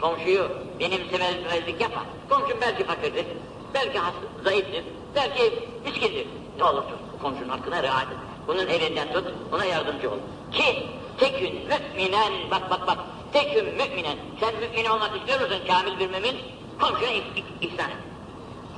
Komşuyu 0.00 0.48
benimsemezlik 0.80 1.80
yapma. 1.80 2.04
Komşun 2.28 2.60
belki 2.60 2.84
fakirdir, 2.84 3.26
belki 3.74 3.98
hasta, 3.98 4.20
zayıftır, 4.44 4.84
belki 5.14 5.68
miskindir. 5.84 6.26
Ne 6.58 6.64
olursa 6.64 6.90
komşunun 7.22 7.48
hakkına 7.48 7.82
riayet 7.82 8.08
et. 8.10 8.16
Bunun 8.46 8.66
elinden 8.66 9.12
tut, 9.12 9.24
ona 9.52 9.64
yardımcı 9.64 10.10
ol. 10.10 10.16
Ki 10.52 10.86
tekün 11.18 11.54
müminen, 11.54 12.32
bak 12.50 12.70
bak 12.70 12.86
bak, 12.86 12.98
tekün 13.32 13.64
müminen. 13.64 14.16
Sen 14.40 14.54
mümin 14.60 14.90
olmak 14.90 15.16
istiyor 15.16 15.40
musun 15.40 15.58
kamil 15.68 15.98
bir 15.98 16.10
mümin? 16.10 16.36
Komşuna 16.80 17.10
ihsan 17.60 17.90
et. 17.90 18.07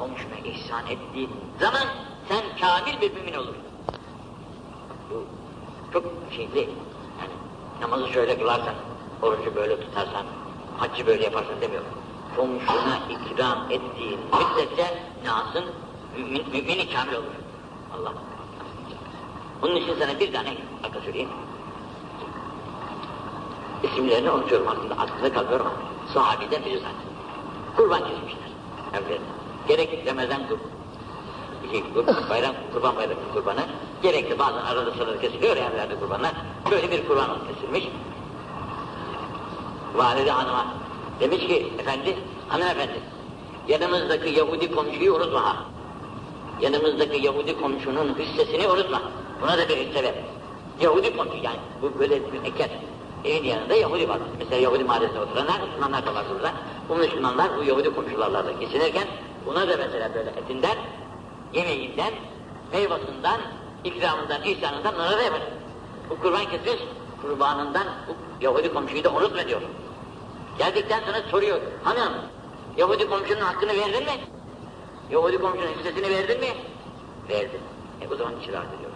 Komşuna 0.00 0.38
ihsan 0.44 0.86
ettiğin 0.86 1.30
zaman 1.60 1.86
sen 2.28 2.42
kamil 2.60 3.00
bir 3.00 3.14
mümin 3.14 3.34
olursun. 3.34 3.62
Bu 5.10 5.24
çok 5.92 6.04
şeyli. 6.36 6.58
Yani 7.20 7.32
namazı 7.80 8.08
şöyle 8.12 8.38
kılarsan, 8.38 8.74
orucu 9.22 9.54
böyle 9.56 9.80
tutarsan, 9.80 10.26
haccı 10.78 11.06
böyle 11.06 11.24
yaparsan 11.24 11.60
demiyor. 11.60 11.82
Komşuna 12.36 12.98
ikram 13.10 13.58
ettiğin 13.70 14.20
müddetçe 14.20 15.02
nasın 15.24 15.64
mümin, 16.16 16.48
mümini 16.52 16.92
kamil 16.92 17.14
olur. 17.14 17.36
Allah. 17.94 18.12
Bunun 19.62 19.76
için 19.76 19.94
sana 19.98 20.20
bir 20.20 20.32
tane 20.32 20.56
akıl 20.84 21.00
söyleyeyim. 21.00 21.30
İsimlerini 23.82 24.30
unutuyorum 24.30 24.68
aklımda, 24.68 24.94
aklımda 24.94 25.32
kalmıyor 25.32 25.60
ama 25.60 25.72
sahabiden 26.14 26.64
biri 26.64 26.78
zaten. 26.78 27.10
Kurban 27.76 27.98
kesmişler. 27.98 28.50
Evlerine. 28.94 29.39
Gerek 29.70 30.06
Ramazan 30.06 30.48
kur, 30.48 30.58
şey, 31.70 31.84
bayram, 32.30 32.54
kurban 32.72 32.96
bayramı 32.96 33.20
kurbanı, 33.34 33.60
gerekli 34.02 34.38
bazen 34.38 34.60
arada 34.60 34.90
sırada 34.90 35.20
kesiliyor 35.20 35.56
evlerde 35.56 35.94
kurbanlar. 36.00 36.32
Böyle 36.70 36.90
bir 36.90 37.06
kurban 37.06 37.26
kesilmiş. 37.48 37.88
Valide 39.94 40.30
hanıma 40.30 40.66
demiş 41.20 41.46
ki, 41.46 41.72
efendi, 41.78 42.18
hanımefendi, 42.48 43.00
yanımızdaki 43.68 44.30
Yahudi 44.30 44.74
komşuyu 44.74 45.14
unutma 45.14 45.44
ha. 45.44 45.56
Yanımızdaki 46.60 47.26
Yahudi 47.26 47.60
komşunun 47.60 48.14
hissesini 48.18 48.68
unutma. 48.68 49.02
Buna 49.42 49.58
da 49.58 49.68
bir 49.68 49.76
hisse 49.76 50.02
ver. 50.02 50.14
Yahudi 50.80 51.16
komşu 51.16 51.36
yani, 51.36 51.60
bu 51.82 51.98
böyle 51.98 52.32
bir 52.32 52.44
eker. 52.44 52.70
Evin 53.24 53.44
yanında 53.44 53.74
Yahudi 53.74 54.08
var. 54.08 54.18
Mesela 54.38 54.60
Yahudi 54.60 54.84
mahallesinde 54.84 55.20
oturanlar, 55.20 55.60
Müslümanlar 55.60 56.06
da 56.06 56.14
var 56.14 56.24
burada. 56.34 56.52
Bu 56.88 56.96
Müslümanlar 56.96 57.48
bu 57.58 57.64
Yahudi 57.64 57.94
komşularla 57.94 58.46
da 58.46 58.52
geçinirken 58.52 59.08
buna 59.46 59.68
da 59.68 59.76
mesela 59.76 60.14
böyle 60.14 60.30
etinden, 60.30 60.76
yemeğinden, 61.52 62.12
meyvasından, 62.72 63.40
ikramından, 63.84 64.42
ihsanından 64.42 64.94
ona 64.94 65.18
da 65.18 65.22
yapar. 65.22 65.40
Bu 66.10 66.20
kurban 66.20 66.44
kesmiş, 66.44 66.82
kurbanından 67.22 67.86
bu 68.08 68.44
Yahudi 68.44 68.72
komşuyu 68.72 69.04
da 69.04 69.10
unutma 69.10 69.48
diyor. 69.48 69.60
Geldikten 70.58 71.00
sonra 71.00 71.22
soruyor, 71.30 71.60
hanım, 71.84 72.12
Yahudi 72.76 73.08
komşunun 73.08 73.40
hakkını 73.40 73.70
verdin 73.70 74.04
mi? 74.04 74.20
Yahudi 75.10 75.38
komşunun 75.38 75.68
hissesini 75.68 76.10
verdin 76.10 76.40
mi? 76.40 76.48
Verdim. 77.28 77.60
E 78.00 78.14
o 78.14 78.16
zaman 78.16 78.40
içi 78.40 78.52
rahat 78.52 78.66
ediyor. 78.74 78.90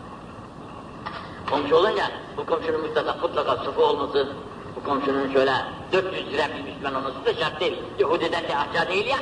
Komşu 1.51 1.77
olunca 1.77 2.11
bu 2.37 2.47
komşunun 2.47 2.81
mutlaka, 2.81 3.17
mutlaka 3.23 3.57
sıfı 3.57 3.85
olması, 3.87 4.29
Bu 4.77 4.85
komşunun 4.85 5.33
şöyle 5.33 5.53
400 5.93 6.33
lira 6.33 6.49
bir 6.49 6.71
Müslüman 6.71 6.95
olması 6.95 7.25
da 7.27 7.35
şart 7.35 7.61
değil. 7.61 7.79
Yahudiden 7.99 8.43
de 8.49 8.57
aşağı 8.57 8.89
değil 8.89 9.07
ya. 9.07 9.19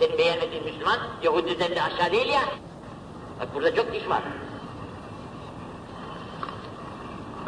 Senin 0.00 0.18
beğenmediğin 0.18 0.64
Müslüman 0.64 0.98
Yahudiden 1.22 1.70
de 1.70 1.82
aşağı 1.82 2.12
değil 2.12 2.28
ya. 2.28 2.40
Bak 3.40 3.54
burada 3.54 3.74
çok 3.74 3.96
iş 3.96 4.08
var. 4.08 4.22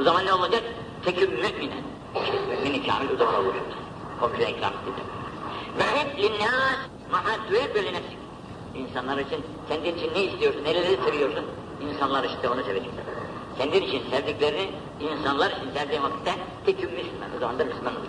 O 0.00 0.02
zaman 0.02 0.26
ne 0.26 0.32
olacak? 0.32 0.62
Teküm 1.04 1.30
müminen. 1.30 1.84
Mümini 2.48 2.86
kamil 2.86 3.10
o 3.14 3.16
zaman 3.16 3.34
olur. 3.34 3.54
Komşuya 4.20 4.48
ikram 4.48 4.72
edecek. 4.72 5.04
Ve 5.78 5.98
hep 5.98 6.18
linnâs 6.18 6.76
mahaddüye 7.12 7.74
böyle. 7.74 8.02
İnsanlar 8.74 9.18
için, 9.18 9.44
kendin 9.68 9.96
için 9.96 10.14
ne 10.14 10.24
istiyorsun, 10.24 10.64
neleri 10.64 10.96
seviyorsun? 11.04 11.44
İnsanlar 11.80 12.24
işte 12.24 12.48
onu 12.48 12.64
sevecekler. 12.64 13.04
Kendin 13.58 13.82
için 13.82 14.02
sevdiklerini 14.10 14.70
insanlar 15.00 15.50
için 15.50 15.70
sevdiğin 15.74 16.02
vakitte 16.02 16.34
teküm 16.66 16.90
Müslüman. 16.90 17.36
O 17.36 17.40
zaman 17.40 17.58
da 17.58 17.64
Müslüman 17.64 17.92
olur. 17.92 18.08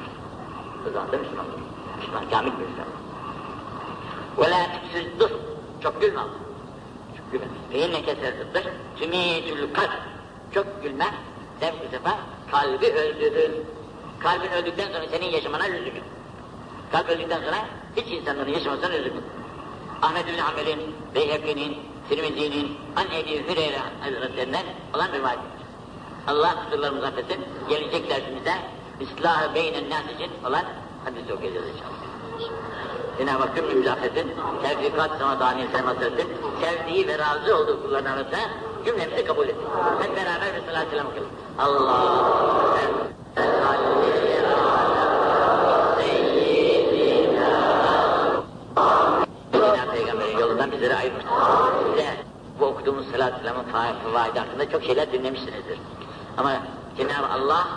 O 0.90 0.94
zaman 0.94 1.12
da 1.12 1.18
Müslüman 1.18 1.46
olur. 1.46 1.60
Müslüman, 1.98 2.30
kamil 2.30 2.52
Müslüman. 2.52 3.03
Ve 4.38 4.50
la 4.50 4.68
tüksüz 4.72 5.20
dur. 5.20 5.30
Çok 5.84 6.02
gülme 6.02 6.20
Allah. 6.20 6.30
Çok 7.18 7.32
gülme. 7.32 7.46
Fe 7.72 7.80
inne 7.80 8.02
keserdir. 8.02 8.68
Tümîtül 9.00 9.74
kalp. 9.74 9.92
Çok 10.54 10.84
gülme. 10.84 11.06
Bu 11.62 11.92
sefer 11.92 12.14
kalbi 12.52 12.86
öldürür. 12.86 13.52
Kalbin 14.20 14.52
öldükten 14.52 14.88
sonra 14.92 15.08
senin 15.12 15.26
yaşamana 15.26 15.64
lüzum 15.64 15.86
yok. 15.86 16.06
Kalp 16.92 17.10
öldükten 17.10 17.40
sonra 17.40 17.58
hiç 17.96 18.12
insanların 18.12 18.52
yaşamasına 18.52 18.90
lüzum 18.90 19.16
yok. 19.16 19.24
Ahmet 20.02 20.28
bin 20.28 20.38
Hanbel'in, 20.38 20.96
Beyhekli'nin, 21.16 21.78
Tirmizi'nin, 22.10 22.78
An 22.96 23.06
Ebi 23.12 23.48
Hüreyre 23.48 23.80
Hazretlerinden 24.02 24.66
olan 24.94 25.12
rivayet 25.12 25.40
Allah 26.28 26.66
kusurlarımızı 26.66 27.08
affetsin. 27.08 27.46
Gelecek 27.70 28.10
dersimizde 28.10 28.54
İslah-ı 29.00 29.56
Beynen 29.56 29.90
Nas 29.90 30.06
için 30.16 30.32
olan 30.46 30.66
hadis 31.06 31.32
okuyacağız 31.32 31.66
inşallah. 31.68 32.04
Cenab-ı 33.18 33.44
Hak 33.44 33.56
cümlemizi 33.56 33.92
affetsin. 33.92 34.32
Tevfikat 34.64 35.12
sana 35.20 35.40
Daniel 35.40 35.68
etsin. 35.68 36.28
Sevdiği 36.62 37.08
ve 37.08 37.20
razı 37.20 37.58
olduğu 37.58 37.84
kulların 37.84 38.12
arasında 38.12 38.38
cümlemizi 38.86 39.26
kabul 39.26 39.48
etsin. 39.48 39.62
Hep 40.02 40.16
beraber 40.16 40.56
bir 40.56 40.72
salat 40.72 40.88
selam 40.90 41.08
okuyalım. 41.08 41.30
Allah 41.60 42.04
salli 43.36 43.94
ala 44.48 45.96
seyyidina 46.02 47.50
Yine 49.54 49.92
Peygamberin 49.92 50.38
yolundan 50.38 50.72
bizleri 50.72 50.96
ayırmış. 50.96 51.26
Size 51.90 52.08
bu 52.60 52.66
okuduğumuz 52.66 53.12
salat 53.12 53.34
selamın 53.42 53.64
faide 54.14 54.40
hakkında 54.40 54.70
çok 54.70 54.84
şeyler 54.84 55.12
dinlemişsinizdir. 55.12 55.80
Ama 56.38 56.52
Cenab-ı 56.98 57.34
Allah 57.34 57.68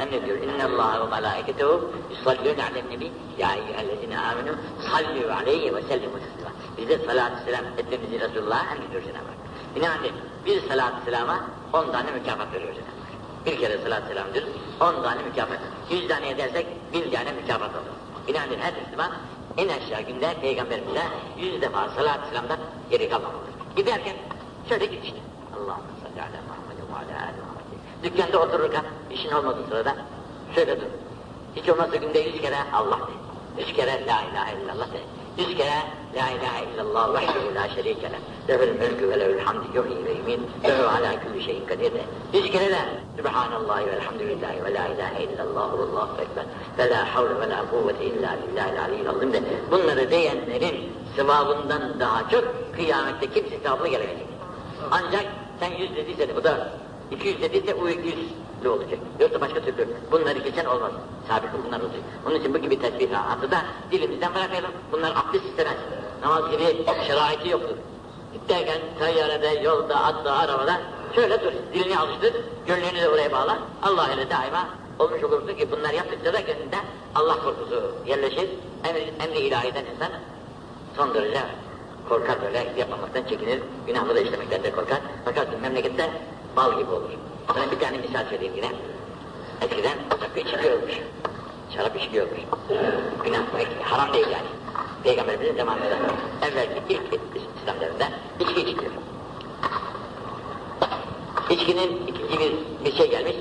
emrediyor. 0.00 0.38
İnne 0.38 0.64
Allah 0.64 1.06
ve 1.06 1.10
melâiketehu 1.10 1.90
yusallûne 2.10 2.64
alen 2.64 2.90
nebi 2.90 3.12
ya 3.38 3.54
eyyühellezine 3.54 4.18
amenu 4.18 4.52
sallu 4.90 5.32
aleyhi 5.32 5.74
ve 5.74 5.82
sellimu 5.82 6.18
teslima. 6.18 6.50
Bize 6.78 6.98
salatü 7.06 7.44
selam 7.44 7.64
etmemizi 7.78 8.20
Resulullah 8.20 8.72
emrediyor 8.72 9.02
Cenab-ı 9.02 9.18
Hak. 9.18 9.76
Binaenaleyh 9.76 10.12
bir 10.46 10.68
salatü 10.68 11.04
selama 11.04 11.40
on 11.72 11.92
tane 11.92 12.10
mükafat 12.10 12.52
veriyor 12.52 12.74
Cenab-ı 12.74 12.90
Hak. 12.90 13.46
Bir 13.46 13.60
kere 13.60 13.78
salatü 13.78 14.08
selamdır, 14.08 14.44
on 14.80 15.02
tane 15.02 15.22
mükafat. 15.22 15.58
Yüz 15.90 16.08
tane 16.08 16.28
edersek 16.28 16.66
bin 16.92 17.10
tane 17.10 17.32
mükafat 17.32 17.70
olur. 17.70 17.96
Binaenaleyh 18.28 18.60
her 18.60 18.72
Müslüman 18.82 19.12
en 19.56 19.68
aşağı 19.68 20.00
günde 20.00 20.34
Peygamberimize 20.40 21.02
yüz 21.38 21.62
defa 21.62 21.88
salatü 21.88 22.28
selamdan 22.28 22.58
geri 22.90 23.08
kalmamalı. 23.08 23.42
Giderken 23.76 24.16
şöyle 24.68 24.86
git 24.86 25.04
işte. 25.04 25.16
Allahümme 25.56 25.92
salli 26.02 26.22
ala 26.22 26.40
Muhammed 26.48 26.78
ve 26.78 27.14
ala 27.14 27.32
Muhammed. 27.40 27.61
Dükkanda 28.02 28.38
otururken 28.38 28.84
işin 29.10 29.32
olmadığı 29.32 29.66
sırada 29.68 29.96
şöyle 30.54 30.80
dur. 30.80 30.86
Hiç 31.56 31.68
olmazsa 31.68 31.96
günde 31.96 32.18
yüz 32.18 32.40
kere 32.40 32.56
Allah 32.72 32.98
de. 32.98 33.12
Yüz 33.62 33.72
kere 33.72 33.90
la 33.90 34.20
ilahe 34.30 34.62
illallah 34.62 34.92
de. 34.92 35.00
Yüz 35.38 35.56
kere 35.56 35.76
la 36.14 36.30
ilahe 36.30 36.64
illallah 36.74 37.14
vahdehu 37.14 37.54
la 37.54 37.68
şerike 37.68 38.10
leh. 38.12 38.18
Lehül 38.48 38.80
mülkü 38.80 39.08
ve 39.08 39.20
lehül 39.20 39.40
hamdi 39.40 39.66
yuhyi 39.74 40.04
ve 40.04 40.12
yumin. 40.12 40.46
Lehu 40.64 40.82
ala 40.82 41.24
kulli 41.24 41.44
şeyin 41.44 41.66
kadir 41.66 41.94
de. 41.94 42.00
Yüz 42.32 42.50
kere 42.50 42.70
de 42.70 42.78
Subhanallahi 43.16 43.86
ve 43.86 43.90
elhamdülillahi 43.90 44.64
ve 44.64 44.74
la 44.74 44.86
ilahe 44.86 45.22
illallah 45.22 45.78
ve 45.78 45.82
allahu 45.82 46.22
ekber. 46.22 46.44
Ve 46.78 46.90
la 46.90 47.14
havle 47.14 47.40
ve 47.40 47.50
la 47.50 47.64
kuvvete 47.70 48.04
illa 48.04 48.36
billahi 48.42 48.80
aliyyil 48.80 49.08
azim 49.08 49.32
de. 49.32 49.42
Bunları 49.70 50.10
diyenlerin 50.10 50.92
sevabından 51.16 52.00
daha 52.00 52.28
çok 52.30 52.44
kıyamette 52.76 53.30
kimse 53.30 53.58
sevabına 53.58 53.88
gelemeyecek. 53.88 54.26
Ancak 54.90 55.24
sen 55.60 55.70
yüz 55.70 55.96
dediysen 55.96 56.28
o 56.40 56.44
da 56.44 56.68
200 57.12 57.42
dediyse 57.42 57.74
o 57.74 57.88
200'lü 57.88 58.68
olacak. 58.68 58.98
Yoksa 59.20 59.40
başka 59.40 59.60
türlü 59.60 59.88
bunları 60.10 60.38
geçen 60.38 60.64
olmaz. 60.64 60.92
Sabit 61.28 61.50
bunlar 61.66 61.80
olacak. 61.80 62.00
Onun 62.26 62.34
için 62.40 62.54
bu 62.54 62.58
gibi 62.58 62.80
tesbihatı 62.80 63.50
da 63.50 63.62
dilimizden 63.90 64.34
bırakmayalım. 64.34 64.70
Bunlar 64.92 65.10
abdest 65.10 65.44
istemez. 65.44 65.76
Namaz 66.22 66.50
gibi 66.50 66.86
şeraiti 67.06 67.48
yoktur. 67.48 67.76
Giderken 68.32 68.78
tayyarede, 68.98 69.60
yolda, 69.62 70.04
atta, 70.04 70.32
arabada 70.32 70.80
şöyle 71.14 71.40
dur. 71.40 71.52
Dilini 71.74 71.98
alıştır, 71.98 72.32
gönlünü 72.66 73.00
de 73.00 73.08
oraya 73.08 73.32
bağla. 73.32 73.58
Allah 73.82 74.12
ile 74.12 74.30
daima 74.30 74.68
olmuş 74.98 75.24
olursun 75.24 75.54
ki 75.56 75.68
bunlar 75.70 75.90
yaptıkça 75.90 76.32
da 76.32 76.40
gönlünde 76.40 76.76
Allah 77.14 77.36
korkusu 77.44 77.92
yerleşir. 78.06 78.50
Emri, 78.84 79.12
emri 79.20 79.38
ilahiden 79.38 79.84
insan 79.94 80.12
son 80.96 81.14
derece 81.14 81.42
korkar 82.12 82.42
böyle 82.42 82.72
yapmamaktan 82.78 83.22
çekinir, 83.22 83.60
günahları 83.86 84.20
işlemekten 84.20 84.62
de 84.62 84.70
korkar. 84.70 85.00
Bakarsın 85.26 85.60
memlekette 85.60 86.10
bal 86.56 86.78
gibi 86.78 86.90
olur. 86.90 87.10
Sana 87.54 87.70
bir 87.70 87.80
tane 87.80 87.98
misal 87.98 88.24
söyleyeyim 88.30 88.52
yine. 88.56 88.70
Eskiden 89.62 89.98
rakı 90.22 90.40
içiliyormuş. 90.40 90.92
Şarap 91.74 91.96
içiliyormuş. 91.96 92.40
Günah, 93.24 93.40
haram 93.82 94.14
değil 94.14 94.26
yani. 94.26 94.46
Peygamberimizin 95.04 95.56
zamanında. 95.56 95.96
Evvelki 96.42 96.94
ilk 96.94 97.20
İslam 97.62 97.80
devrinde 97.80 98.08
içki 98.40 98.60
içiliyor. 98.60 98.92
İçkinin 101.50 102.06
ikinci 102.06 102.38
bir, 102.40 102.52
bir 102.84 102.96
şey 102.96 103.10
gelmiş. 103.10 103.36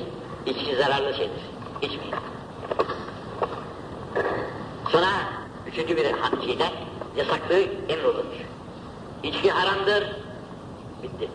İçki 0.45 0.75
zararlı 0.75 1.13
şeydir. 1.13 1.41
İçmeyin. 1.81 2.15
Sonra 4.91 5.07
üçüncü 5.67 5.97
bir 5.97 6.03
şeyde 6.45 6.65
yasaklığı 7.17 7.63
emrolunmuş. 7.89 8.50
İçki 9.23 9.51
haramdır. 9.51 10.15
Bitti. 11.03 11.29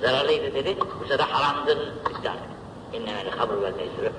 Zararlıydı 0.00 0.54
dedi. 0.54 0.76
Bu 1.04 1.08
sefer 1.08 1.24
haramdır. 1.24 1.78
Bitti 1.78 2.30
artık. 2.30 2.56
İnnemel 2.92 3.30
hamur 3.30 3.62
vel 3.62 3.74
meysürü. 3.74 4.12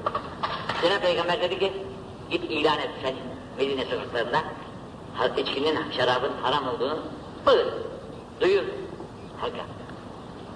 Sonra 0.82 1.00
Peygamber 1.00 1.42
dedi 1.42 1.60
ki 1.60 1.74
git 2.32 2.52
ilan 2.52 2.80
et 2.80 2.90
sen 3.04 3.16
Medine 3.58 3.86
sokaklarında 3.86 4.44
içkinin, 5.38 5.92
şarabın 5.92 6.32
haram 6.42 6.68
olduğunu 6.68 7.00
bağır. 7.46 7.68
Duyur. 8.42 8.64
Halka. 9.42 9.66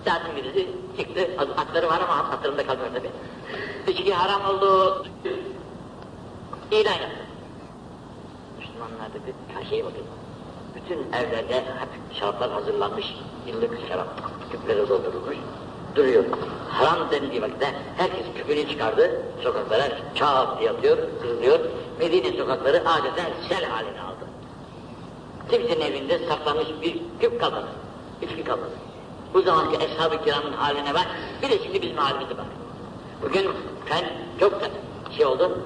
Zaten 0.05 0.35
birisi 0.35 0.69
çıktı. 0.97 1.27
Atları 1.57 1.87
var 1.87 2.01
ama 2.01 2.13
atlarında 2.13 2.67
kalmıyor 2.67 2.93
tabi. 2.93 3.09
İçki 3.87 4.13
haram 4.13 4.45
oldu. 4.45 5.05
İlan 6.71 6.91
yaptı. 6.91 7.17
Müslümanlar 8.59 9.13
dedi 9.13 9.33
her 9.53 9.65
şeye 9.69 9.85
bakın. 9.85 10.20
Bütün 10.91 11.13
evlerde 11.13 11.55
hep 11.55 12.19
şaraplar 12.19 12.51
hazırlanmış. 12.51 13.05
Yıllık 13.47 13.71
şarap. 13.89 14.07
Küplere 14.51 14.89
doldurulmuş. 14.89 15.35
Duruyor. 15.95 16.23
Haram 16.69 17.11
dendiği 17.11 17.41
vakitte 17.41 17.75
herkes 17.97 18.25
küpünü 18.35 18.69
çıkardı. 18.69 19.21
Sokaklara 19.43 19.89
çağ 20.15 20.59
diye 20.59 20.69
atıyor, 20.69 20.97
kırılıyor. 21.21 21.59
Medine 21.99 22.37
sokakları 22.37 22.77
adeta 22.77 23.23
sel 23.49 23.65
haline 23.65 24.01
aldı. 24.01 24.25
Kimsenin 25.51 25.81
evinde 25.81 26.19
saklanmış 26.27 26.67
bir 26.81 27.01
küp 27.19 27.41
kalmadı. 27.41 27.67
İçki 28.21 28.43
kalmadı. 28.43 28.71
Bu 29.33 29.41
zamanki 29.41 29.75
Eshab-ı 29.75 30.23
Kiram'ın 30.23 30.53
haline 30.53 30.93
bak, 30.93 31.07
bir 31.41 31.49
de 31.49 31.63
şimdi 31.63 31.81
bizim 31.81 31.97
halimize 31.97 32.37
bak. 32.37 32.45
Bugün 33.23 33.51
ben 33.91 34.05
çok 34.39 34.53
şey 35.17 35.25
oldu, 35.25 35.57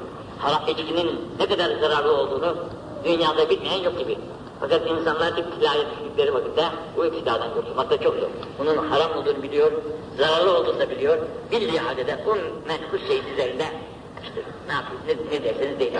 içkinin 0.68 1.22
ne 1.40 1.48
kadar 1.48 1.76
zararlı 1.82 2.18
olduğunu 2.18 2.56
dünyada 3.04 3.50
bilmeyen 3.50 3.84
yok 3.84 4.00
gibi. 4.00 4.18
Fakat 4.60 4.82
insanlar 4.88 5.38
iptilaya 5.38 5.84
düştükleri 5.92 6.34
vakitte 6.34 6.64
bu 6.98 7.06
iptiladan 7.06 7.54
kurtulmak 7.54 7.90
da 7.90 7.98
çok 7.98 8.16
zor. 8.16 8.30
Bunun 8.60 8.78
haram 8.78 9.18
olduğunu 9.18 9.44
biliyor, 9.44 9.72
zararlı 10.18 10.58
olduğunu 10.58 10.80
da 10.80 10.90
biliyor. 10.90 11.18
Bildiği 11.52 11.80
halde 11.80 12.08
de 12.08 12.20
bu 12.26 12.36
menhus 12.68 13.08
şeyin 13.08 13.24
üzerinde 13.34 13.66
işte 14.24 14.42
ne 14.68 14.74
yapayım, 14.74 15.02
ne, 15.08 15.38
ne 15.38 15.44
derseniz 15.44 15.80
deyin. 15.80 15.94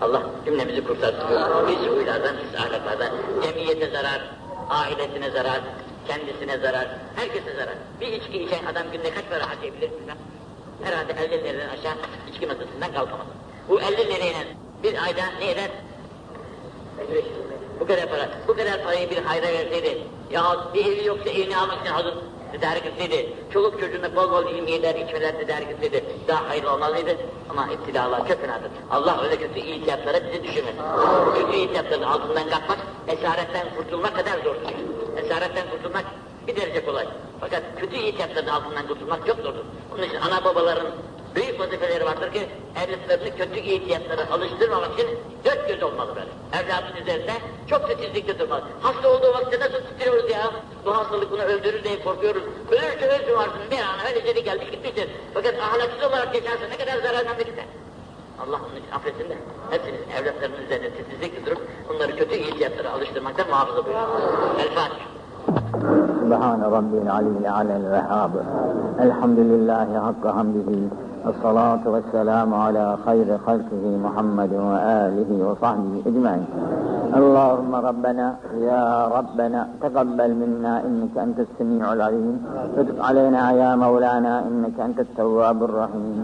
Allah 0.00 0.22
cümlemizi 0.44 0.84
kurtarsın. 0.84 1.20
Biz 1.68 1.90
huylardan, 1.96 2.36
biz 2.44 2.60
ahlaklardan, 2.60 3.10
cemiyete 3.42 3.90
zarar, 3.90 4.22
ailesine 4.70 5.30
zarar, 5.30 5.60
kendisine 6.08 6.58
zarar, 6.58 6.88
herkese 7.16 7.54
zarar. 7.54 7.74
Bir 8.00 8.06
içki 8.06 8.42
içen 8.42 8.64
adam 8.64 8.82
günde 8.92 9.10
kaç 9.10 9.24
para 9.30 9.50
harcayabilir. 9.50 9.90
Herhalde 10.84 11.12
50 11.12 11.44
liradan 11.44 11.68
aşağı 11.68 11.94
içki 12.30 12.46
masasından 12.46 12.92
kalkamaz. 12.92 13.26
Bu 13.68 13.80
50 13.80 13.96
lirayla 13.96 14.44
bir 14.82 15.04
ayda 15.04 15.22
ne 15.40 15.50
eder? 15.50 15.70
Bu 17.80 17.86
kadar 17.86 18.06
para, 18.08 18.28
bu 18.48 18.56
kadar 18.56 18.82
parayı 18.82 19.10
bir 19.10 19.16
hayra 19.16 19.46
verseydi, 19.46 19.98
ya 20.30 20.56
bir 20.74 20.86
evi 20.86 21.06
yoksa 21.06 21.30
evini 21.30 21.56
almak 21.56 21.80
için 21.80 21.92
hazır, 21.92 22.14
tedarik 22.52 22.86
etseydi, 22.86 23.32
çoluk 23.52 23.80
çocuğuna 23.80 24.16
bol 24.16 24.30
bol 24.30 24.50
ilmiyeler, 24.50 24.94
içmeler 24.94 25.38
tedarik 25.38 25.70
etseydi 25.70 26.04
daha 26.28 26.48
hayırlı 26.48 26.72
olmalıydı. 26.72 27.16
Ama 27.50 27.68
iptilalar 27.72 28.28
çok 28.28 28.40
fenadır. 28.40 28.70
Allah 28.90 29.20
öyle 29.22 29.36
kötü 29.36 29.60
ihtiyatlara 29.60 30.18
bizi 30.26 30.42
düşürmesin. 30.44 30.80
Bu 31.26 31.34
kötü 31.34 31.56
ihtiyatların 31.56 32.02
altından 32.02 32.50
kalkmak, 32.50 32.78
esaretten 33.08 33.66
kurtulmak 33.76 34.16
kadar 34.16 34.38
zordur. 34.44 34.60
Esaretten 35.16 35.70
kurtulmak 35.70 36.04
bir 36.46 36.56
derece 36.56 36.84
kolay. 36.84 37.06
Fakat 37.40 37.62
kötü 37.80 37.96
ihtiyatların 37.96 38.46
altından 38.46 38.86
kurtulmak 38.86 39.26
çok 39.26 39.36
zordur. 39.36 39.64
Onun 39.94 40.02
için 40.02 40.16
ana 40.20 40.44
babaların 40.44 40.86
büyük 41.35 41.59
vazifeleri 41.59 42.05
vardır 42.05 42.33
ki 42.33 42.41
evlatlarını 42.83 43.37
kötü 43.37 43.59
ihtiyatlara 43.59 44.31
alıştırmamak 44.31 44.93
için 44.93 45.07
dört 45.45 45.67
göz 45.67 45.83
olmalı 45.83 46.15
böyle. 46.15 46.31
Evladın 46.63 47.01
üzerinde 47.01 47.31
çok 47.67 47.89
titizlikle 47.89 48.39
durmalı. 48.39 48.63
Hasta 48.81 49.09
olduğu 49.09 49.33
vakitte 49.33 49.59
nasıl 49.59 49.79
titriyoruz 49.87 50.31
ya? 50.31 50.51
Bu 50.85 50.97
hastalık 50.97 51.31
bunu 51.31 51.41
öldürür 51.41 51.83
diye 51.83 52.03
korkuyoruz. 52.03 52.43
Ölürse 52.71 53.07
ölsün 53.07 53.35
varsın 53.37 53.61
bir 53.71 53.77
an 53.77 53.97
öylece 54.09 54.35
de 54.35 54.39
gelmiş 54.39 54.71
gitmiştir. 54.71 55.07
Fakat 55.33 55.55
ahlaksız 55.59 56.03
olarak 56.09 56.33
geçerse 56.33 56.69
ne 56.69 56.77
kadar 56.77 56.97
zararlandı 57.07 57.41
gider. 57.43 57.65
Allah 58.41 58.59
onun 58.65 58.75
için 58.81 58.91
affetsin 58.91 59.29
de 59.29 59.37
hepsiniz 59.69 60.01
evlatlarının 60.21 60.65
üzerinde 60.65 60.89
titizlikle 60.89 61.45
durup 61.45 61.61
onları 61.95 62.15
kötü 62.15 62.35
ihtiyatlara 62.35 62.91
alıştırmaktan 62.91 63.47
muhafaza 63.49 63.85
buyurun. 63.85 64.01
El 64.59 64.69
Fatiha. 64.69 65.13
سبحان 66.23 66.61
ربي 66.77 66.97
العلي 67.05 67.33
الأعلى 67.41 67.73
الوهاب 67.81 68.33
الحمد 69.07 69.39
لله 69.51 69.89
حق 70.07 70.23
حمده 70.37 70.69
الصلاة 71.28 71.84
والسلام 71.86 72.54
على 72.54 72.96
خير 73.06 73.38
خلقه 73.46 73.84
محمد 74.04 74.52
وآله 74.52 75.30
وصحبه 75.48 76.02
أجمعين. 76.06 76.46
اللهم 77.20 77.74
ربنا 77.74 78.26
يا 78.70 78.84
ربنا 79.16 79.68
تقبل 79.82 80.30
منا 80.42 80.74
إنك 80.86 81.14
أنت 81.18 81.38
السميع 81.46 81.92
العليم. 81.92 82.36
وتب 82.76 82.98
علينا 83.00 83.52
يا 83.52 83.76
مولانا 83.76 84.34
إنك 84.48 84.80
أنت 84.80 84.98
التواب 85.00 85.58
الرحيم. 85.68 86.16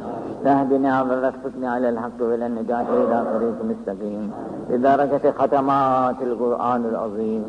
تهدنا 0.45 1.03
ووفقنا 1.03 1.69
على 1.75 1.89
الحق 1.89 2.19
وإلى 2.21 2.47
النجاة 2.47 2.89
إلى 3.01 3.19
طريق 3.35 3.57
مستقيم. 3.71 4.25
بدرجة 4.71 5.25
ختمات 5.39 6.19
القرآن 6.29 6.83
العظيم. 6.93 7.45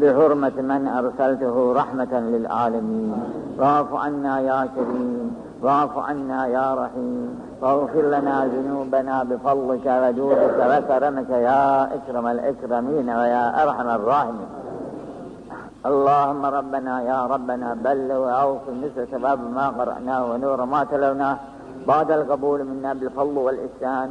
بحرمة 0.00 0.56
من 0.72 0.82
أرسلته 1.00 1.72
رحمة 1.72 2.12
للعالمين. 2.20 3.12
واعف 3.58 3.94
عنا 3.94 4.40
يا 4.40 4.60
كريم. 4.76 5.47
واعف 5.62 5.98
عنا 5.98 6.46
يا 6.46 6.74
رحيم. 6.74 7.40
واغفر 7.62 8.02
لنا 8.02 8.46
ذنوبنا 8.54 9.22
بفضلك 9.22 9.86
وجودك 10.02 10.60
وكرمك 10.70 11.30
يا 11.30 11.94
أكرم 11.94 12.26
الأكرمين 12.26 13.10
ويا 13.10 13.62
أرحم 13.62 13.88
الراحمين. 13.88 14.50
اللهم 15.86 16.46
ربنا 16.46 17.02
يا 17.02 17.26
ربنا 17.26 17.68
بلغ 17.74 18.18
وأوصل 18.24 18.74
مثل 18.84 19.10
شباب 19.12 19.38
ما 19.58 19.68
قرأناه 19.68 20.22
ونور 20.30 20.64
ما 20.64 20.84
تلوناه 20.84 21.36
بعد 21.86 22.10
القبول 22.10 22.64
منا 22.64 22.94
بالفضل 22.94 23.38
والإحسان. 23.38 24.08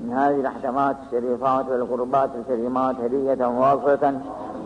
من 0.00 0.12
هذه 0.12 0.40
الأحكامات 0.40 0.96
الشريفات 1.06 1.68
والقربات 1.68 2.30
الكريمات 2.38 2.96
هدية 3.04 3.46
واصلة 3.46 4.20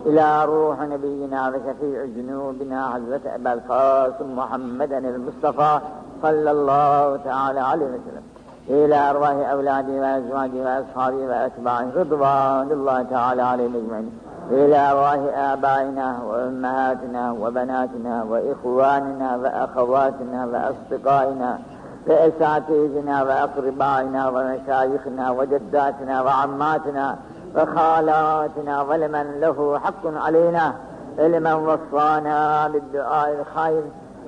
إلى 0.05 0.45
روح 0.45 0.81
نبينا 0.81 1.49
وشفيع 1.49 2.03
ذنوبنا 2.17 2.89
حضرة 2.89 3.21
أبا 3.35 3.53
القاسم 3.53 4.35
محمدا 4.35 4.97
المصطفى. 4.97 5.79
صلى 6.21 6.51
الله 6.51 7.17
تعالى 7.25 7.59
عليه 7.59 7.85
وسلم. 7.85 8.23
إلى 8.69 9.09
أرواح 9.09 9.49
أولادي 9.51 9.99
وأزواجي 9.99 10.61
وأصحابي 10.61 11.27
وأتباعي 11.27 11.87
رضوان 11.95 12.71
الله 12.71 13.03
تعالى 13.03 13.41
عليهم 13.41 13.75
أجمعين. 13.75 14.19
إلى 14.51 14.91
أرواح 14.91 15.19
آبائنا 15.51 16.19
وأمهاتنا 16.27 17.31
وبناتنا 17.31 18.23
وإخواننا 18.23 19.35
وأخواتنا 19.35 20.45
وأصدقائنا 20.45 21.59
وأساتذتنا 22.07 23.23
وأقربائنا 23.23 24.29
ومشايخنا 24.29 25.31
وجداتنا 25.31 26.21
وعماتنا 26.21 27.15
وخالاتنا 27.55 28.81
ولمن 28.81 29.39
له 29.41 29.79
حق 29.83 30.03
علينا. 30.25 30.73
لمن 31.19 31.53
وصانا 31.53 32.67
بالدعاء 32.67 33.29
الخير 33.39 33.83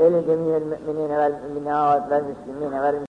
لجميع 0.10 0.58
المؤمنين 0.58 1.12
والمؤمنات 1.12 2.04
والمسلمين 2.12 2.74
والمسلمين 2.74 2.94